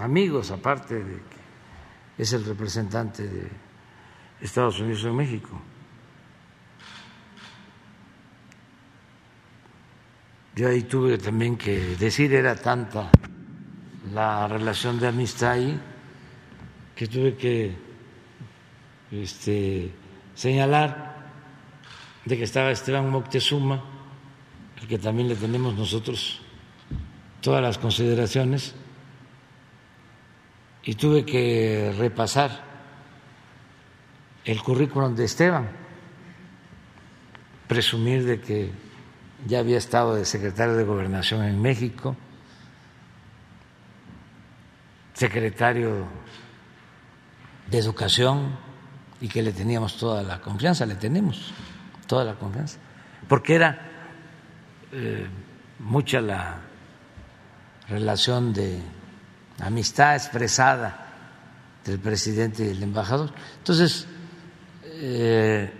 amigos, 0.01 0.51
aparte 0.51 0.95
de 0.95 1.15
que 1.15 2.23
es 2.23 2.33
el 2.33 2.45
representante 2.45 3.29
de 3.29 3.49
Estados 4.41 4.81
Unidos 4.81 5.05
en 5.05 5.17
México. 5.17 5.61
Yo 10.55 10.69
ahí 10.69 10.83
tuve 10.83 11.19
también 11.19 11.57
que 11.57 11.97
decir, 11.97 12.35
era 12.35 12.57
tanta 12.57 13.11
la 14.13 14.49
relación 14.49 14.99
de 14.99 15.07
amistad 15.07 15.53
ahí, 15.53 15.81
que 16.97 17.07
tuve 17.07 17.37
que 17.37 17.77
este, 19.13 19.93
señalar 20.39 21.17
de 22.25 22.39
que 22.39 22.45
estaba 22.45 22.71
Esteban 22.71 23.11
Moctezuma, 23.11 23.83
al 24.81 24.87
que 24.87 24.97
también 24.97 25.27
le 25.27 25.35
tenemos 25.35 25.75
nosotros 25.75 26.41
todas 27.41 27.61
las 27.61 27.77
consideraciones, 27.77 28.77
y 30.85 30.95
tuve 30.95 31.27
que 31.27 31.93
repasar 31.99 32.63
el 34.45 34.63
currículum 34.63 35.17
de 35.17 35.25
Esteban, 35.25 35.69
presumir 37.67 38.25
de 38.25 38.41
que 38.41 38.71
ya 39.45 39.59
había 39.59 39.79
estado 39.79 40.15
de 40.15 40.25
secretario 40.25 40.77
de 40.77 40.85
Gobernación 40.85 41.43
en 41.43 41.61
México, 41.61 42.15
secretario 45.15 46.07
de 47.69 47.79
Educación 47.79 48.68
y 49.21 49.29
que 49.29 49.43
le 49.43 49.53
teníamos 49.53 49.97
toda 49.97 50.23
la 50.23 50.41
confianza, 50.41 50.87
le 50.87 50.95
tenemos 50.95 51.53
toda 52.07 52.25
la 52.25 52.35
confianza, 52.35 52.79
porque 53.29 53.55
era 53.55 53.79
eh, 54.93 55.27
mucha 55.81 56.21
la 56.21 56.61
relación 57.89 58.53
de 58.53 58.81
amistad 59.61 60.15
expresada 60.15 61.07
del 61.85 61.99
presidente 61.99 62.65
y 62.65 62.71
el 62.71 62.83
embajador. 62.83 63.33
Entonces, 63.59 64.07
eh, 64.85 65.71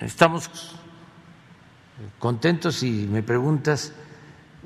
estamos 0.00 0.50
contentos 2.18 2.82
y 2.82 3.06
me 3.06 3.22
preguntas 3.22 3.92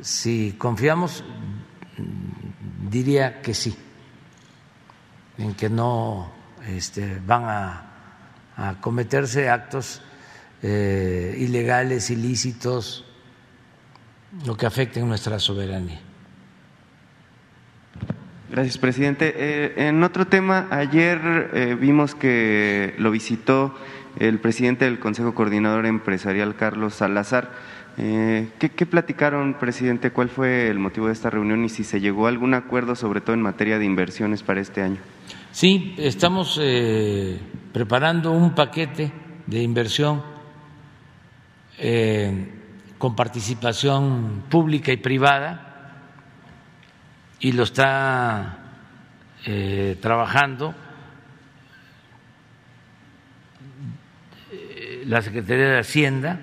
si 0.01 0.53
confiamos, 0.53 1.25
diría 2.89 3.43
que 3.43 3.55
sí, 3.55 3.77
en 5.39 5.55
que 5.55 5.69
no 5.69 6.38
este, 6.69 7.21
van 7.27 7.45
a, 7.45 7.85
cometerse 8.81 9.49
actos 9.49 10.03
eh, 10.63 11.37
ilegales, 11.39 12.11
ilícitos, 12.11 13.05
lo 14.45 14.57
que 14.57 14.67
afecten 14.67 15.07
nuestra 15.07 15.39
soberanía. 15.39 16.01
Gracias, 18.51 18.79
presidente. 18.79 19.35
Eh, 19.37 19.89
en 19.89 20.03
otro 20.03 20.27
tema, 20.27 20.67
ayer 20.71 21.51
eh, 21.53 21.77
vimos 21.79 22.15
que 22.15 22.95
lo 22.99 23.11
visitó 23.11 23.75
el 24.19 24.39
presidente 24.39 24.87
del 24.87 24.99
Consejo 24.99 25.35
Coordinador 25.35 25.87
Empresarial, 25.87 26.57
Carlos 26.57 26.95
Salazar. 26.95 27.51
Eh, 27.99 28.49
¿qué, 28.59 28.87
platicaron, 28.87 29.55
presidente? 29.55 30.13
¿Cuál 30.13 30.29
fue 30.29 30.69
el 30.69 30.79
motivo 30.79 31.09
de 31.09 31.13
esta 31.13 31.31
reunión 31.31 31.65
y 31.65 31.69
si 31.69 31.85
se 31.85 32.01
llegó 32.01 32.27
a 32.27 32.31
algún 32.31 32.55
acuerdo, 32.55 32.95
sobre 32.95 33.21
todo 33.21 33.35
en 33.35 33.43
materia 33.43 33.79
de 33.79 33.85
inversiones 33.85 34.43
para 34.43 34.61
este 34.61 34.83
año? 34.83 34.99
Sí, 35.59 35.97
estamos 35.99 36.61
preparando 37.73 38.31
un 38.31 38.55
paquete 38.55 39.13
de 39.45 39.61
inversión 39.61 40.23
con 42.97 43.17
participación 43.17 44.45
pública 44.49 44.93
y 44.93 44.99
privada 44.99 46.05
y 47.41 47.51
lo 47.51 47.65
está 47.65 48.59
eh, 49.47 49.99
trabajando 50.01 50.77
eh, 54.53 55.03
la 55.07 55.23
Secretaría 55.23 55.71
de 55.71 55.81
Hacienda 55.81 56.39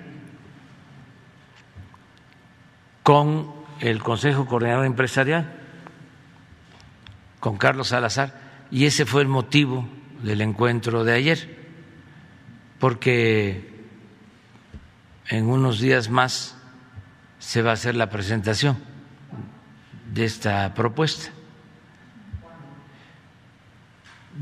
con 3.02 3.50
el 3.80 4.02
Consejo 4.02 4.44
Coordinador 4.44 4.84
Empresarial, 4.84 5.54
con 7.40 7.56
Carlos 7.56 7.88
Salazar, 7.88 8.44
y 8.70 8.86
ese 8.86 9.06
fue 9.06 9.22
el 9.22 9.28
motivo 9.28 9.88
del 10.22 10.40
encuentro 10.40 11.04
de 11.04 11.12
ayer, 11.12 11.56
porque 12.78 13.76
en 15.28 15.46
unos 15.46 15.80
días 15.80 16.08
más 16.08 16.56
se 17.38 17.62
va 17.62 17.70
a 17.70 17.74
hacer 17.74 17.94
la 17.94 18.10
presentación 18.10 18.76
de 20.12 20.24
esta 20.24 20.72
propuesta. 20.74 21.30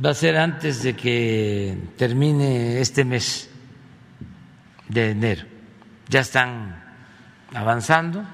Va 0.04 0.10
a 0.10 0.14
ser 0.14 0.36
antes 0.36 0.82
de 0.82 0.94
que 0.94 1.78
termine 1.96 2.80
este 2.80 3.04
mes 3.04 3.48
de 4.88 5.10
enero. 5.10 5.44
Ya 6.08 6.20
están 6.20 6.82
avanzando 7.54 8.24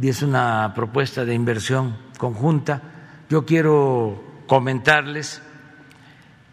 y 0.00 0.08
es 0.08 0.22
una 0.22 0.72
propuesta 0.74 1.24
de 1.24 1.34
inversión 1.34 1.96
conjunta. 2.16 2.82
Yo 3.28 3.44
quiero 3.44 4.27
comentarles 4.48 5.40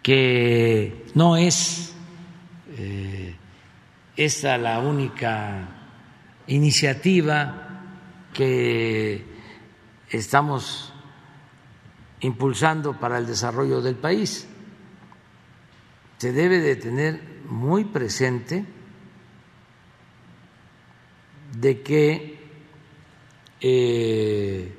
que 0.03 1.07
no 1.15 1.35
es 1.35 1.95
eh, 2.77 3.35
esta 4.15 4.59
la 4.59 4.79
única 4.79 5.67
iniciativa 6.45 7.81
que 8.33 9.25
estamos 10.09 10.93
impulsando 12.19 12.99
para 12.99 13.17
el 13.17 13.25
desarrollo 13.25 13.81
del 13.81 13.95
país. 13.95 14.47
Se 16.17 16.31
debe 16.31 16.59
de 16.59 16.75
tener 16.75 17.19
muy 17.45 17.85
presente 17.85 18.65
de 21.57 21.81
que 21.81 22.39
eh, 23.61 24.75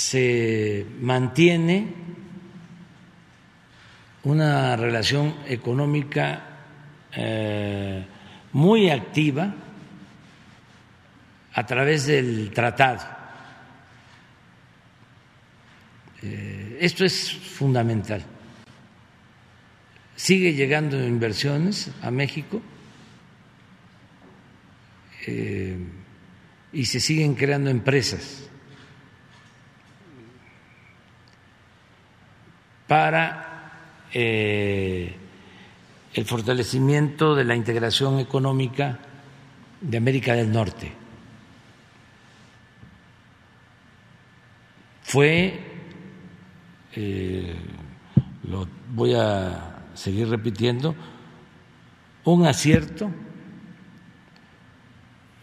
se 0.00 0.86
mantiene 1.00 1.86
una 4.24 4.76
relación 4.76 5.34
económica 5.46 6.42
eh, 7.12 8.04
muy 8.52 8.90
activa 8.90 9.54
a 11.52 11.66
través 11.66 12.06
del 12.06 12.50
tratado 12.52 13.20
Eh, 16.22 16.78
esto 16.80 17.04
es 17.04 17.32
fundamental. 17.32 18.22
Sigue 20.16 20.52
llegando 20.52 21.02
inversiones 21.02 21.90
a 22.02 22.10
México 22.10 22.60
eh, 25.26 25.78
y 26.72 26.84
se 26.84 27.00
siguen 27.00 27.34
creando 27.34 27.70
empresas 27.70 28.49
para 32.90 34.08
eh, 34.12 35.14
el 36.12 36.24
fortalecimiento 36.24 37.36
de 37.36 37.44
la 37.44 37.54
integración 37.54 38.18
económica 38.18 38.98
de 39.80 39.96
América 39.96 40.34
del 40.34 40.50
Norte. 40.50 40.92
fue, 45.04 45.60
eh, 46.96 47.54
lo 48.48 48.66
voy 48.92 49.14
a 49.14 49.84
seguir 49.94 50.28
repitiendo, 50.28 50.96
un 52.24 52.44
acierto 52.44 53.08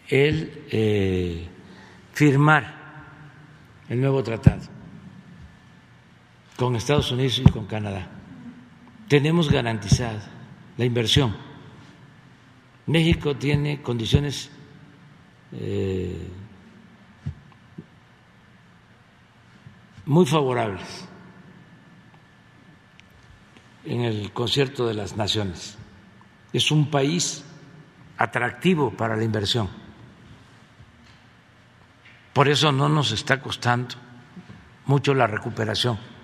el 0.08 0.64
eh, 0.70 1.48
firmar 2.12 2.74
el 3.88 4.02
nuevo 4.02 4.22
tratado 4.22 4.77
con 6.58 6.74
Estados 6.74 7.12
Unidos 7.12 7.38
y 7.38 7.44
con 7.44 7.66
Canadá. 7.66 8.08
Tenemos 9.06 9.48
garantizada 9.48 10.20
la 10.76 10.84
inversión. 10.84 11.36
México 12.86 13.36
tiene 13.36 13.80
condiciones 13.80 14.50
eh, 15.52 16.28
muy 20.04 20.26
favorables 20.26 21.08
en 23.84 24.00
el 24.00 24.32
concierto 24.32 24.88
de 24.88 24.94
las 24.94 25.16
naciones. 25.16 25.78
Es 26.52 26.72
un 26.72 26.90
país 26.90 27.44
atractivo 28.16 28.90
para 28.90 29.14
la 29.14 29.22
inversión. 29.22 29.68
Por 32.32 32.48
eso 32.48 32.72
no 32.72 32.88
nos 32.88 33.12
está 33.12 33.40
costando 33.40 33.94
mucho 34.86 35.14
la 35.14 35.28
recuperación 35.28 36.17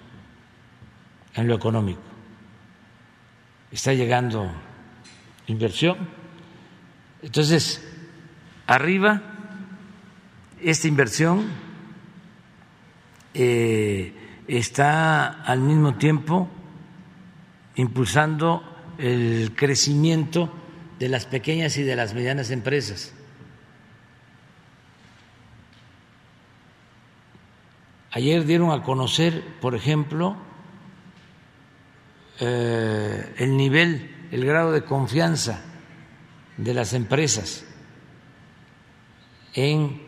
en 1.35 1.49
lo 1.49 1.55
económico. 1.55 2.01
Está 3.71 3.93
llegando 3.93 4.51
inversión. 5.47 5.97
Entonces, 7.23 7.83
arriba, 8.67 9.23
esta 10.63 10.89
inversión 10.89 11.47
eh, 13.35 14.13
está 14.47 15.43
al 15.43 15.61
mismo 15.61 15.97
tiempo 15.97 16.49
impulsando 17.77 18.63
el 18.99 19.55
crecimiento 19.57 20.53
de 20.99 21.09
las 21.09 21.27
pequeñas 21.27 21.77
y 21.77 21.83
de 21.83 21.97
las 21.97 22.15
medianas 22.15 22.51
empresas. 22.51 23.13
Ayer 28.13 28.45
dieron 28.45 28.71
a 28.71 28.85
conocer, 28.85 29.43
por 29.61 29.75
ejemplo, 29.75 30.37
eh, 32.41 33.35
el 33.39 33.57
nivel, 33.57 34.29
el 34.31 34.45
grado 34.45 34.73
de 34.73 34.85
confianza 34.85 35.63
de 36.57 36.75
las 36.75 36.93
empresas 36.93 37.65
en 39.55 40.03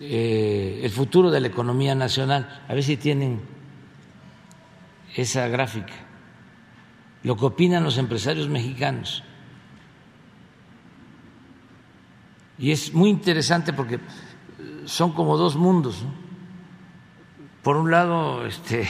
eh, 0.00 0.80
el 0.82 0.90
futuro 0.90 1.30
de 1.30 1.40
la 1.40 1.48
economía 1.48 1.94
nacional. 1.94 2.62
A 2.68 2.74
ver 2.74 2.82
si 2.82 2.96
tienen 2.96 3.40
esa 5.14 5.48
gráfica. 5.48 5.94
Lo 7.24 7.36
que 7.36 7.46
opinan 7.46 7.82
los 7.82 7.98
empresarios 7.98 8.48
mexicanos. 8.48 9.24
Y 12.58 12.70
es 12.70 12.92
muy 12.92 13.10
interesante 13.10 13.72
porque 13.72 14.00
son 14.84 15.12
como 15.12 15.36
dos 15.36 15.56
mundos. 15.56 16.04
Por 17.62 17.76
un 17.76 17.90
lado, 17.90 18.46
este, 18.46 18.88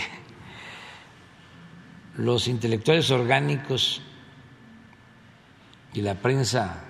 los 2.19 2.49
intelectuales 2.49 3.11
orgánicos 3.12 4.03
y 5.95 6.03
la 6.03 6.16
prensa 6.16 6.85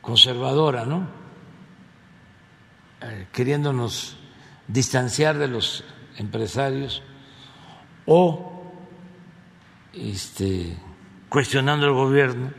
conservadora, 0.00 0.86
¿no? 0.86 1.08
Eh, 3.02 3.26
queriéndonos 3.32 4.18
distanciar 4.68 5.36
de 5.36 5.48
los 5.48 5.84
empresarios 6.16 7.02
o 8.06 8.72
este, 9.92 10.76
cuestionando 11.28 11.86
el 11.86 11.92
gobierno, 11.92 12.52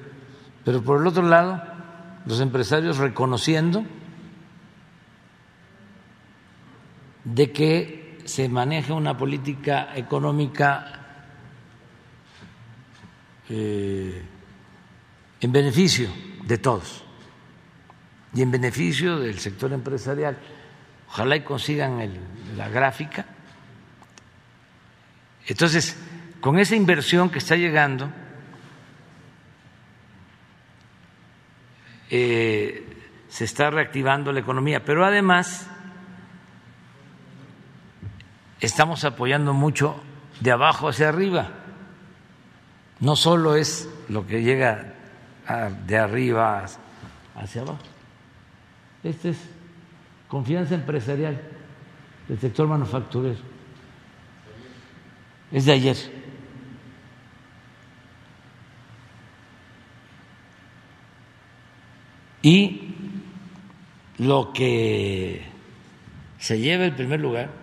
pero 0.66 0.84
por 0.84 1.00
el 1.00 1.08
otro 1.08 1.24
lado, 1.24 1.64
los 2.26 2.42
empresarios 2.42 2.98
reconociendo 2.98 3.86
de 7.24 7.52
que 7.52 8.20
se 8.26 8.50
maneja 8.50 8.94
una 8.94 9.18
política 9.18 9.96
económica 9.96 11.02
eh, 13.50 14.22
en 15.40 15.52
beneficio 15.52 16.10
de 16.44 16.58
todos 16.58 17.04
y 18.34 18.42
en 18.42 18.52
beneficio 18.52 19.20
del 19.20 19.40
sector 19.40 19.74
empresarial. 19.74 20.38
Ojalá 21.10 21.36
y 21.36 21.42
consigan 21.42 22.00
la 22.56 22.70
gráfica. 22.70 23.26
Entonces, 25.46 25.98
con 26.40 26.58
esa 26.58 26.76
inversión 26.76 27.30
que 27.30 27.40
está 27.40 27.56
llegando, 27.56 28.10
eh, 32.10 32.88
se 33.28 33.44
está 33.44 33.70
reactivando 33.70 34.32
la 34.32 34.40
economía, 34.40 34.86
pero 34.86 35.06
además 35.06 35.70
estamos 38.62 39.04
apoyando 39.04 39.54
mucho 39.54 39.96
de 40.40 40.52
abajo 40.52 40.90
hacia 40.90 41.10
arriba. 41.10 41.50
No 43.00 43.16
solo 43.16 43.56
es 43.56 43.90
lo 44.08 44.26
que 44.26 44.44
llega 44.44 44.94
de 45.86 45.98
arriba 45.98 46.66
hacia 47.36 47.62
abajo. 47.64 47.80
Esta 49.04 49.30
es 49.30 49.38
confianza 50.28 50.76
empresarial 50.76 51.42
del 52.28 52.40
sector 52.40 52.68
manufacturero. 52.68 53.40
Es 55.52 55.66
de 55.66 55.72
ayer. 55.74 56.22
Y 62.44 62.96
lo 64.20 64.54
que 64.54 65.46
se 66.40 66.60
lleva 66.60 66.86
el 66.86 66.96
primer 66.96 67.20
lugar 67.20 67.61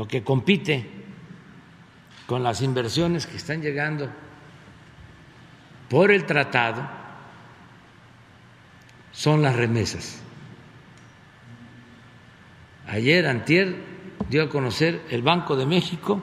lo 0.00 0.08
que 0.08 0.24
compite 0.24 0.88
con 2.24 2.42
las 2.42 2.62
inversiones 2.62 3.26
que 3.26 3.36
están 3.36 3.60
llegando 3.60 4.08
por 5.90 6.10
el 6.10 6.24
tratado 6.24 6.88
son 9.12 9.42
las 9.42 9.54
remesas. 9.54 10.22
Ayer, 12.88 13.26
antier, 13.26 13.76
dio 14.30 14.44
a 14.44 14.48
conocer 14.48 15.02
el 15.10 15.20
Banco 15.20 15.54
de 15.54 15.66
México 15.66 16.22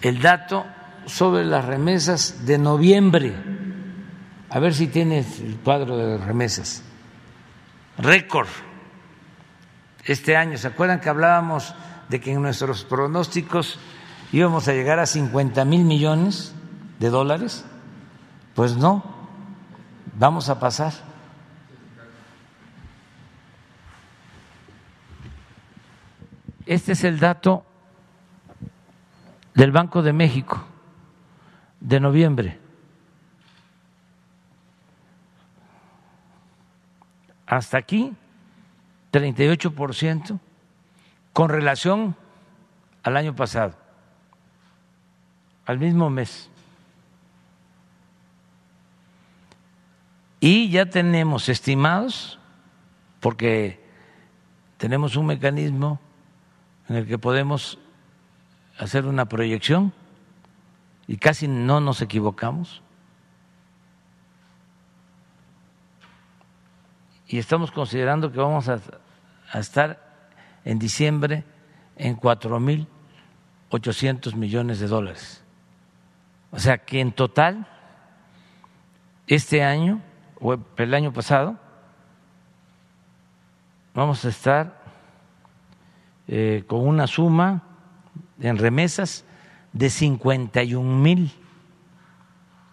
el 0.00 0.20
dato 0.20 0.66
sobre 1.06 1.44
las 1.44 1.64
remesas 1.64 2.44
de 2.44 2.58
noviembre. 2.58 3.32
A 4.50 4.58
ver 4.58 4.74
si 4.74 4.88
tienes 4.88 5.38
el 5.38 5.54
cuadro 5.58 5.96
de 5.96 6.18
remesas. 6.18 6.82
Récord 7.96 8.48
este 10.04 10.36
año. 10.36 10.58
¿Se 10.58 10.66
acuerdan 10.66 10.98
que 10.98 11.08
hablábamos 11.08 11.72
de 12.12 12.20
que 12.20 12.30
en 12.30 12.42
nuestros 12.42 12.84
pronósticos 12.84 13.78
íbamos 14.32 14.68
a 14.68 14.72
llegar 14.72 14.98
a 14.98 15.06
50 15.06 15.64
mil 15.64 15.82
millones 15.82 16.54
de 17.00 17.08
dólares? 17.08 17.64
Pues 18.54 18.76
no, 18.76 19.02
vamos 20.18 20.50
a 20.50 20.60
pasar. 20.60 20.92
Este 26.66 26.92
es 26.92 27.02
el 27.02 27.18
dato 27.18 27.64
del 29.54 29.72
Banco 29.72 30.02
de 30.02 30.12
México 30.12 30.62
de 31.80 31.98
noviembre. 31.98 32.60
Hasta 37.46 37.78
aquí 37.78 38.12
38% 39.12 40.38
con 41.32 41.48
relación 41.48 42.16
al 43.02 43.16
año 43.16 43.34
pasado, 43.34 43.74
al 45.66 45.78
mismo 45.78 46.10
mes. 46.10 46.50
Y 50.40 50.70
ya 50.70 50.86
tenemos 50.86 51.48
estimados, 51.48 52.38
porque 53.20 53.84
tenemos 54.76 55.16
un 55.16 55.26
mecanismo 55.26 56.00
en 56.88 56.96
el 56.96 57.06
que 57.06 57.18
podemos 57.18 57.78
hacer 58.78 59.06
una 59.06 59.26
proyección 59.26 59.92
y 61.06 61.16
casi 61.16 61.46
no 61.46 61.80
nos 61.80 62.02
equivocamos. 62.02 62.82
y 67.32 67.38
estamos 67.38 67.70
considerando 67.70 68.30
que 68.30 68.38
vamos 68.38 68.68
a, 68.68 68.78
estar 69.54 70.11
en 70.64 70.78
diciembre 70.78 71.44
en 71.96 72.14
cuatro 72.14 72.58
mil 72.60 72.86
ochocientos 73.70 74.34
millones 74.34 74.80
de 74.80 74.86
dólares. 74.86 75.42
O 76.50 76.58
sea 76.58 76.78
que 76.78 77.00
en 77.00 77.12
total, 77.12 77.66
este 79.26 79.62
año 79.62 80.00
o 80.40 80.56
el 80.76 80.94
año 80.94 81.12
pasado, 81.12 81.58
vamos 83.94 84.24
a 84.24 84.28
estar 84.28 84.82
eh, 86.28 86.64
con 86.66 86.86
una 86.86 87.06
suma 87.06 87.62
en 88.40 88.58
remesas 88.58 89.24
de 89.72 89.88
51 89.88 90.98
mil 90.98 91.32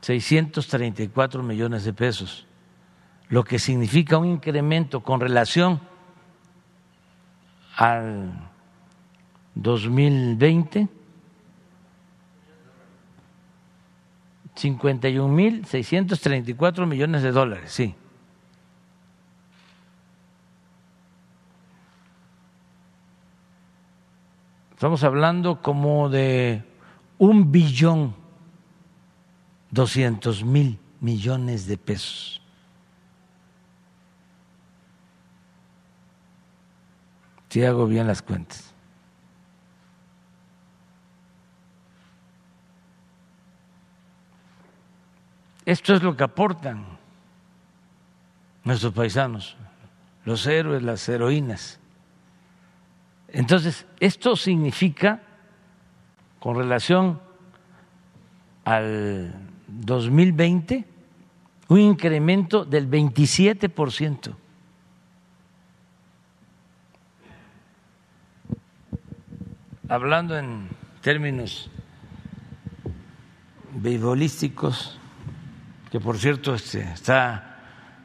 634 0.02 1.44
millones 1.44 1.84
de 1.84 1.94
pesos, 1.94 2.48
lo 3.28 3.44
que 3.44 3.60
significa 3.60 4.18
un 4.18 4.28
incremento 4.28 5.02
con 5.02 5.20
relación 5.20 5.82
al 7.80 8.34
2020 9.56 10.90
51 14.54 15.34
mil 15.34 15.66
634 15.66 16.86
millones 16.86 17.24
de 17.24 17.32
dólares, 17.32 17.72
sí. 17.72 17.96
Estamos 24.74 25.06
hablando 25.06 25.62
como 25.62 26.10
de 26.10 26.66
un 27.18 27.50
billón 27.50 28.14
doscientos 29.72 30.44
mil 30.44 30.80
millones 31.00 31.66
de 31.66 31.78
pesos. 31.78 32.39
Si 37.50 37.64
hago 37.66 37.88
bien 37.88 38.08
las 38.08 38.22
cuentas. 38.22 38.74
Esto 45.66 45.94
es 45.94 46.02
lo 46.02 46.16
que 46.16 46.24
aportan 46.24 46.86
nuestros 48.64 48.94
paisanos, 48.94 49.56
los 50.26 50.46
héroes, 50.48 50.82
las 50.84 51.08
heroínas. 51.10 51.80
Entonces, 53.28 53.86
esto 54.00 54.36
significa, 54.36 55.22
con 56.40 56.56
relación 56.56 57.20
al 58.66 59.34
2020, 59.68 60.86
un 61.68 61.80
incremento 61.80 62.66
del 62.66 62.88
27 62.88 63.70
por 63.70 63.92
ciento. 63.92 64.36
Hablando 69.90 70.38
en 70.38 70.70
términos 71.02 71.68
beisbolísticos, 73.74 75.00
que 75.92 76.00
por 76.00 76.20
cierto 76.20 76.54
este, 76.54 76.82
está 76.82 77.58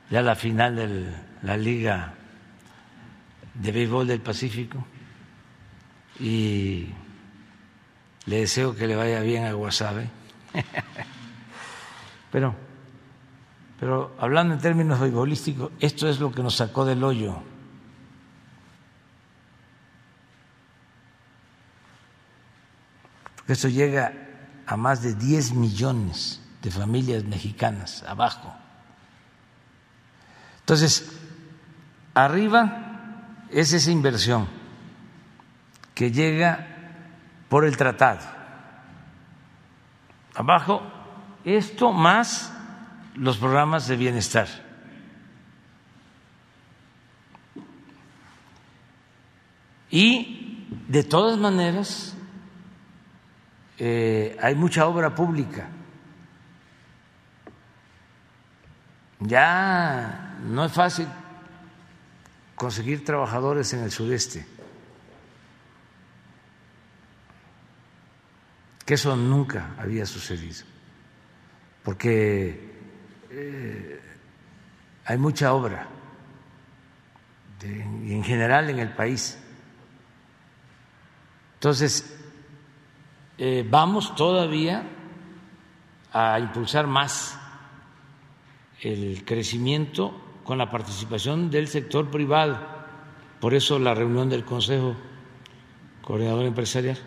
ya 0.08 0.22
la 0.22 0.34
final 0.34 0.76
de 0.76 1.14
la 1.42 1.58
Liga 1.58 2.14
de 3.52 3.70
Béisbol 3.70 4.06
del 4.06 4.22
Pacífico 4.22 4.82
y 6.18 6.86
le 8.24 8.40
deseo 8.40 8.74
que 8.74 8.86
le 8.86 8.96
vaya 8.96 9.20
bien 9.20 9.44
a 9.44 9.52
Guasave. 9.52 10.08
pero, 12.32 12.54
pero 13.78 14.16
hablando 14.18 14.54
en 14.54 14.60
términos 14.60 15.00
beisbolísticos, 15.00 15.70
esto 15.80 16.08
es 16.08 16.18
lo 16.18 16.32
que 16.32 16.42
nos 16.42 16.54
sacó 16.54 16.86
del 16.86 17.04
hoyo. 17.04 17.42
Porque 23.44 23.52
esto 23.52 23.68
llega 23.68 24.10
a 24.66 24.74
más 24.78 25.02
de 25.02 25.14
10 25.14 25.52
millones 25.52 26.40
de 26.62 26.70
familias 26.70 27.24
mexicanas 27.24 28.02
abajo. 28.04 28.54
Entonces, 30.60 31.12
arriba 32.14 33.44
es 33.50 33.74
esa 33.74 33.90
inversión 33.90 34.48
que 35.94 36.10
llega 36.10 36.66
por 37.50 37.66
el 37.66 37.76
tratado. 37.76 38.20
Abajo, 40.34 40.82
esto 41.44 41.92
más 41.92 42.50
los 43.14 43.36
programas 43.36 43.86
de 43.86 43.96
bienestar. 43.98 44.48
Y 49.90 50.66
de 50.88 51.04
todas 51.04 51.38
maneras, 51.38 52.13
eh, 53.78 54.36
hay 54.40 54.54
mucha 54.54 54.86
obra 54.86 55.14
pública. 55.14 55.68
Ya 59.20 60.36
no 60.44 60.64
es 60.64 60.72
fácil 60.72 61.08
conseguir 62.54 63.04
trabajadores 63.04 63.72
en 63.72 63.80
el 63.80 63.90
sudeste, 63.90 64.46
que 68.84 68.94
eso 68.94 69.16
nunca 69.16 69.74
había 69.78 70.04
sucedido, 70.04 70.64
porque 71.82 72.72
eh, 73.30 74.00
hay 75.06 75.18
mucha 75.18 75.52
obra 75.52 75.88
en 77.62 78.22
general 78.22 78.68
en 78.68 78.78
el 78.78 78.92
país. 78.92 79.38
Entonces, 81.54 82.13
eh, 83.36 83.66
vamos 83.68 84.14
todavía 84.14 84.84
a 86.12 86.38
impulsar 86.38 86.86
más 86.86 87.38
el 88.80 89.24
crecimiento 89.24 90.14
con 90.44 90.58
la 90.58 90.70
participación 90.70 91.50
del 91.50 91.68
sector 91.68 92.10
privado. 92.10 92.58
Por 93.40 93.54
eso 93.54 93.78
la 93.78 93.94
reunión 93.94 94.28
del 94.28 94.44
Consejo 94.44 94.94
Coordinador 96.02 96.44
Empresarial. 96.44 96.98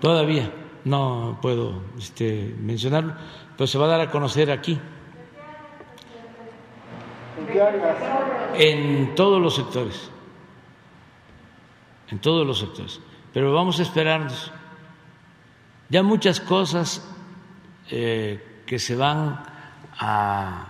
Todavía 0.00 0.52
no 0.84 1.38
puedo 1.40 1.82
este, 1.98 2.54
mencionarlo, 2.58 3.14
pero 3.56 3.66
se 3.66 3.78
va 3.78 3.86
a 3.86 3.88
dar 3.88 4.00
a 4.00 4.10
conocer 4.10 4.50
aquí. 4.50 4.78
En 8.54 9.14
todos 9.14 9.40
los 9.40 9.54
sectores. 9.54 10.10
En 12.10 12.18
todos 12.18 12.46
los 12.46 12.58
sectores. 12.58 13.00
Pero 13.32 13.52
vamos 13.52 13.78
a 13.78 13.82
esperarnos. 13.82 14.52
Ya 15.88 16.02
muchas 16.02 16.40
cosas 16.40 17.06
eh, 17.90 18.62
que 18.66 18.78
se 18.78 18.96
van 18.96 19.42
a 19.98 20.66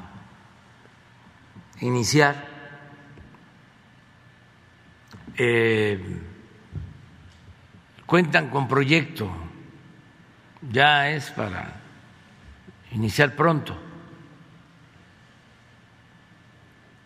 iniciar 1.81 2.53
eh, 5.37 6.01
cuentan 8.07 8.51
con 8.51 8.69
proyecto, 8.69 9.31
ya 10.71 11.09
es 11.09 11.31
para 11.31 11.81
iniciar 12.93 13.35
pronto. 13.35 13.77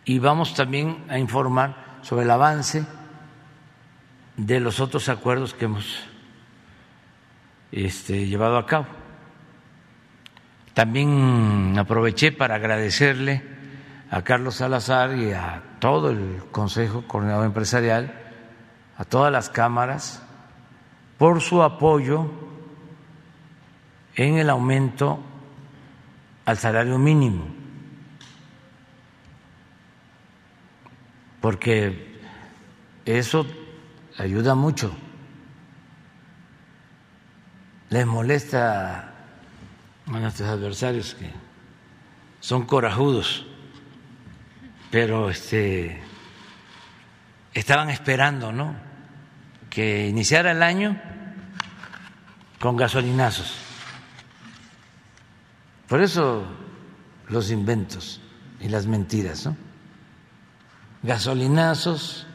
Y 0.05 0.19
vamos 0.19 0.55
también 0.55 1.05
a 1.09 1.19
informar 1.19 1.99
sobre 2.03 2.25
el 2.25 2.31
avance 2.31 2.85
de 4.37 4.61
los 4.61 4.81
otros 4.81 5.09
acuerdos 5.09 5.55
que 5.55 5.65
hemos 5.65 6.01
este, 7.73 8.27
llevado 8.27 8.59
a 8.59 8.67
cabo. 8.67 8.87
También 10.75 11.75
aproveché 11.79 12.33
para 12.33 12.57
agradecerle 12.57 13.43
a 14.11 14.23
Carlos 14.23 14.57
Salazar 14.57 15.17
y 15.17 15.33
a 15.33 15.63
todo 15.79 16.11
el 16.11 16.43
Consejo 16.51 17.05
Coordinador 17.07 17.47
Empresarial, 17.47 18.15
a 18.99 19.05
todas 19.05 19.33
las 19.33 19.49
cámaras, 19.49 20.23
por 21.19 21.41
su 21.41 21.63
apoyo 21.63 22.31
en 24.15 24.37
el 24.37 24.51
aumento 24.51 25.19
al 26.45 26.59
salario 26.59 26.99
mínimo, 26.99 27.47
porque 31.41 32.21
eso 33.05 33.47
ayuda 34.19 34.55
mucho. 34.55 34.95
Les 37.91 38.07
molesta 38.07 39.13
a 40.07 40.19
nuestros 40.19 40.49
adversarios 40.49 41.15
que 41.15 41.31
son 42.41 42.65
corajudos, 42.67 43.47
pero 44.91 45.31
este, 45.31 46.01
estaban 47.55 47.91
esperando, 47.91 48.53
¿no? 48.53 48.77
Que 49.71 50.09
iniciara 50.09 50.53
el 50.53 50.63
año 50.63 51.01
con 52.61 52.77
gasolinazos. 52.77 53.55
Por 55.89 56.03
eso 56.03 56.45
los 57.29 57.51
inventos 57.51 58.21
y 58.61 58.69
las 58.69 58.87
mentiras, 58.87 59.47
¿no? 59.47 59.57
Gasolinazos, 61.03 62.26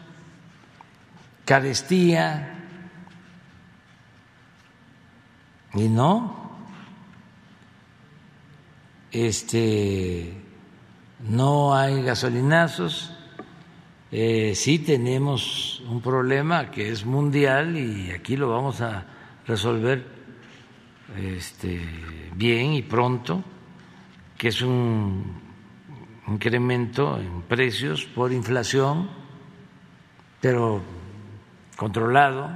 carestía, 1.45 2.57
y 5.73 5.87
no, 5.87 6.51
este, 9.11 10.33
no 11.27 11.75
hay 11.75 12.01
gasolinazos, 12.01 13.13
eh, 14.11 14.53
sí 14.55 14.79
tenemos 14.79 15.81
un 15.87 16.01
problema 16.01 16.69
que 16.69 16.89
es 16.89 17.05
mundial 17.05 17.77
y 17.77 18.11
aquí 18.11 18.35
lo 18.35 18.49
vamos 18.49 18.81
a 18.81 19.05
resolver 19.47 20.05
este, 21.17 21.79
bien 22.35 22.73
y 22.73 22.81
pronto, 22.81 23.43
que 24.37 24.49
es 24.49 24.61
un 24.61 25.39
incremento 26.27 27.17
en 27.17 27.41
precios 27.43 28.05
por 28.05 28.33
inflación, 28.33 29.09
pero 30.41 30.81
controlado, 31.75 32.49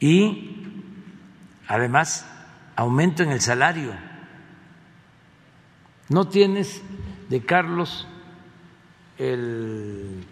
y 0.00 0.64
además 1.66 2.26
aumento 2.76 3.22
en 3.22 3.30
el 3.30 3.40
salario. 3.40 3.92
No 6.08 6.28
tienes 6.28 6.82
de 7.28 7.44
Carlos 7.44 8.06
el 9.18 10.24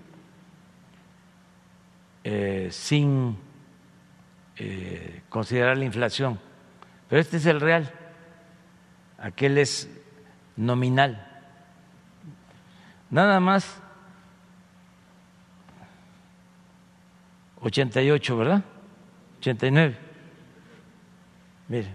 eh, 2.25 2.69
sin 2.73 3.39
eh, 4.57 5.23
considerar 5.29 5.79
la 5.79 5.85
inflación. 5.85 6.41
Pero 7.09 7.21
este 7.23 7.37
es 7.37 7.47
el 7.47 7.61
real, 7.61 7.93
aquel 9.19 9.59
es 9.59 9.89
nominal. 10.57 11.31
Nada 13.09 13.39
más 13.39 13.81
88, 17.61 18.37
¿verdad? 18.37 18.65
89. 19.39 20.04
Mire, 21.69 21.91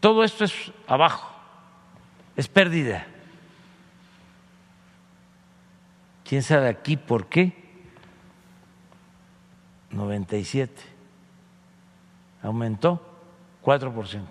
todo 0.00 0.24
esto 0.24 0.44
es 0.44 0.72
abajo, 0.86 1.30
es 2.36 2.48
pérdida. 2.48 3.06
¿Quién 6.24 6.42
sabe 6.42 6.68
aquí 6.68 6.96
por 6.96 7.26
qué? 7.26 7.52
97. 9.90 10.80
Aumentó 12.42 13.04
4%. 13.62 14.24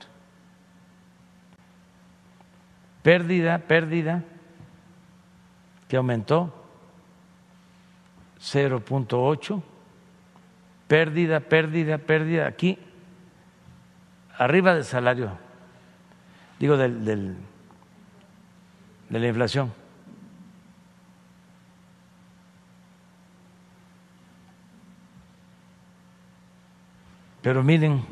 Pérdida, 3.03 3.59
pérdida, 3.59 4.23
que 5.87 5.97
aumentó 5.97 6.53
0.8. 8.39 9.61
Pérdida, 10.87 11.39
pérdida, 11.39 11.97
pérdida. 11.97 12.47
Aquí 12.47 12.79
arriba 14.39 14.73
del 14.73 14.85
salario, 14.85 15.37
digo, 16.59 16.77
del, 16.77 17.03
del, 17.03 17.35
de 19.09 19.19
la 19.19 19.27
inflación. 19.27 19.73
Pero 27.41 27.63
miren, 27.63 28.05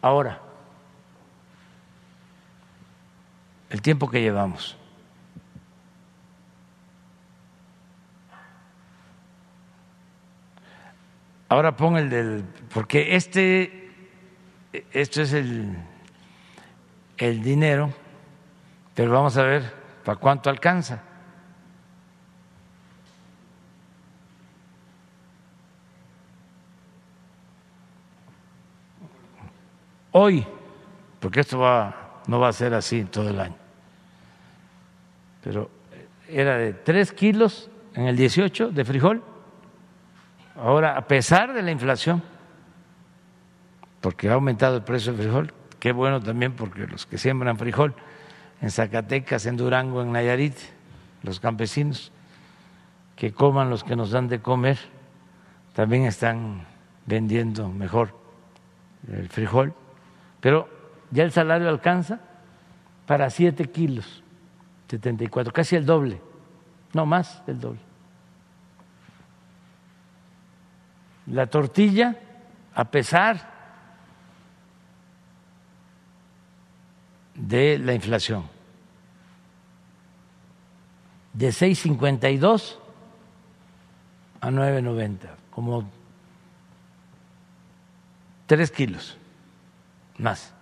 ahora, 0.00 0.40
el 3.68 3.82
tiempo 3.82 4.08
que 4.08 4.20
llevamos. 4.20 4.76
Ahora 11.48 11.76
pon 11.76 11.96
el 11.96 12.08
del, 12.08 12.44
porque 12.72 13.16
este 13.16 13.81
esto 14.72 15.22
es 15.22 15.32
el, 15.32 15.76
el 17.18 17.42
dinero, 17.42 17.92
pero 18.94 19.12
vamos 19.12 19.36
a 19.36 19.42
ver 19.42 19.72
para 20.04 20.18
cuánto 20.18 20.50
alcanza. 20.50 21.02
Hoy, 30.12 30.46
porque 31.20 31.40
esto 31.40 31.58
va, 31.58 32.20
no 32.26 32.38
va 32.38 32.48
a 32.48 32.52
ser 32.52 32.74
así 32.74 33.04
todo 33.04 33.30
el 33.30 33.40
año, 33.40 33.56
pero 35.42 35.70
era 36.28 36.56
de 36.56 36.74
3 36.74 37.12
kilos 37.12 37.70
en 37.94 38.06
el 38.06 38.16
18 38.16 38.70
de 38.70 38.84
frijol, 38.84 39.22
ahora 40.56 40.96
a 40.96 41.06
pesar 41.06 41.54
de 41.54 41.62
la 41.62 41.70
inflación, 41.70 42.22
porque 44.02 44.28
ha 44.28 44.34
aumentado 44.34 44.76
el 44.76 44.82
precio 44.82 45.12
del 45.12 45.22
frijol. 45.22 45.54
Qué 45.78 45.92
bueno 45.92 46.20
también 46.20 46.52
porque 46.52 46.86
los 46.86 47.06
que 47.06 47.16
siembran 47.16 47.56
frijol 47.56 47.94
en 48.60 48.70
Zacatecas, 48.70 49.46
en 49.46 49.56
Durango, 49.56 50.02
en 50.02 50.12
Nayarit, 50.12 50.56
los 51.22 51.40
campesinos 51.40 52.12
que 53.16 53.32
coman 53.32 53.70
los 53.70 53.84
que 53.84 53.96
nos 53.96 54.10
dan 54.10 54.28
de 54.28 54.40
comer, 54.40 54.78
también 55.72 56.04
están 56.04 56.66
vendiendo 57.06 57.68
mejor 57.68 58.14
el 59.10 59.28
frijol. 59.28 59.72
Pero 60.40 60.68
ya 61.10 61.22
el 61.22 61.30
salario 61.30 61.68
alcanza 61.68 62.20
para 63.06 63.30
7 63.30 63.70
kilos, 63.70 64.22
74, 64.88 65.52
casi 65.52 65.76
el 65.76 65.86
doble, 65.86 66.20
no 66.92 67.06
más 67.06 67.44
del 67.46 67.60
doble. 67.60 67.80
La 71.26 71.46
tortilla, 71.46 72.16
a 72.74 72.84
pesar 72.90 73.51
de 77.42 77.76
la 77.78 77.92
inflación, 77.92 78.44
de 81.32 81.48
6.52 81.48 82.76
a 84.40 84.50
9.90, 84.50 85.16
como 85.50 85.90
3 88.46 88.70
kilos 88.70 89.16
más. 90.18 90.54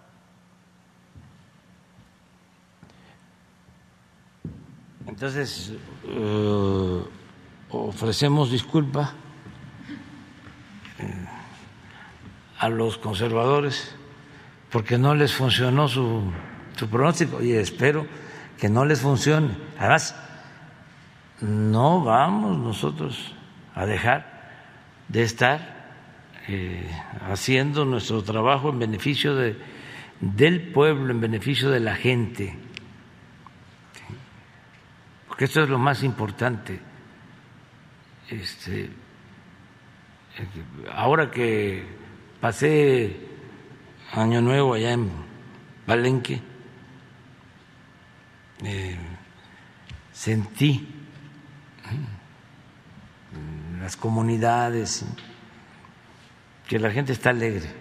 Entonces, 5.07 5.73
uh, 6.17 7.03
ofrecemos 7.69 8.51
disculpa 8.51 9.13
eh, 10.99 11.27
a 12.59 12.69
los 12.71 12.97
conservadores 12.97 13.95
porque 14.71 14.97
no 14.97 15.15
les 15.15 15.35
funcionó 15.35 15.89
su 15.89 16.23
su 16.81 16.89
pronóstico 16.89 17.43
y 17.43 17.53
espero 17.53 18.07
que 18.59 18.71
no 18.71 18.87
les 18.87 19.03
funcione. 19.03 19.51
Además, 19.79 20.17
no 21.43 22.03
vamos 22.03 22.57
nosotros 22.57 23.35
a 23.75 23.85
dejar 23.85 24.49
de 25.09 25.23
estar 25.23 25.93
eh, 26.49 26.91
haciendo 27.31 27.85
nuestro 27.85 28.23
trabajo 28.23 28.71
en 28.71 28.79
beneficio 28.79 29.35
de, 29.35 29.59
del 30.21 30.73
pueblo, 30.73 31.13
en 31.13 31.21
beneficio 31.21 31.69
de 31.69 31.81
la 31.81 31.97
gente, 31.97 32.57
porque 35.29 35.45
esto 35.45 35.63
es 35.63 35.69
lo 35.69 35.79
más 35.79 36.03
importante. 36.03 36.81
Este, 38.31 38.89
ahora 40.95 41.31
que 41.31 41.85
pasé 42.41 43.17
Año 44.13 44.41
Nuevo 44.41 44.73
allá 44.73 44.93
en 44.93 45.11
Palenque, 45.85 46.50
eh, 48.63 48.97
sentí 50.13 50.87
en 53.33 53.81
las 53.81 53.97
comunidades 53.97 55.05
que 56.69 56.79
la 56.79 56.91
gente 56.91 57.13
está 57.13 57.31
alegre. 57.31 57.73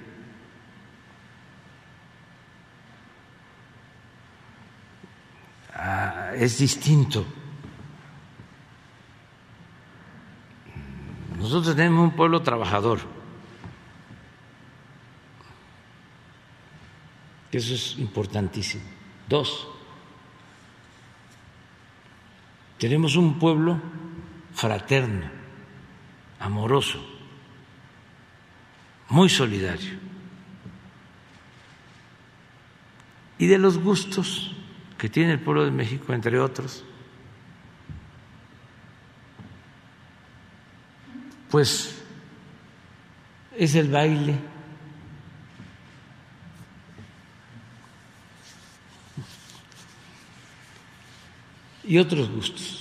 Ah, 5.74 6.32
es 6.36 6.58
distinto. 6.58 7.26
Nosotros 11.38 11.76
tenemos 11.76 12.04
un 12.04 12.16
pueblo 12.16 12.42
trabajador. 12.42 13.00
Eso 17.52 17.74
es 17.74 17.98
importantísimo. 17.98 18.84
Dos, 19.28 19.68
tenemos 22.80 23.16
un 23.18 23.38
pueblo 23.38 23.80
fraterno, 24.54 25.30
amoroso, 26.40 27.06
muy 29.10 29.30
solidario. 29.30 30.00
Y 33.38 33.48
de 33.48 33.58
los 33.58 33.78
gustos 33.78 34.56
que 34.98 35.10
tiene 35.10 35.34
el 35.34 35.40
pueblo 35.40 35.66
de 35.66 35.72
México, 35.72 36.14
entre 36.14 36.40
otros, 36.40 36.84
pues 41.50 42.02
es 43.58 43.76
el 43.76 43.90
baile. 43.90 44.36
Y 51.90 51.98
otros 51.98 52.30
gustos 52.30 52.78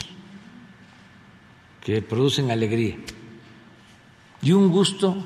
que 1.82 2.02
producen 2.02 2.51
alegría. 2.51 2.98
Y 4.43 4.52
un 4.52 4.68
gusto 4.68 5.16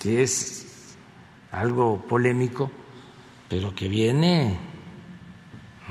que 0.00 0.22
es 0.22 0.96
algo 1.50 2.06
polémico, 2.06 2.70
pero 3.48 3.74
que 3.74 3.88
viene 3.88 4.60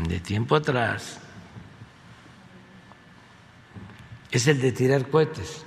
de 0.07 0.21
tiempo 0.21 0.55
atrás, 0.55 1.19
es 4.31 4.47
el 4.47 4.61
de 4.61 4.71
tirar 4.71 5.09
cohetes. 5.09 5.65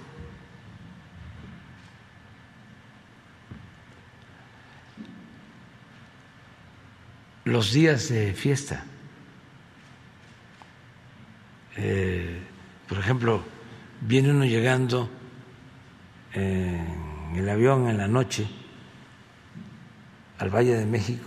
Los 7.44 7.74
días 7.74 8.08
de 8.08 8.32
fiesta. 8.32 8.86
Eh, 11.82 12.42
por 12.86 12.98
ejemplo, 12.98 13.42
viene 14.02 14.30
uno 14.30 14.44
llegando 14.44 15.08
en 16.34 17.32
el 17.34 17.48
avión 17.48 17.88
en 17.88 17.96
la 17.96 18.06
noche 18.06 18.46
al 20.38 20.50
Valle 20.50 20.74
de 20.74 20.84
México 20.84 21.26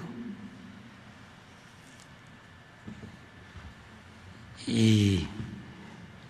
y 4.67 5.27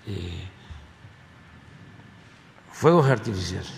eh, 0.08 0.48
fuegos 2.72 3.10
artificiales. 3.10 3.74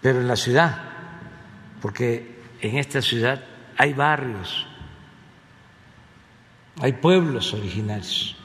Pero 0.00 0.20
en 0.20 0.26
la 0.26 0.36
ciudad, 0.36 0.82
porque 1.80 2.42
en 2.60 2.76
esta 2.76 3.00
ciudad 3.00 3.44
hay 3.78 3.92
barrios, 3.92 4.66
hay 6.80 6.92
pueblos 6.94 7.52
originarios 7.54 8.36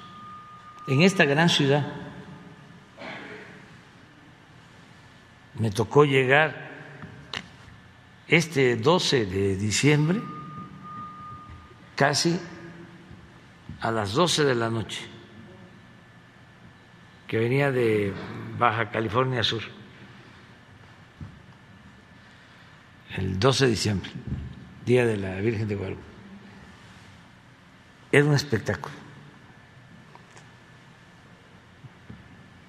en 0.88 1.02
esta 1.02 1.26
gran 1.26 1.50
ciudad. 1.50 1.86
Me 5.60 5.72
tocó 5.72 6.06
llegar 6.06 6.68
este 8.28 8.76
12 8.76 9.26
de 9.26 9.56
diciembre 9.56 10.22
casi 11.96 12.40
a 13.82 13.92
las 13.92 14.14
12 14.14 14.44
de 14.44 14.56
la 14.56 14.70
noche, 14.70 15.02
que 17.28 17.38
venía 17.40 17.72
de 17.72 18.14
Baja 18.58 18.92
California 18.92 19.44
Sur, 19.44 19.64
el 23.18 23.40
12 23.40 23.66
de 23.66 23.72
diciembre, 23.72 24.12
Día 24.86 25.06
de 25.06 25.18
la 25.18 25.36
Virgen 25.42 25.68
de 25.68 25.76
Guadalupe. 25.76 26.07
Era 28.12 28.26
un 28.26 28.34
espectáculo. 28.34 29.08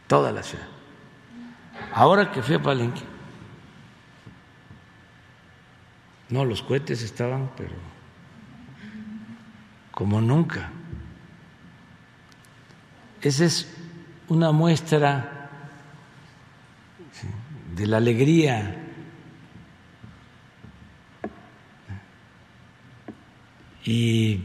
toda 0.08 0.32
la 0.32 0.42
ciudad. 0.42 0.66
Ahora 1.94 2.32
que 2.32 2.42
fui 2.42 2.56
a 2.56 2.62
Palenque, 2.62 3.02
no, 6.30 6.44
los 6.44 6.62
cohetes 6.62 7.02
estaban, 7.02 7.50
pero 7.56 7.74
como 9.92 10.20
nunca. 10.20 10.70
Esa 13.20 13.44
es 13.44 13.74
una 14.28 14.50
muestra 14.50 15.50
de 17.74 17.86
la 17.86 17.98
alegría. 17.98 18.84
Y 23.84 24.42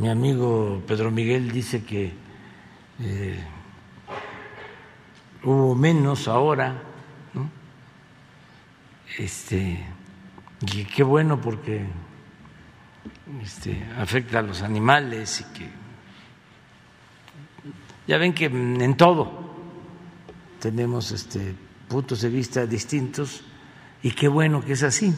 mi 0.00 0.08
amigo 0.08 0.82
Pedro 0.86 1.10
Miguel 1.10 1.52
dice 1.52 1.84
que 1.84 2.10
eh, 3.00 3.38
hubo 5.44 5.74
menos 5.74 6.26
ahora, 6.26 6.82
¿no? 7.34 7.50
Este, 9.18 9.84
y 10.72 10.84
qué 10.86 11.02
bueno 11.02 11.38
porque 11.38 11.84
este, 13.42 13.84
afecta 13.98 14.38
a 14.38 14.42
los 14.42 14.62
animales 14.62 15.42
y 15.42 15.44
que 15.52 15.68
ya 18.06 18.16
ven 18.16 18.32
que 18.32 18.46
en 18.46 18.96
todo 18.96 19.50
tenemos 20.60 21.12
este, 21.12 21.54
puntos 21.88 22.22
de 22.22 22.30
vista 22.30 22.64
distintos 22.64 23.44
y 24.02 24.12
qué 24.12 24.28
bueno 24.28 24.64
que 24.64 24.72
es 24.72 24.82
así, 24.82 25.14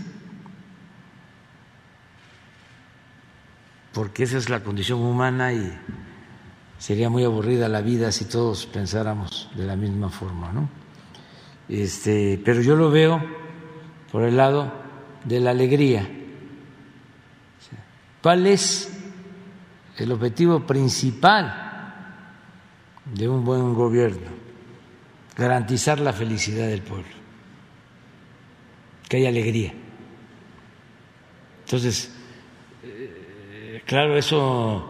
porque 3.92 4.24
esa 4.24 4.38
es 4.38 4.48
la 4.48 4.62
condición 4.62 5.00
humana 5.00 5.52
y 5.52 5.72
sería 6.78 7.10
muy 7.10 7.24
aburrida 7.24 7.68
la 7.68 7.80
vida 7.80 8.10
si 8.10 8.24
todos 8.24 8.66
pensáramos 8.66 9.50
de 9.54 9.66
la 9.66 9.76
misma 9.76 10.08
forma, 10.08 10.52
¿no? 10.52 10.68
Este, 11.68 12.40
pero 12.44 12.60
yo 12.60 12.74
lo 12.74 12.90
veo 12.90 13.22
por 14.10 14.24
el 14.24 14.36
lado 14.36 14.72
de 15.24 15.40
la 15.40 15.50
alegría. 15.50 16.08
¿Cuál 18.22 18.46
es 18.46 18.90
el 19.98 20.12
objetivo 20.12 20.66
principal 20.66 21.94
de 23.04 23.28
un 23.28 23.44
buen 23.44 23.74
gobierno? 23.74 24.30
Garantizar 25.36 25.98
la 25.98 26.12
felicidad 26.12 26.66
del 26.66 26.82
pueblo, 26.82 27.14
que 29.08 29.16
haya 29.16 29.28
alegría. 29.28 29.72
Entonces, 31.64 32.12
claro, 33.92 34.16
eso 34.16 34.86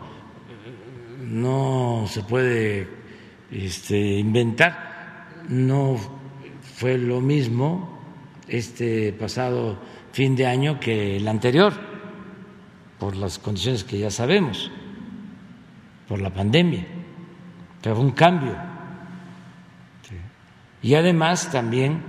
no 1.24 2.04
se 2.06 2.22
puede 2.22 2.88
este, 3.50 3.98
inventar. 3.98 5.26
No 5.48 5.96
fue 6.76 6.98
lo 6.98 7.20
mismo 7.20 7.98
este 8.46 9.12
pasado 9.12 9.76
fin 10.12 10.36
de 10.36 10.46
año 10.46 10.78
que 10.78 11.16
el 11.16 11.26
anterior, 11.26 11.72
por 13.00 13.16
las 13.16 13.40
condiciones 13.40 13.82
que 13.82 13.98
ya 13.98 14.08
sabemos, 14.08 14.70
por 16.06 16.20
la 16.20 16.32
pandemia. 16.32 16.86
Pero 17.82 17.96
fue 17.96 18.04
un 18.04 18.12
cambio. 18.12 18.56
Y 20.80 20.94
además 20.94 21.50
también 21.50 22.04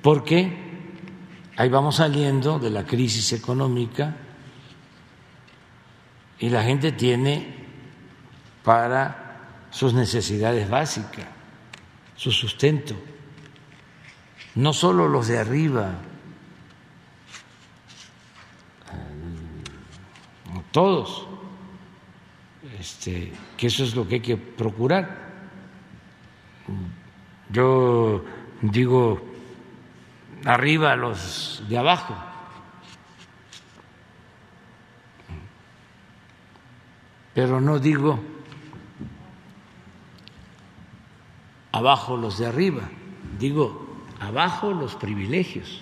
porque 0.00 0.56
ahí 1.56 1.68
vamos 1.68 1.96
saliendo 1.96 2.60
de 2.60 2.70
la 2.70 2.86
crisis 2.86 3.32
económica 3.32 4.29
y 6.40 6.48
la 6.48 6.62
gente 6.62 6.92
tiene 6.92 7.54
para 8.64 9.66
sus 9.70 9.94
necesidades 9.94 10.68
básicas, 10.68 11.26
su 12.16 12.32
sustento, 12.32 12.96
no 14.56 14.72
solo 14.72 15.08
los 15.08 15.28
de 15.28 15.38
arriba, 15.38 15.94
todos, 20.72 21.26
este, 22.78 23.32
que 23.56 23.66
eso 23.66 23.84
es 23.84 23.94
lo 23.94 24.06
que 24.06 24.16
hay 24.16 24.20
que 24.20 24.36
procurar. 24.36 25.30
Yo 27.50 28.24
digo 28.62 29.20
arriba 30.44 30.94
los 30.96 31.62
de 31.68 31.78
abajo. 31.78 32.29
Pero 37.40 37.58
no 37.58 37.78
digo 37.78 38.22
abajo 41.72 42.18
los 42.18 42.36
de 42.36 42.44
arriba, 42.44 42.82
digo 43.38 44.04
abajo 44.20 44.74
los 44.74 44.94
privilegios. 44.94 45.80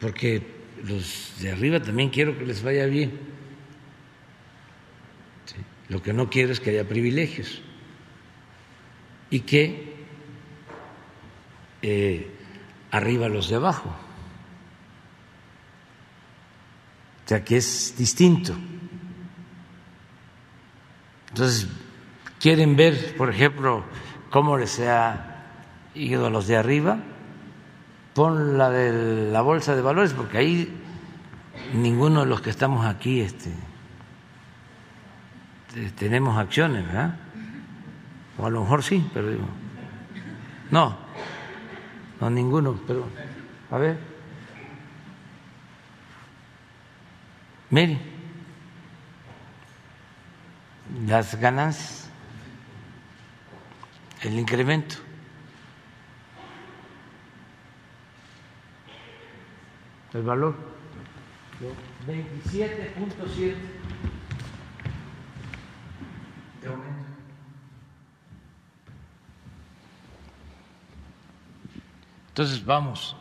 Porque 0.00 0.44
los 0.82 1.34
de 1.38 1.52
arriba 1.52 1.78
también 1.78 2.10
quiero 2.10 2.36
que 2.36 2.44
les 2.44 2.64
vaya 2.64 2.86
bien. 2.86 3.16
Lo 5.88 6.02
que 6.02 6.12
no 6.12 6.28
quiero 6.28 6.50
es 6.50 6.58
que 6.58 6.70
haya 6.70 6.88
privilegios 6.88 7.62
y 9.30 9.38
que 9.38 9.94
eh, 11.80 12.28
arriba 12.90 13.28
los 13.28 13.48
de 13.48 13.54
abajo. 13.54 13.94
O 17.24 17.28
sea 17.28 17.44
que 17.44 17.56
es 17.56 17.94
distinto. 17.96 18.54
Entonces, 21.28 21.68
quieren 22.40 22.76
ver, 22.76 23.16
por 23.16 23.30
ejemplo, 23.30 23.84
cómo 24.30 24.58
les 24.58 24.80
ha 24.80 25.44
ido 25.94 26.26
a 26.26 26.30
los 26.30 26.46
de 26.46 26.56
arriba, 26.56 26.98
pon 28.14 28.58
la 28.58 28.70
de 28.70 29.30
la 29.30 29.40
bolsa 29.40 29.74
de 29.74 29.82
valores, 29.82 30.12
porque 30.12 30.38
ahí 30.38 30.82
ninguno 31.74 32.20
de 32.20 32.26
los 32.26 32.40
que 32.40 32.50
estamos 32.50 32.84
aquí 32.84 33.20
este, 33.20 33.50
tenemos 35.96 36.36
acciones, 36.36 36.84
¿verdad? 36.86 37.16
O 38.38 38.46
a 38.46 38.50
lo 38.50 38.62
mejor 38.62 38.82
sí, 38.82 39.08
pero 39.14 39.30
digo, 39.30 39.46
no, 40.70 40.96
no 42.20 42.30
ninguno, 42.30 42.78
pero 42.86 43.06
a 43.70 43.78
ver, 43.78 44.11
mire, 47.72 47.98
las 51.06 51.34
ganancias, 51.40 52.10
el 54.20 54.38
incremento. 54.38 54.96
El 60.12 60.22
valor, 60.22 60.54
27.7 62.06 63.54
de 66.60 66.68
aumento. 66.68 67.06
Entonces 72.28 72.64
vamos. 72.64 73.16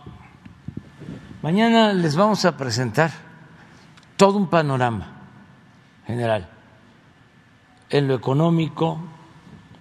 Mañana 1.41 1.93
les 1.93 2.17
vamos 2.17 2.43
a 2.43 2.57
presentar 2.57 3.30
todo 4.21 4.37
un 4.37 4.51
panorama 4.51 5.13
general 6.05 6.47
en 7.89 8.07
lo 8.07 8.13
económico, 8.13 8.99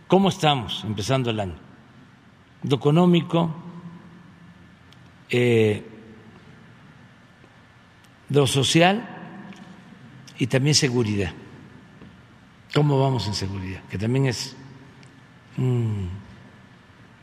cómo 0.09 0.31
estamos 0.31 0.83
empezando 0.83 1.29
el 1.29 1.41
año, 1.41 1.57
lo 2.63 2.77
económico, 2.77 3.55
eh, 5.29 5.87
lo 8.31 8.47
social 8.47 9.07
y 10.39 10.47
también 10.47 10.75
seguridad. 10.75 11.35
¿Cómo 12.75 12.99
vamos 12.99 13.27
en 13.27 13.35
seguridad? 13.35 13.83
Que 13.91 13.99
también 13.99 14.25
es 14.25 14.57
un 15.59 16.09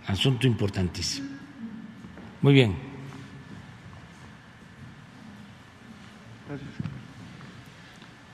asunto 0.06 0.46
importantísimo. 0.46 1.30
Muy 2.44 2.54
bien. 2.54 2.87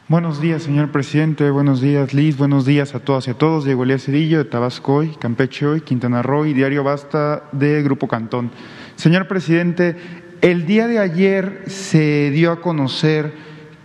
Buenos 0.09 0.41
días, 0.41 0.63
señor 0.63 0.91
presidente. 0.91 1.49
Buenos 1.49 1.79
días, 1.79 2.13
Liz. 2.13 2.35
Buenos 2.35 2.65
días 2.65 2.93
a 2.93 2.99
todas 2.99 3.25
y 3.29 3.31
a 3.31 3.35
todos. 3.35 3.63
Diego 3.63 3.85
Elías 3.85 4.03
Cedillo 4.03 4.37
de 4.37 4.43
Tabasco 4.43 4.95
hoy, 4.95 5.15
Campeche 5.17 5.65
hoy, 5.65 5.79
Quintana 5.79 6.21
Roo 6.21 6.45
y 6.45 6.51
Diario 6.51 6.83
Basta 6.83 7.43
de 7.53 7.81
Grupo 7.83 8.09
Cantón. 8.09 8.51
Señor 8.97 9.29
presidente, 9.29 9.95
el 10.41 10.65
día 10.65 10.87
de 10.87 10.99
ayer 10.99 11.63
se 11.67 12.31
dio 12.31 12.51
a 12.51 12.59
conocer 12.59 13.33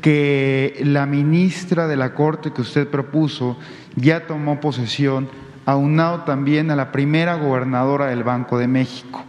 que 0.00 0.82
la 0.84 1.06
ministra 1.06 1.86
de 1.86 1.94
la 1.94 2.14
Corte 2.14 2.52
que 2.52 2.62
usted 2.62 2.88
propuso 2.88 3.56
ya 3.94 4.26
tomó 4.26 4.58
posesión, 4.58 5.28
aunado 5.66 6.24
también 6.24 6.72
a 6.72 6.76
la 6.76 6.90
primera 6.90 7.36
gobernadora 7.36 8.06
del 8.06 8.24
Banco 8.24 8.58
de 8.58 8.66
México. 8.66 9.24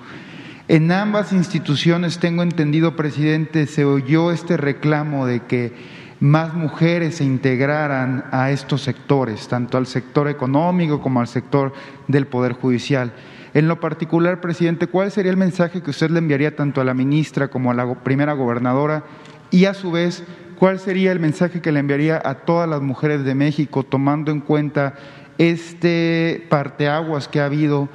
En 0.67 0.91
ambas 0.91 1.33
instituciones, 1.33 2.17
tengo 2.17 2.41
entendido, 2.41 2.95
presidente, 2.95 3.67
se 3.67 3.85
oyó 3.85 4.31
este 4.31 4.57
reclamo 4.57 5.27
de 5.27 5.41
que 5.41 5.98
más 6.19 6.53
mujeres 6.53 7.15
se 7.15 7.23
integraran 7.23 8.25
a 8.31 8.51
estos 8.51 8.81
sectores, 8.81 9.47
tanto 9.47 9.77
al 9.77 9.87
sector 9.87 10.27
económico 10.27 11.01
como 11.01 11.21
al 11.21 11.27
sector 11.27 11.73
del 12.07 12.27
Poder 12.27 12.53
Judicial. 12.53 13.13
En 13.53 13.67
lo 13.67 13.79
particular, 13.79 14.41
presidente, 14.41 14.87
¿cuál 14.87 15.11
sería 15.11 15.31
el 15.31 15.37
mensaje 15.37 15.81
que 15.81 15.89
usted 15.89 16.11
le 16.11 16.19
enviaría 16.19 16.55
tanto 16.55 16.81
a 16.81 16.83
la 16.83 16.93
ministra 16.93 17.47
como 17.47 17.71
a 17.71 17.73
la 17.73 17.95
primera 18.03 18.33
gobernadora? 18.33 19.03
Y 19.49 19.65
a 19.65 19.73
su 19.73 19.91
vez, 19.91 20.23
¿cuál 20.57 20.79
sería 20.79 21.11
el 21.11 21.19
mensaje 21.19 21.61
que 21.61 21.71
le 21.71 21.79
enviaría 21.79 22.21
a 22.23 22.35
todas 22.35 22.69
las 22.69 22.81
mujeres 22.81 23.23
de 23.23 23.33
México, 23.33 23.83
tomando 23.83 24.31
en 24.31 24.41
cuenta 24.41 24.95
este 25.37 26.45
parteaguas 26.49 27.27
que 27.27 27.39
ha 27.39 27.45
habido 27.45 27.87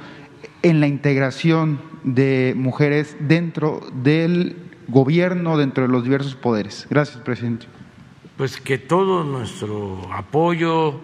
en 0.63 0.79
la 0.79 0.87
integración 0.87 1.79
de 2.03 2.53
mujeres 2.57 3.15
dentro 3.19 3.81
del 3.93 4.57
gobierno, 4.87 5.57
dentro 5.57 5.83
de 5.83 5.89
los 5.89 6.03
diversos 6.03 6.35
poderes. 6.35 6.87
Gracias, 6.89 7.17
presidente. 7.17 7.67
Pues 8.37 8.59
que 8.59 8.77
todo 8.77 9.23
nuestro 9.23 10.11
apoyo, 10.11 10.99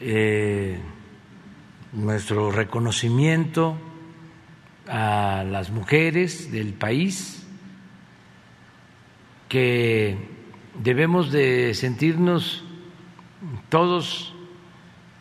eh, 0.00 0.78
nuestro 1.92 2.52
reconocimiento 2.52 3.76
a 4.86 5.44
las 5.44 5.70
mujeres 5.70 6.52
del 6.52 6.74
país, 6.74 7.44
que 9.48 10.16
debemos 10.80 11.32
de 11.32 11.74
sentirnos 11.74 12.62
todos 13.70 14.32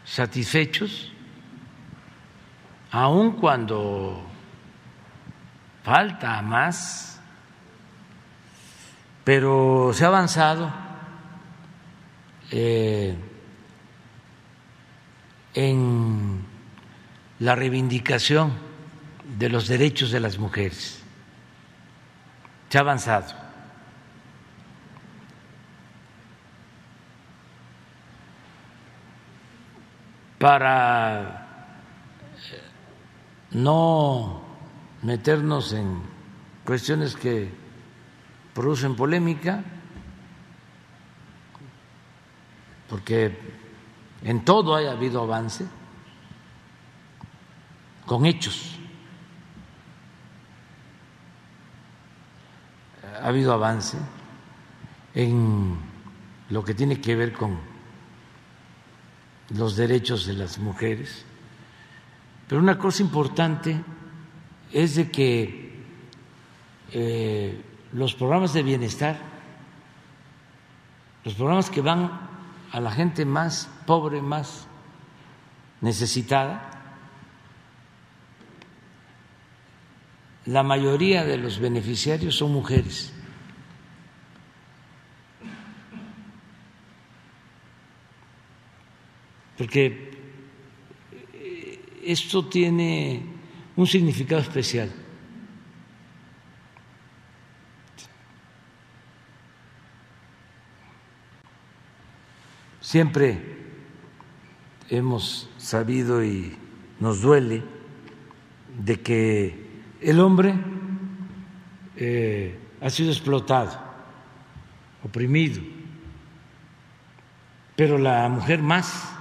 satisfechos, 0.06 1.12
aun 2.92 3.32
cuando 3.32 4.22
falta 5.84 6.40
más, 6.44 7.20
pero 9.24 9.90
se 9.94 10.06
ha 10.06 10.10
avanzado 10.10 10.87
eh, 12.52 13.16
en 15.54 16.46
la 17.40 17.56
reivindicación 17.56 18.54
de 19.38 19.50
los 19.50 19.68
derechos 19.68 20.12
de 20.12 20.20
las 20.20 20.38
mujeres. 20.38 21.04
Se 22.70 22.78
ha 22.78 22.82
avanzado. 22.82 23.34
Para 30.40 31.48
no 33.52 34.42
meternos 35.02 35.74
en 35.74 36.02
cuestiones 36.64 37.16
que 37.16 37.50
producen 38.54 38.96
polémica, 38.96 39.64
porque 42.90 43.38
en 44.24 44.44
todo 44.44 44.76
haya 44.76 44.92
habido 44.92 45.22
avance, 45.22 45.66
con 48.06 48.26
hechos. 48.26 48.74
Ha 53.22 53.28
habido 53.28 53.54
avance 53.54 53.98
en 55.14 55.78
lo 56.50 56.64
que 56.64 56.74
tiene 56.74 57.02
que 57.02 57.16
ver 57.16 57.34
con 57.34 57.58
los 59.50 59.76
derechos 59.76 60.26
de 60.26 60.34
las 60.34 60.58
mujeres, 60.60 61.26
pero 62.48 62.62
una 62.62 62.78
cosa 62.78 63.04
importante 63.04 63.78
es 64.72 64.96
de 64.96 65.12
que 65.12 65.84
eh, 66.92 67.62
los 67.94 68.14
programas 68.14 68.54
de 68.54 68.64
bienestar, 68.64 69.18
los 71.24 71.34
programas 71.34 71.70
que 71.70 71.82
van 71.82 72.27
a 72.72 72.80
la 72.80 72.92
gente 72.92 73.26
más 73.26 73.70
pobre, 73.86 74.22
más 74.22 74.68
necesitada. 75.82 76.72
La 80.46 80.64
mayoría 80.64 81.26
de 81.26 81.38
los 81.38 81.60
beneficiarios 81.60 82.36
son 82.36 82.54
mujeres. 82.54 83.14
Porque 89.58 90.12
esto 92.04 92.46
tiene 92.46 93.24
un 93.76 93.88
significado 93.88 94.42
especial. 94.42 95.07
Siempre 102.88 103.38
hemos 104.90 105.50
sabido 105.58 106.24
y 106.24 106.58
nos 107.02 107.20
duele 107.20 107.62
de 108.80 109.02
que 109.02 109.82
el 110.00 110.22
hombre 110.22 110.56
eh, 111.98 112.58
ha 112.80 112.90
sido 112.90 113.12
explotado, 113.12 113.78
oprimido, 115.04 115.62
pero 117.76 117.98
la 117.98 118.30
mujer 118.30 118.62
más. 118.62 119.14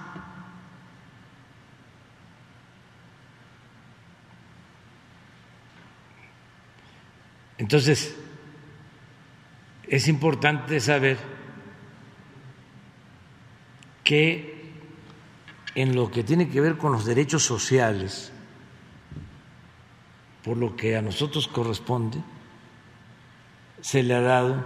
Entonces, 7.58 8.16
es 9.88 10.06
importante 10.06 10.78
saber 10.78 11.35
que 14.06 14.54
en 15.74 15.96
lo 15.96 16.12
que 16.12 16.22
tiene 16.22 16.48
que 16.48 16.60
ver 16.60 16.78
con 16.78 16.92
los 16.92 17.04
derechos 17.04 17.42
sociales, 17.42 18.32
por 20.44 20.56
lo 20.56 20.76
que 20.76 20.96
a 20.96 21.02
nosotros 21.02 21.48
corresponde, 21.48 22.22
se 23.80 24.04
le 24.04 24.14
ha 24.14 24.20
dado 24.20 24.64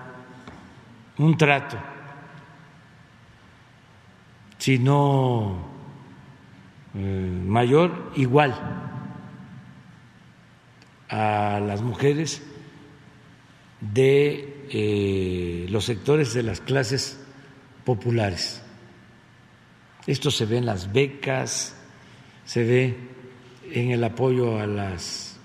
un 1.16 1.38
trato, 1.38 1.78
si 4.58 4.78
no 4.78 5.56
eh, 6.94 7.42
mayor, 7.46 8.12
igual 8.16 8.54
a 11.08 11.60
las 11.60 11.80
mujeres 11.80 12.42
de 13.80 14.66
eh, 14.70 15.66
los 15.70 15.86
sectores 15.86 16.34
de 16.34 16.42
las 16.42 16.60
clases 16.60 17.18
populares. 17.86 18.62
Esto 20.06 20.30
se 20.30 20.46
ve 20.46 20.58
en 20.58 20.66
las 20.66 20.92
becas, 20.92 21.76
se 22.44 22.64
ve 22.64 22.96
en 23.70 23.90
el 23.90 24.02
apoyo 24.02 24.58
a 24.58 24.66
las 24.66 25.36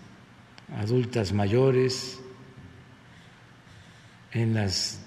adultas 0.77 1.33
mayores, 1.33 2.19
en 4.31 4.53
las, 4.53 5.01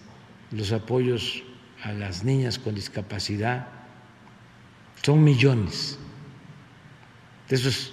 los 0.51 0.73
apoyos 0.73 1.43
a 1.83 1.93
las 1.93 2.25
niñas 2.25 2.59
con 2.59 2.75
discapacidad. 2.75 3.69
Son 5.03 5.23
millones. 5.23 5.99
Eso 7.49 7.69
es 7.69 7.93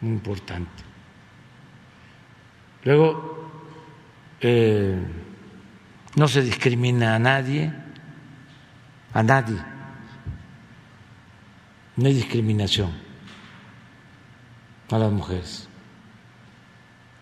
muy 0.00 0.12
importante. 0.12 0.82
Luego, 2.84 3.50
eh, 4.40 4.96
no 6.16 6.28
se 6.28 6.42
discrimina 6.42 7.14
a 7.14 7.18
nadie, 7.18 7.72
a 9.12 9.22
nadie 9.22 9.71
no 11.96 12.06
hay 12.06 12.14
discriminación 12.14 12.90
a 14.90 14.98
las 14.98 15.12
mujeres. 15.12 15.68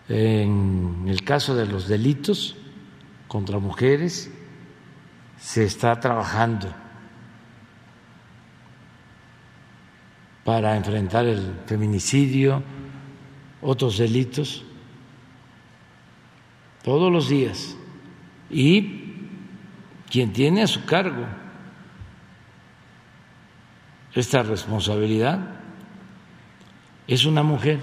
En 0.09 1.05
el 1.07 1.23
caso 1.23 1.55
de 1.55 1.65
los 1.65 1.87
delitos 1.87 2.55
contra 3.27 3.59
mujeres, 3.59 4.31
se 5.37 5.63
está 5.63 5.99
trabajando 5.99 6.73
para 10.43 10.75
enfrentar 10.75 11.25
el 11.25 11.59
feminicidio, 11.65 12.63
otros 13.61 13.97
delitos, 13.97 14.63
todos 16.83 17.11
los 17.11 17.29
días. 17.29 17.75
Y 18.49 19.15
quien 20.09 20.33
tiene 20.33 20.63
a 20.63 20.67
su 20.67 20.83
cargo 20.85 21.25
esta 24.13 24.43
responsabilidad 24.43 25.39
es 27.07 27.25
una 27.25 27.43
mujer, 27.43 27.79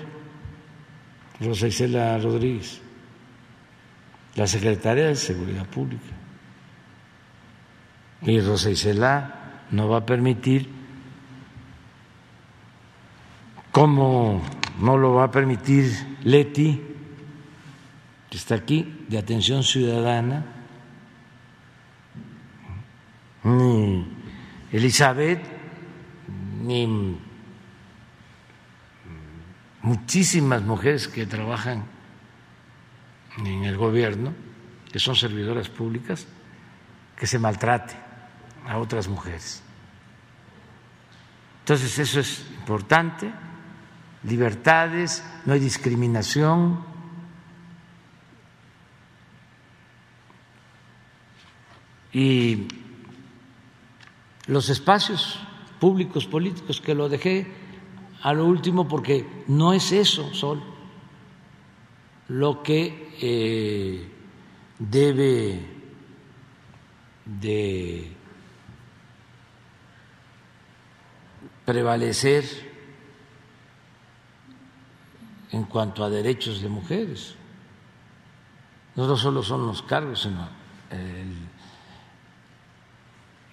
Rosa 1.40 1.68
Isela 1.68 2.18
Rodríguez, 2.18 2.80
la 4.34 4.46
secretaria 4.46 5.06
de 5.06 5.16
Seguridad 5.16 5.66
Pública. 5.66 6.14
Y 8.22 8.40
Rosa 8.40 8.70
Isela 8.70 9.64
no 9.70 9.88
va 9.88 9.98
a 9.98 10.06
permitir, 10.06 10.68
como 13.70 14.42
no 14.80 14.96
lo 14.96 15.14
va 15.14 15.24
a 15.24 15.30
permitir 15.30 15.90
Leti, 16.24 16.82
que 18.30 18.36
está 18.36 18.56
aquí, 18.56 19.05
de 19.09 19.18
Atención 19.18 19.62
Ciudadana, 19.62 20.44
ni 23.44 24.06
Elizabeth, 24.72 25.57
ni 26.60 27.18
muchísimas 29.82 30.62
mujeres 30.62 31.09
que 31.09 31.26
trabajan 31.26 31.85
en 33.39 33.64
el 33.64 33.76
gobierno, 33.76 34.35
que 34.90 34.98
son 34.98 35.14
servidoras 35.14 35.68
públicas, 35.68 36.26
que 37.16 37.26
se 37.26 37.39
maltrate 37.39 37.94
a 38.66 38.78
otras 38.78 39.09
mujeres. 39.09 39.62
Entonces 41.60 41.98
eso 41.98 42.20
es 42.20 42.47
importante, 42.60 43.30
libertades, 44.24 45.24
no 45.44 45.52
hay 45.52 45.60
discriminación. 45.60 46.85
Y 52.12 52.66
los 54.47 54.70
espacios 54.70 55.39
públicos 55.80 56.26
políticos, 56.26 56.80
que 56.80 56.94
lo 56.94 57.09
dejé 57.09 57.46
a 58.22 58.32
lo 58.32 58.46
último 58.46 58.88
porque 58.88 59.44
no 59.46 59.72
es 59.72 59.92
eso 59.92 60.34
solo 60.34 60.78
lo 62.28 62.62
que 62.62 63.16
eh, 63.20 64.09
debe 64.78 65.60
de 67.24 68.12
prevalecer 71.64 72.44
en 75.50 75.64
cuanto 75.64 76.05
a 76.05 76.10
derechos 76.10 76.60
de 76.60 76.68
mujeres. 76.68 77.34
No 78.94 79.16
solo 79.16 79.42
son 79.42 79.66
los 79.66 79.82
cargos, 79.82 80.22
sino 80.22 80.48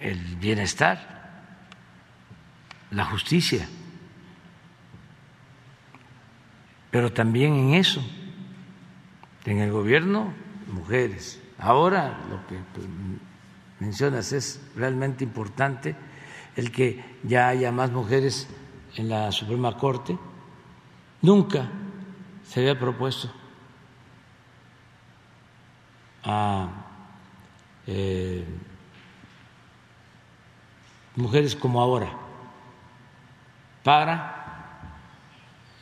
el 0.00 0.36
bienestar 0.36 1.15
la 2.96 3.04
justicia, 3.04 3.68
pero 6.90 7.12
también 7.12 7.52
en 7.52 7.74
eso, 7.74 8.02
en 9.44 9.58
el 9.58 9.70
gobierno, 9.70 10.32
mujeres. 10.72 11.42
Ahora 11.58 12.18
lo 12.30 12.46
que 12.46 12.58
mencionas 13.80 14.32
es 14.32 14.62
realmente 14.74 15.24
importante, 15.24 15.94
el 16.56 16.72
que 16.72 17.04
ya 17.22 17.48
haya 17.48 17.70
más 17.70 17.92
mujeres 17.92 18.48
en 18.94 19.10
la 19.10 19.30
Suprema 19.30 19.76
Corte. 19.76 20.18
Nunca 21.20 21.68
se 22.48 22.60
había 22.60 22.78
propuesto 22.78 23.30
a 26.24 26.70
eh, 27.86 28.42
mujeres 31.14 31.54
como 31.54 31.82
ahora 31.82 32.25
para 33.86 34.82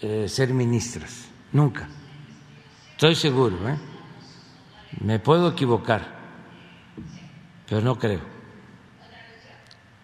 eh, 0.03 0.29
ser 0.29 0.53
ministras, 0.53 1.27
nunca. 1.53 1.89
Estoy 2.91 3.15
seguro, 3.15 3.67
¿eh? 3.67 3.79
me 5.01 5.19
puedo 5.21 5.49
equivocar, 5.49 6.07
pero 7.67 7.81
no 7.81 7.99
creo. 7.99 8.21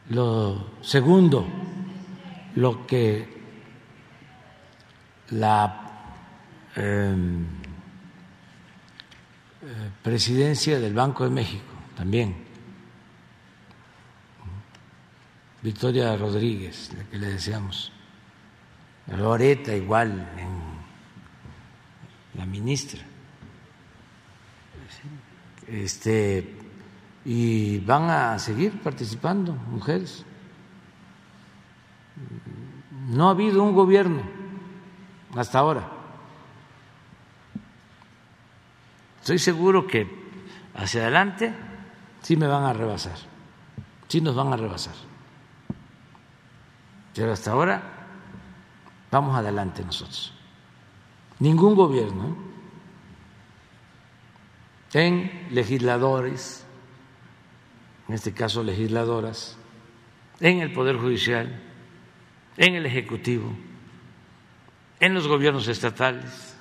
Lo 0.09 0.79
segundo, 0.81 1.47
lo 2.57 2.87
que 2.87 3.29
la 5.33 6.17
em, 6.77 7.45
eh, 9.61 9.91
presidencia 10.03 10.81
del 10.81 10.95
Banco 10.95 11.25
de 11.25 11.31
México 11.31 11.75
también 11.95 12.50
Victoria 15.63 16.17
Rodríguez, 16.17 16.91
la 16.97 17.05
que 17.05 17.19
le 17.19 17.27
decíamos, 17.33 17.93
Loreta 19.07 19.75
igual, 19.75 20.27
la 22.35 22.47
ministra. 22.47 23.03
Este, 25.67 26.57
y 27.25 27.79
van 27.81 28.11
a 28.11 28.39
seguir 28.39 28.81
participando 28.81 29.53
mujeres. 29.53 30.25
No 33.09 33.29
ha 33.29 33.33
habido 33.33 33.63
un 33.63 33.75
gobierno 33.75 34.23
hasta 35.37 35.59
ahora. 35.59 35.89
Estoy 39.21 39.39
seguro 39.39 39.87
que 39.87 40.09
hacia 40.75 41.03
adelante 41.03 41.53
sí 42.23 42.37
me 42.37 42.47
van 42.47 42.65
a 42.65 42.73
rebasar, 42.73 43.17
sí 44.09 44.21
nos 44.21 44.35
van 44.35 44.53
a 44.53 44.57
rebasar. 44.57 45.10
Pero 47.15 47.33
hasta 47.33 47.53
ahora 47.53 47.83
vamos 49.11 49.37
adelante 49.37 49.85
nosotros. 49.85 50.33
Ningún 51.39 51.75
gobierno 51.75 52.37
en 54.93 55.49
legisladores, 55.51 56.65
en 58.09 58.15
este 58.15 58.33
caso 58.33 58.63
legisladoras, 58.63 59.57
en 60.41 60.61
el 60.61 60.73
Poder 60.73 60.97
Judicial, 60.97 61.61
en 62.57 62.75
el 62.75 62.87
Ejecutivo, 62.87 63.53
en 64.99 65.15
los 65.15 65.27
gobiernos 65.29 65.69
estatales. 65.69 66.57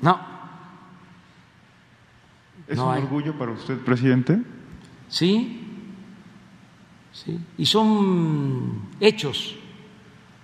No. 0.00 0.18
¿Es 2.66 2.78
un 2.78 2.84
orgullo 2.84 3.36
para 3.36 3.52
usted, 3.52 3.78
presidente? 3.78 4.40
Sí, 5.08 5.61
sí. 7.12 7.38
Y 7.58 7.66
son 7.66 8.88
hechos, 9.00 9.56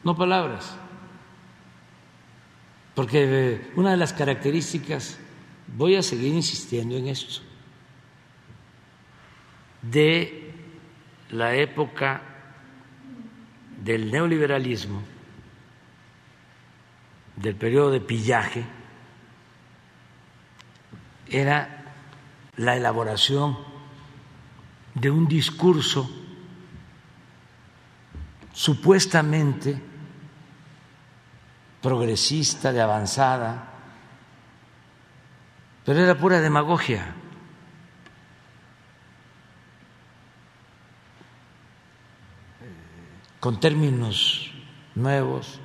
no 0.05 0.17
palabras. 0.17 0.77
Porque 2.95 3.71
una 3.77 3.93
de 3.93 3.97
las 3.97 4.13
características, 4.13 5.19
voy 5.77 5.97
a 5.97 6.03
seguir 6.03 6.35
insistiendo 6.35 6.97
en 6.97 7.09
esto, 7.09 7.43
de 9.83 10.53
la 11.31 11.55
época 11.55 12.23
del 13.85 14.11
neoliberalismo, 14.11 15.01
del 17.37 17.55
periodo 17.55 17.93
de 17.93 18.01
pillaje, 18.01 18.65
era 21.31 21.95
la 22.57 22.77
elaboración 22.77 23.57
de 24.95 25.11
un 25.11 25.29
discurso 25.29 26.11
supuestamente 28.59 29.81
progresista, 31.81 32.73
de 32.73 32.81
avanzada, 32.81 33.69
pero 35.85 36.01
era 36.01 36.19
pura 36.19 36.41
demagogia. 36.41 37.15
con 43.39 43.61
términos 43.61 44.51
nuevos. 44.97 45.61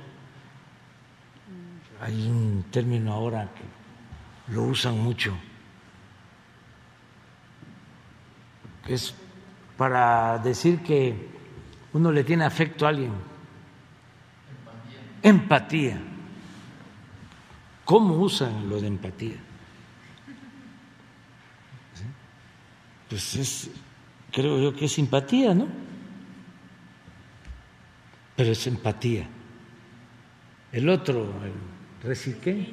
Hay 2.00 2.28
un 2.28 2.66
término 2.70 3.12
ahora 3.12 3.50
que 3.52 4.54
lo 4.54 4.62
usan 4.62 5.00
mucho, 5.00 5.36
es 8.86 9.12
para 9.76 10.38
decir 10.38 10.84
que 10.84 11.33
uno 11.94 12.12
le 12.12 12.22
tiene 12.22 12.44
afecto 12.44 12.84
a 12.84 12.90
alguien. 12.90 13.12
Empatía. 15.22 15.98
¿Cómo 17.84 18.14
usan 18.16 18.68
lo 18.68 18.80
de 18.80 18.86
empatía? 18.86 19.36
Pues 23.08 23.36
es, 23.36 23.70
creo 24.30 24.60
yo 24.60 24.74
que 24.74 24.84
es 24.84 24.92
simpatía, 24.92 25.54
¿no? 25.54 25.84
pero 28.36 28.52
es 28.52 28.66
empatía. 28.66 29.26
El 30.72 30.88
otro, 30.88 31.32
el 31.44 32.38
¿qué? 32.40 32.66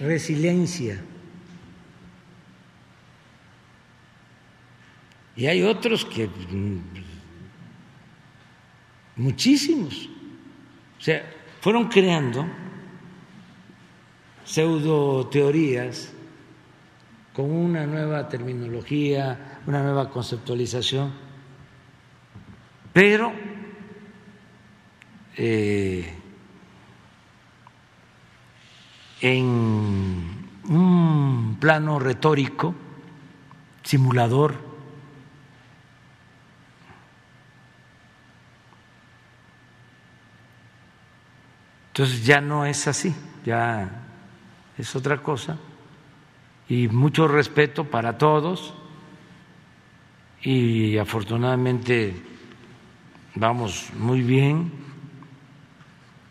Resiliencia. 0.00 1.00
Y 5.36 5.46
hay 5.46 5.62
otros 5.62 6.04
que 6.04 6.28
muchísimos. 9.16 10.08
O 10.98 11.02
sea, 11.02 11.24
fueron 11.60 11.88
creando 11.88 12.46
pseudo 14.44 15.26
teorías 15.28 16.12
con 17.32 17.50
una 17.50 17.86
nueva 17.86 18.28
terminología, 18.28 19.60
una 19.66 19.82
nueva 19.82 20.10
conceptualización, 20.10 21.12
pero 22.92 23.32
eh, 25.36 26.14
en 29.20 29.44
un 30.68 31.56
plano 31.58 31.98
retórico, 31.98 32.74
simulador, 33.82 34.73
Entonces 41.94 42.26
ya 42.26 42.40
no 42.40 42.66
es 42.66 42.88
así, 42.88 43.14
ya 43.46 43.88
es 44.76 44.96
otra 44.96 45.22
cosa. 45.22 45.56
Y 46.68 46.88
mucho 46.88 47.28
respeto 47.28 47.84
para 47.84 48.18
todos. 48.18 48.74
Y 50.42 50.98
afortunadamente 50.98 52.20
vamos 53.36 53.90
muy 53.96 54.22
bien 54.22 54.72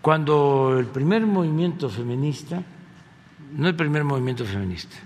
cuando 0.01 0.77
el 0.77 0.87
primer 0.87 1.25
movimiento 1.25 1.89
feminista, 1.89 2.61
no 3.53 3.69
el 3.69 3.75
primer 3.77 4.03
movimiento 4.03 4.43
feminista, 4.43 4.97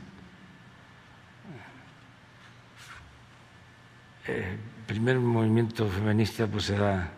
el 4.26 4.58
primer 4.88 5.20
movimiento 5.20 5.88
feminista 5.88 6.48
pues 6.48 6.72
era 6.72 7.12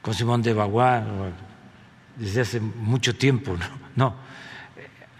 con 0.00 0.14
Simón 0.14 0.40
de 0.40 0.54
Beauvoir 0.54 1.51
desde 2.22 2.40
hace 2.42 2.60
mucho 2.60 3.16
tiempo, 3.16 3.56
¿no? 3.56 3.66
no. 3.96 4.14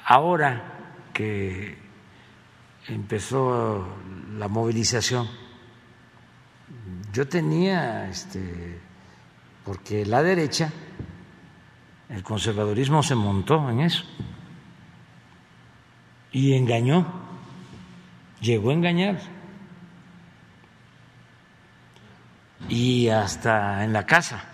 Ahora 0.05 1.09
que 1.13 1.77
empezó 2.87 3.89
la 4.39 4.47
movilización, 4.47 5.29
yo 7.13 7.27
tenía, 7.27 8.09
este, 8.09 8.79
porque 9.65 10.07
la 10.07 10.23
derecha 10.23 10.73
el 12.09 12.23
conservadurismo 12.23 13.03
se 13.03 13.17
montó 13.17 13.69
en 13.69 13.81
eso 13.81 14.05
y 16.31 16.55
engañó, 16.55 17.07
llegó 18.41 18.71
a 18.71 18.75
engañar. 18.75 19.19
Y 22.69 23.09
hasta 23.09 23.83
en 23.83 23.93
la 23.93 24.07
casa, 24.07 24.52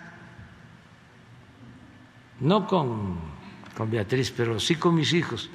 no 2.41 2.67
con, 2.67 3.17
con 3.75 3.89
Beatriz, 3.89 4.31
pero 4.31 4.59
sí 4.59 4.75
con 4.75 4.95
mis 4.95 5.13
hijos, 5.13 5.49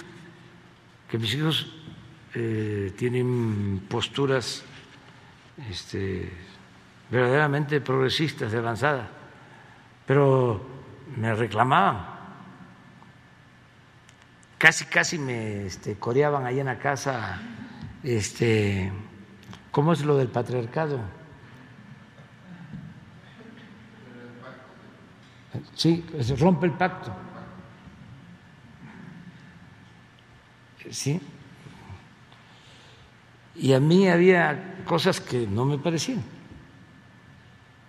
que 1.09 1.19
mis 1.19 1.35
hijos 1.35 1.73
eh, 2.35 2.93
tienen 2.97 3.85
posturas 3.89 4.65
este, 5.70 6.31
verdaderamente 7.11 7.81
progresistas, 7.81 8.52
de 8.52 8.59
avanzada, 8.59 9.09
pero 10.06 10.61
me 11.16 11.35
reclamaban. 11.35 12.12
Casi, 14.59 14.86
casi 14.86 15.19
me 15.19 15.66
este, 15.66 15.97
coreaban 15.97 16.47
ahí 16.47 16.61
en 16.61 16.66
la 16.66 16.78
casa, 16.78 17.40
este, 18.02 18.93
¿cómo 19.70 19.93
es 19.93 20.05
lo 20.05 20.16
del 20.16 20.28
patriarcado? 20.28 21.01
Sí, 25.74 26.05
se 26.20 26.36
rompe 26.36 26.66
el 26.66 26.72
pacto. 26.72 27.12
Sí. 30.90 31.20
Y 33.56 33.72
a 33.72 33.81
mí 33.81 34.09
había 34.09 34.82
cosas 34.85 35.20
que 35.20 35.47
no 35.47 35.64
me 35.64 35.78
parecían, 35.78 36.22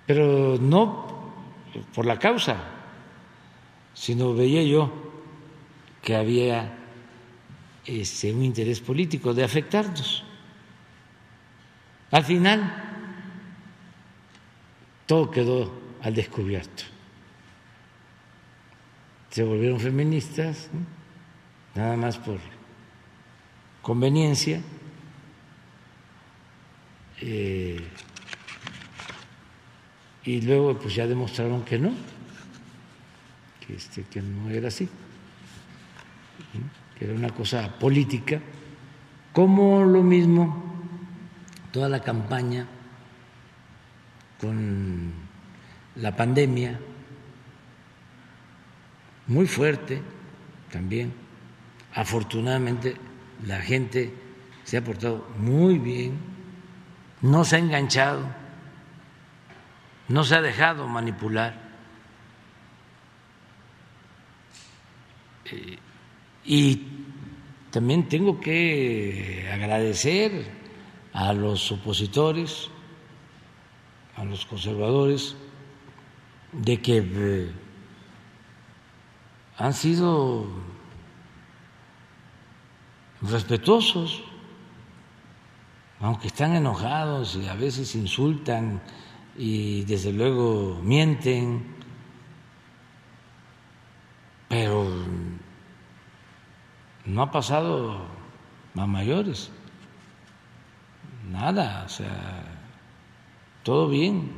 pero 0.05 0.57
no 0.59 1.33
por 1.93 2.05
la 2.05 2.19
causa, 2.19 2.57
sino 3.93 4.33
veía 4.33 4.63
yo 4.63 4.91
que 6.01 6.15
había 6.15 6.77
este, 7.85 8.31
un 8.31 8.43
interés 8.43 8.79
político 8.79 9.33
de 9.33 9.43
afectarnos. 9.43 10.23
Al 12.11 12.23
final 12.23 12.83
todo 15.05 15.29
quedó 15.31 15.71
al 16.01 16.13
descubierto. 16.13 16.83
Se 19.35 19.43
volvieron 19.43 19.81
feministas, 19.81 20.69
nada 21.75 21.97
más 21.97 22.17
por 22.17 22.37
conveniencia. 23.81 24.61
Eh, 27.19 27.85
y 30.23 30.39
luego 30.39 30.79
pues 30.79 30.95
ya 30.95 31.05
demostraron 31.05 31.65
que 31.65 31.77
no, 31.77 31.91
que, 33.67 33.75
este, 33.75 34.03
que 34.03 34.21
no 34.21 34.49
era 34.51 34.69
así, 34.69 34.87
que 36.97 37.03
era 37.03 37.13
una 37.13 37.31
cosa 37.31 37.77
política, 37.77 38.39
como 39.33 39.83
lo 39.83 40.01
mismo 40.01 40.63
toda 41.73 41.89
la 41.89 41.99
campaña 42.01 42.67
con 44.39 45.11
la 45.97 46.15
pandemia, 46.15 46.79
muy 49.27 49.47
fuerte 49.47 50.01
también. 50.71 51.13
Afortunadamente 51.93 52.95
la 53.45 53.61
gente 53.61 54.13
se 54.63 54.77
ha 54.77 54.83
portado 54.83 55.27
muy 55.37 55.77
bien, 55.79 56.17
no 57.21 57.45
se 57.45 57.55
ha 57.55 57.59
enganchado, 57.59 58.25
no 60.07 60.23
se 60.23 60.35
ha 60.35 60.41
dejado 60.41 60.87
manipular. 60.87 61.63
Eh, 65.45 65.77
y 66.43 66.81
también 67.71 68.07
tengo 68.07 68.39
que 68.39 69.49
agradecer 69.51 70.45
a 71.13 71.33
los 71.33 71.71
opositores, 71.71 72.69
a 74.15 74.25
los 74.25 74.45
conservadores, 74.45 75.35
de 76.51 76.81
que 76.81 76.97
eh, 76.97 77.51
han 79.57 79.73
sido 79.73 80.45
respetuosos, 83.21 84.23
aunque 85.99 86.27
están 86.27 86.55
enojados 86.55 87.35
y 87.35 87.47
a 87.47 87.55
veces 87.55 87.95
insultan 87.95 88.81
y 89.37 89.83
desde 89.85 90.11
luego 90.11 90.79
mienten, 90.83 91.75
pero 94.49 94.87
no 97.05 97.21
ha 97.21 97.31
pasado 97.31 98.05
a 98.75 98.85
mayores, 98.85 99.51
nada, 101.31 101.83
o 101.85 101.89
sea, 101.89 102.43
todo 103.63 103.87
bien. 103.87 104.31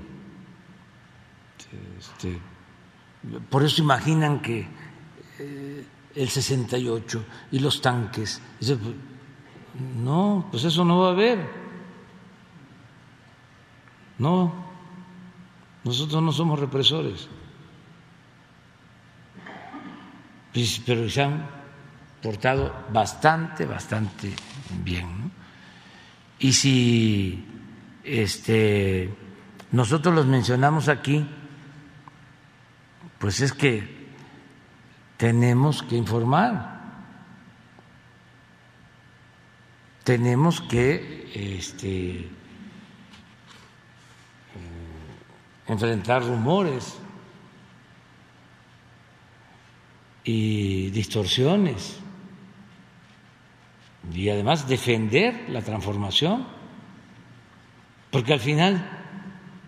Este, 1.98 2.39
por 3.49 3.64
eso 3.64 3.81
imaginan 3.81 4.39
que 4.41 4.68
el 5.39 6.30
68 6.30 7.26
y 7.51 7.59
los 7.59 7.81
tanques, 7.81 8.41
no, 9.97 10.47
pues 10.49 10.64
eso 10.64 10.84
no 10.84 10.99
va 11.01 11.09
a 11.09 11.11
haber. 11.11 11.68
No, 14.18 14.51
nosotros 15.84 16.23
no 16.23 16.31
somos 16.31 16.59
represores. 16.59 17.27
Pero 20.85 21.07
se 21.07 21.22
han 21.22 21.47
portado 22.22 22.73
bastante, 22.91 23.65
bastante 23.65 24.34
bien. 24.84 25.31
Y 26.39 26.51
si 26.51 27.45
este, 28.03 29.14
nosotros 29.72 30.15
los 30.15 30.26
mencionamos 30.26 30.88
aquí, 30.88 31.23
pues 33.19 33.41
es 33.41 33.53
que 33.53 33.96
tenemos 35.18 35.81
que 35.81 35.98
informar, 35.98 36.77
tenemos 40.03 40.61
que 40.61 41.30
este, 41.34 42.30
enfrentar 45.68 46.23
rumores 46.23 46.98
y 50.23 50.91
distorsiones 50.91 51.99
y 54.14 54.30
además 54.30 54.68
defender 54.68 55.49
la 55.49 55.61
transformación, 55.61 56.48
porque 58.11 58.34
al 58.34 58.39
final, 58.39 58.88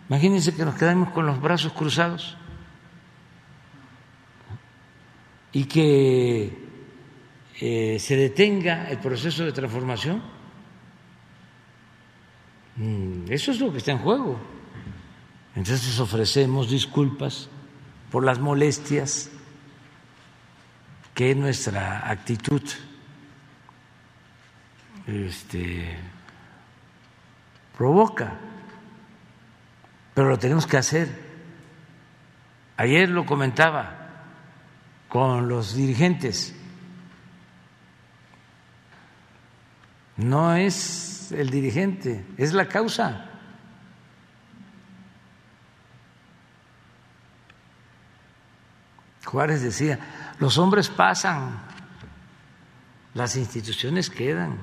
imagínense 0.08 0.56
que 0.56 0.64
nos 0.64 0.76
quedamos 0.76 1.10
con 1.10 1.26
los 1.26 1.42
brazos 1.42 1.74
cruzados 1.74 2.39
y 5.52 5.66
que 5.66 6.70
eh, 7.60 7.98
se 8.00 8.16
detenga 8.16 8.90
el 8.90 9.00
proceso 9.00 9.44
de 9.44 9.52
transformación. 9.52 10.22
Mm, 12.78 13.32
eso 13.32 13.52
es 13.52 13.60
lo 13.60 13.72
que 13.72 13.80
está 13.80 13.92
en 13.92 13.98
juego. 14.00 14.40
Entonces 15.56 16.00
ofrecemos 16.00 16.70
disculpas 16.70 17.50
por 18.12 18.24
las 18.24 18.40
molestias 18.40 19.30
que 21.14 21.36
nuestra 21.36 22.10
actitud 22.10 22.62
este, 25.06 25.98
provoca, 27.78 28.38
pero 30.14 30.30
lo 30.30 30.40
tenemos 30.40 30.66
que 30.66 30.78
hacer. 30.78 31.10
Ayer 32.78 33.10
lo 33.10 33.26
comentaba 33.26 33.99
con 35.10 35.50
los 35.50 35.76
dirigentes. 35.76 36.56
No 40.16 40.56
es 40.56 41.32
el 41.32 41.50
dirigente, 41.50 42.26
es 42.38 42.54
la 42.54 42.68
causa. 42.68 43.26
Juárez 49.26 49.62
decía, 49.62 50.00
los 50.40 50.58
hombres 50.58 50.90
pasan, 50.90 51.62
las 53.14 53.36
instituciones 53.36 54.10
quedan. 54.10 54.58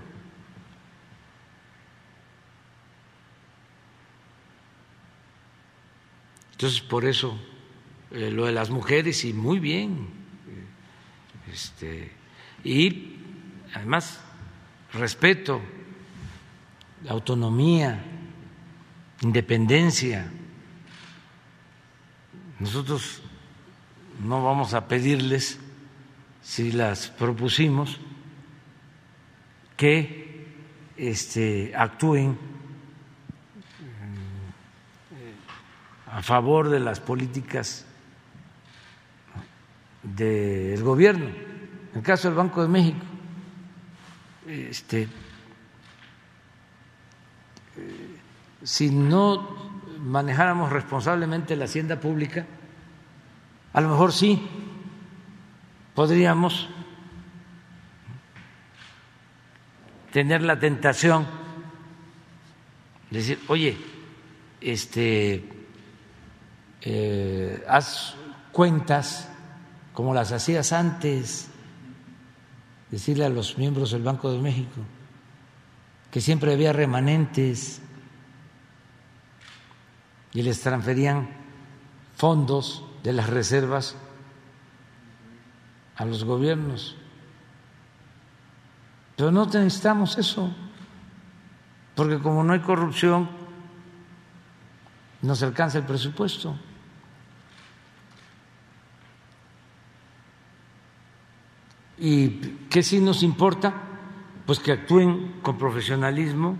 Entonces, 6.52 6.80
por 6.80 7.04
eso, 7.04 7.38
eh, 8.10 8.30
lo 8.30 8.46
de 8.46 8.52
las 8.52 8.70
mujeres, 8.70 9.24
y 9.24 9.32
muy 9.32 9.60
bien. 9.60 10.25
Este, 11.56 12.12
y 12.64 13.16
además, 13.72 14.20
respeto, 14.92 15.62
autonomía, 17.08 18.04
independencia. 19.22 20.30
Nosotros 22.58 23.22
no 24.22 24.44
vamos 24.44 24.74
a 24.74 24.86
pedirles, 24.86 25.58
si 26.42 26.72
las 26.72 27.08
propusimos, 27.08 28.00
que 29.78 30.44
este, 30.98 31.72
actúen 31.74 32.38
a 36.06 36.22
favor 36.22 36.68
de 36.68 36.80
las 36.80 37.00
políticas 37.00 37.86
del 40.14 40.82
gobierno. 40.82 41.26
En 41.26 41.98
el 41.98 42.02
caso 42.02 42.28
del 42.28 42.36
Banco 42.36 42.62
de 42.62 42.68
México, 42.68 43.04
este, 44.46 45.08
si 48.62 48.90
no 48.90 49.56
manejáramos 50.00 50.70
responsablemente 50.70 51.56
la 51.56 51.64
hacienda 51.64 51.98
pública, 51.98 52.46
a 53.72 53.80
lo 53.80 53.88
mejor 53.88 54.12
sí 54.12 54.48
podríamos 55.94 56.68
tener 60.12 60.42
la 60.42 60.58
tentación 60.58 61.26
de 63.10 63.18
decir, 63.18 63.40
oye, 63.48 63.76
este 64.60 65.44
eh, 66.82 67.64
haz 67.68 68.14
cuentas 68.52 69.30
como 69.96 70.12
las 70.12 70.30
hacías 70.30 70.74
antes, 70.74 71.48
decirle 72.90 73.24
a 73.24 73.30
los 73.30 73.56
miembros 73.56 73.92
del 73.92 74.02
Banco 74.02 74.30
de 74.30 74.38
México 74.38 74.82
que 76.10 76.20
siempre 76.20 76.52
había 76.52 76.74
remanentes 76.74 77.80
y 80.34 80.42
les 80.42 80.60
transferían 80.60 81.30
fondos 82.14 82.84
de 83.02 83.14
las 83.14 83.30
reservas 83.30 83.96
a 85.96 86.04
los 86.04 86.24
gobiernos. 86.24 86.94
Pero 89.16 89.30
no 89.30 89.46
necesitamos 89.46 90.18
eso, 90.18 90.54
porque 91.94 92.18
como 92.18 92.44
no 92.44 92.52
hay 92.52 92.60
corrupción, 92.60 93.30
nos 95.22 95.42
alcanza 95.42 95.78
el 95.78 95.84
presupuesto. 95.84 96.54
¿Y 101.98 102.28
qué 102.68 102.82
sí 102.82 103.00
nos 103.00 103.22
importa? 103.22 103.74
Pues 104.44 104.58
que 104.60 104.72
actúen 104.72 105.36
con 105.42 105.58
profesionalismo 105.58 106.56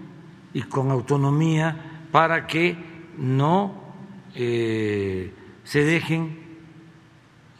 y 0.54 0.62
con 0.62 0.90
autonomía 0.90 2.08
para 2.10 2.46
que 2.46 2.76
no 3.18 3.74
eh, 4.34 5.32
se 5.64 5.84
dejen 5.84 6.38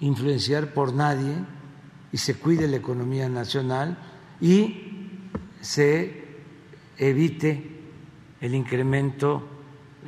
influenciar 0.01 0.73
por 0.73 0.95
nadie 0.95 1.37
y 2.13 2.19
se 2.19 2.35
cuide 2.37 2.69
la 2.69 2.77
economía 2.77 3.29
nacional 3.29 3.99
y 4.41 5.21
se 5.61 6.25
evite 6.99 7.71
el 8.41 8.55
incremento 8.55 9.47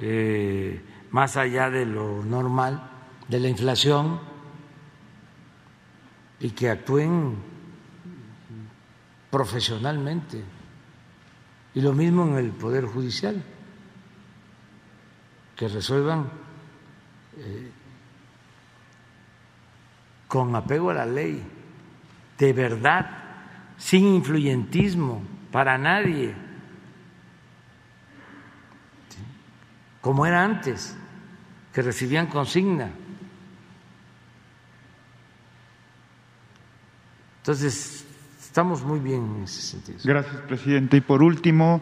eh, 0.00 0.80
más 1.10 1.36
allá 1.36 1.70
de 1.70 1.86
lo 1.86 2.24
normal 2.24 2.90
de 3.28 3.40
la 3.40 3.48
inflación 3.48 4.20
y 6.40 6.50
que 6.50 6.70
actúen 6.70 7.36
profesionalmente. 9.30 10.42
Y 11.74 11.80
lo 11.80 11.92
mismo 11.92 12.26
en 12.26 12.36
el 12.36 12.50
Poder 12.50 12.86
Judicial, 12.86 13.42
que 15.54 15.68
resuelvan 15.68 16.30
eh, 17.36 17.70
con 20.26 20.54
apego 20.54 20.90
a 20.90 20.94
la 20.94 21.06
ley, 21.06 21.42
de 22.38 22.52
verdad, 22.52 23.10
sin 23.76 24.06
influyentismo 24.06 25.22
para 25.50 25.78
nadie, 25.78 26.34
como 30.00 30.26
era 30.26 30.44
antes, 30.44 30.96
que 31.72 31.82
recibían 31.82 32.26
consigna. 32.26 32.90
Entonces, 37.38 38.07
estamos 38.58 38.82
muy 38.82 38.98
bien 38.98 39.36
en 39.36 39.44
ese 39.44 39.62
sentido. 39.62 39.98
Gracias, 40.02 40.34
presidente. 40.48 40.96
Y 40.96 41.00
por 41.00 41.22
último, 41.22 41.80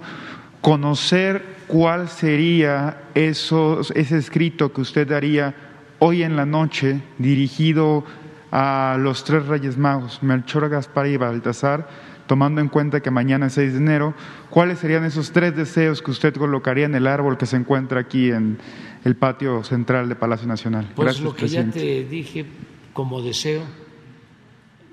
conocer 0.61 1.43
cuál 1.69 2.11
sería 2.11 3.05
esos, 3.15 3.93
ese 3.93 4.19
escrito 4.19 4.75
que 4.75 4.83
usted 4.83 5.11
haría 5.13 5.55
hoy 6.01 6.23
en 6.23 6.37
la 6.37 6.45
noche 6.45 7.01
dirigido 7.17 8.05
a 8.53 8.99
los 9.01 9.25
tres 9.25 9.47
Reyes 9.47 9.79
Magos, 9.79 10.23
Melchor, 10.23 10.69
Gaspar 10.69 11.07
y 11.07 11.17
Baltasar, 11.17 11.89
tomando 12.27 12.61
en 12.61 12.69
cuenta 12.69 13.01
que 13.01 13.11
mañana 13.11 13.47
es 13.47 13.55
6 13.55 13.73
de 13.73 13.79
enero, 13.79 14.15
¿cuáles 14.51 14.79
serían 14.79 15.03
esos 15.05 15.33
tres 15.33 15.57
deseos 15.57 16.03
que 16.03 16.11
usted 16.11 16.35
colocaría 16.35 16.85
en 16.85 16.95
el 16.95 17.07
árbol 17.07 17.39
que 17.39 17.47
se 17.47 17.57
encuentra 17.57 18.01
aquí 18.01 18.31
en 18.31 18.59
el 19.03 19.17
patio 19.17 19.65
central 19.65 20.11
de 20.11 20.15
Palacio 20.15 20.47
Nacional? 20.47 20.93
Pues 20.95 21.07
Gracias, 21.07 21.25
lo 21.25 21.35
que 21.35 21.49
ya 21.49 21.65
te 21.71 22.05
dije 22.05 22.45
como 22.93 23.23
deseo 23.23 23.63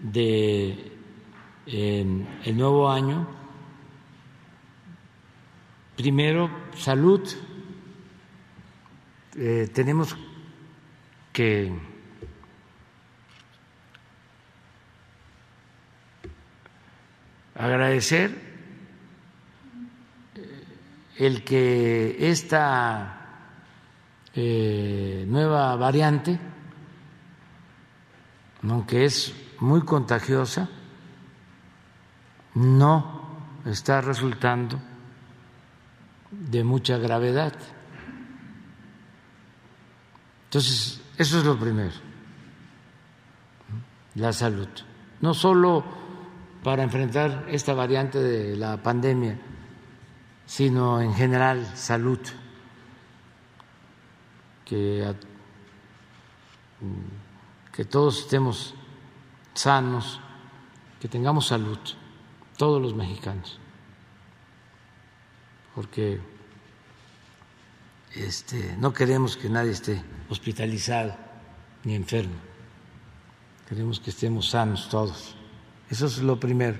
de 0.01 0.92
el 1.65 2.57
nuevo 2.57 2.89
año, 2.89 3.27
primero 5.95 6.49
salud, 6.75 7.21
eh, 9.35 9.69
tenemos 9.73 10.15
que 11.31 11.73
agradecer 17.55 18.31
eh, 20.35 20.63
el 21.17 21.43
que 21.43 22.17
esta 22.19 23.19
eh, 24.35 25.25
nueva 25.27 25.75
variante, 25.77 26.39
aunque 28.61 29.05
es 29.05 29.33
muy 29.59 29.81
contagiosa, 29.81 30.69
no 32.55 33.23
está 33.65 34.01
resultando 34.01 34.79
de 36.31 36.63
mucha 36.63 36.97
gravedad. 36.97 37.53
Entonces, 40.45 41.01
eso 41.17 41.39
es 41.39 41.45
lo 41.45 41.59
primero, 41.59 41.93
la 44.15 44.33
salud. 44.33 44.67
No 45.21 45.33
solo 45.33 45.83
para 46.63 46.83
enfrentar 46.83 47.45
esta 47.49 47.73
variante 47.73 48.19
de 48.19 48.55
la 48.55 48.77
pandemia, 48.77 49.39
sino 50.45 51.01
en 51.01 51.13
general 51.13 51.65
salud, 51.75 52.19
que, 54.65 55.13
que 57.71 57.85
todos 57.85 58.19
estemos 58.19 58.75
sanos, 59.53 60.19
que 60.99 61.07
tengamos 61.07 61.47
salud, 61.47 61.79
todos 62.63 62.81
los 62.81 62.95
mexicanos, 62.95 63.59
porque 65.75 66.21
este, 68.15 68.77
no 68.79 68.93
queremos 68.93 69.35
que 69.35 69.49
nadie 69.49 69.71
esté 69.71 70.01
hospitalizado 70.29 71.13
ni 71.83 71.93
enfermo, 71.93 72.35
queremos 73.67 73.99
que 73.99 74.11
estemos 74.11 74.51
sanos 74.51 74.87
todos. 74.87 75.35
Eso 75.89 76.05
es 76.05 76.19
lo 76.19 76.39
primero. 76.39 76.77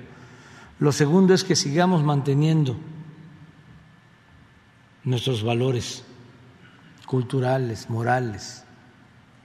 Lo 0.78 0.90
segundo 0.90 1.34
es 1.34 1.44
que 1.44 1.54
sigamos 1.54 2.02
manteniendo 2.02 2.78
nuestros 5.02 5.42
valores 5.42 6.02
culturales, 7.04 7.90
morales, 7.90 8.64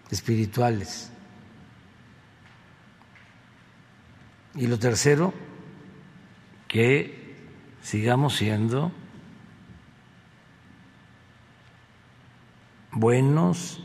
espirituales. 0.10 1.12
Y 4.56 4.68
lo 4.68 4.80
tercero, 4.80 5.34
que 6.70 7.36
sigamos 7.82 8.38
siendo 8.38 8.94
buenos 12.94 13.84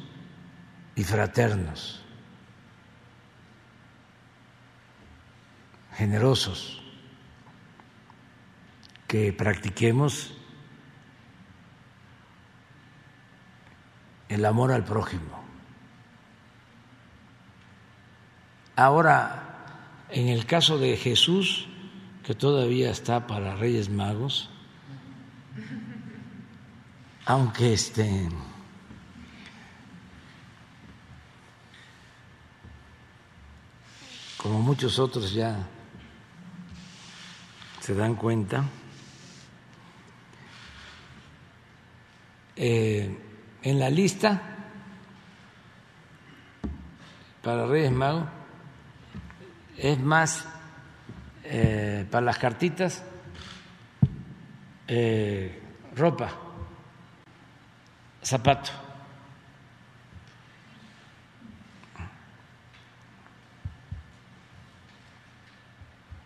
y 0.95 1.03
fraternos. 1.03 2.05
generosos, 5.97 6.83
que 9.07 9.33
practiquemos 9.33 10.35
el 14.29 14.45
amor 14.45 14.73
al 14.73 14.85
prójimo. 14.85 15.43
Ahora, 18.77 20.07
en 20.11 20.29
el 20.29 20.47
caso 20.47 20.79
de 20.79 20.97
Jesús, 20.97 21.69
que 22.25 22.35
todavía 22.35 22.91
está 22.91 23.27
para 23.27 23.55
Reyes 23.55 23.91
Magos, 23.91 24.49
aunque 27.27 27.75
este 27.75 28.29
como 34.39 34.61
muchos 34.61 34.99
otros 34.99 35.33
ya 35.33 35.67
se 37.81 37.95
dan 37.95 38.15
cuenta, 38.15 38.65
eh, 42.57 43.19
en 43.63 43.79
la 43.79 43.91
lista 43.91 44.41
para 47.43 47.67
Reyes 47.67 47.93
Magos 47.93 48.25
es 49.77 49.99
más 49.99 50.54
eh, 51.45 52.07
para 52.11 52.27
las 52.27 52.39
cartitas 52.39 53.03
eh, 54.89 55.61
ropa, 55.95 56.31
zapato. 58.23 58.71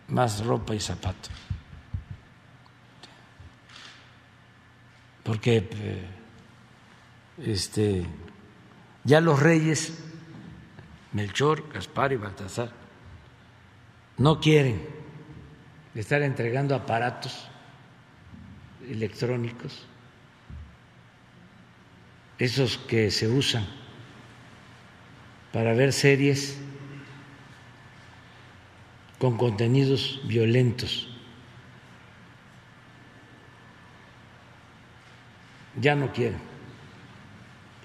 Más 0.07 0.43
ropa 0.43 0.73
y 0.73 0.79
zapato. 0.79 1.29
porque 5.29 5.69
eh, 5.73 6.05
este, 7.37 8.03
ya 9.03 9.21
los 9.21 9.39
reyes, 9.39 9.93
Melchor, 11.13 11.71
Gaspar 11.71 12.13
y 12.13 12.15
Baltasar, 12.15 12.71
no 14.17 14.39
quieren 14.39 14.98
estar 15.99 16.21
entregando 16.21 16.75
aparatos 16.75 17.47
electrónicos, 18.89 19.85
esos 22.37 22.77
que 22.77 23.11
se 23.11 23.27
usan 23.27 23.65
para 25.51 25.73
ver 25.73 25.93
series 25.93 26.57
con 29.19 29.37
contenidos 29.37 30.21
violentos. 30.25 31.09
ya 35.79 35.95
no 35.95 36.11
quieren. 36.11 36.39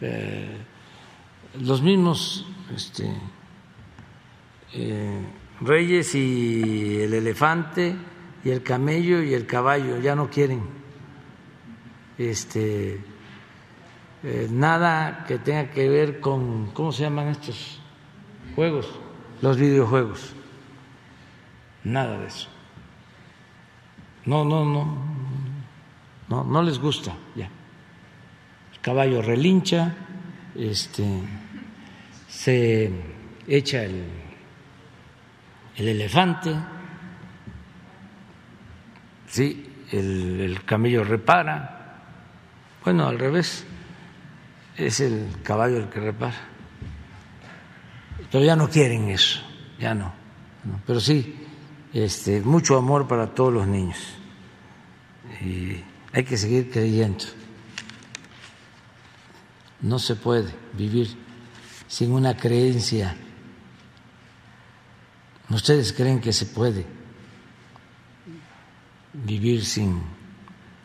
eh, 0.01 0.59
los 1.61 1.81
mismos 1.83 2.47
este, 2.75 3.09
eh, 4.73 5.21
reyes 5.67 6.15
y 6.15 7.01
el 7.01 7.15
elefante 7.15 7.97
y 8.45 8.51
el 8.51 8.63
camello 8.63 9.23
y 9.23 9.35
el 9.35 9.47
caballo 9.47 9.99
ya 9.99 10.15
no 10.15 10.31
quieren 10.31 10.85
este, 12.19 13.01
eh, 14.23 14.49
nada 14.51 15.25
que 15.27 15.39
tenga 15.39 15.71
que 15.71 15.89
ver 15.89 16.21
con, 16.21 16.71
¿cómo 16.73 16.93
se 16.93 17.03
llaman 17.03 17.29
estos 17.29 17.81
juegos? 18.55 18.89
Los 19.43 19.57
videojuegos. 19.57 20.33
Nada 21.83 22.19
de 22.19 22.27
eso. 22.27 22.49
No, 24.25 24.45
no, 24.45 24.65
no, 24.65 24.97
no, 26.29 26.45
no 26.45 26.63
les 26.63 26.79
gusta 26.79 27.15
ya. 27.35 27.51
El 28.73 28.81
caballo 28.81 29.21
relincha, 29.21 29.95
este, 30.55 31.05
se 32.29 32.91
echa 33.47 33.83
el, 33.83 34.05
el 35.77 35.89
elefante, 35.89 36.55
sí, 39.27 39.85
el, 39.91 40.41
el 40.41 40.65
camello 40.65 41.05
repara, 41.05 41.75
bueno, 42.85 43.07
al 43.07 43.19
revés, 43.19 43.65
es 44.77 45.01
el 45.01 45.29
caballo 45.43 45.79
el 45.79 45.89
que 45.89 46.01
repara. 46.01 46.49
Pero 48.31 48.45
ya 48.45 48.57
no 48.57 48.69
quieren 48.69 49.09
eso, 49.11 49.41
ya 49.79 49.95
no. 49.95 50.13
no. 50.65 50.81
Pero 50.87 51.01
sí, 51.01 51.45
este, 51.93 52.41
mucho 52.41 52.77
amor 52.77 53.07
para 53.07 53.35
todos 53.35 53.53
los 53.53 53.67
niños. 53.67 53.99
Y 55.41 55.83
hay 56.13 56.25
que 56.25 56.37
seguir 56.37 56.71
creyendo. 56.71 57.25
No 59.81 59.99
se 59.99 60.17
puede 60.17 60.53
vivir 60.73 61.17
sin 61.87 62.13
una 62.13 62.37
creencia. 62.37 63.17
¿Ustedes 65.55 65.93
creen 65.93 66.21
que 66.21 66.33
se 66.33 66.47
puede 66.47 66.85
vivir 69.13 69.65
sin 69.65 70.03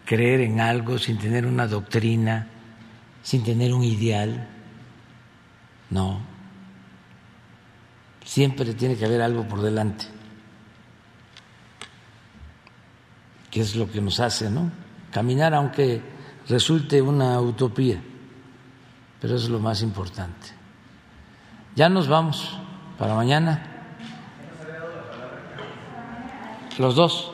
creer 0.06 0.41
en 0.41 0.62
algo, 0.62 0.98
sin 1.00 1.18
tener 1.18 1.46
una 1.46 1.68
doctrina, 1.68 2.48
sin 3.24 3.44
tener 3.44 3.74
un 3.74 3.84
ideal? 3.84 4.48
No. 5.90 6.22
Siempre 8.24 8.74
tiene 8.76 8.96
que 8.96 9.06
haber 9.06 9.22
algo 9.22 9.48
por 9.48 9.62
delante. 9.62 10.06
que 13.50 13.62
es 13.62 13.76
lo 13.76 13.90
que 13.91 14.02
nos 14.02 14.20
hace, 14.20 14.50
¿no? 14.50 14.72
Caminar 15.12 15.54
aunque 15.54 16.02
resulte 16.48 17.02
una 17.02 17.41
utopía, 17.41 18.00
pero 19.20 19.36
eso 19.36 19.46
es 19.46 19.50
lo 19.50 19.60
más 19.60 19.82
importante. 19.82 20.50
Ya 21.76 21.90
nos 21.90 22.08
vamos 22.08 22.58
para 22.98 23.16
mañana. 23.16 23.69
Los 26.80 26.96
dos. 26.96 27.30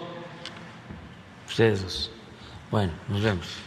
Ustedes 1.47 1.83
dos. 1.83 2.11
Bueno, 2.71 2.91
nos 3.07 3.21
vemos. 3.21 3.64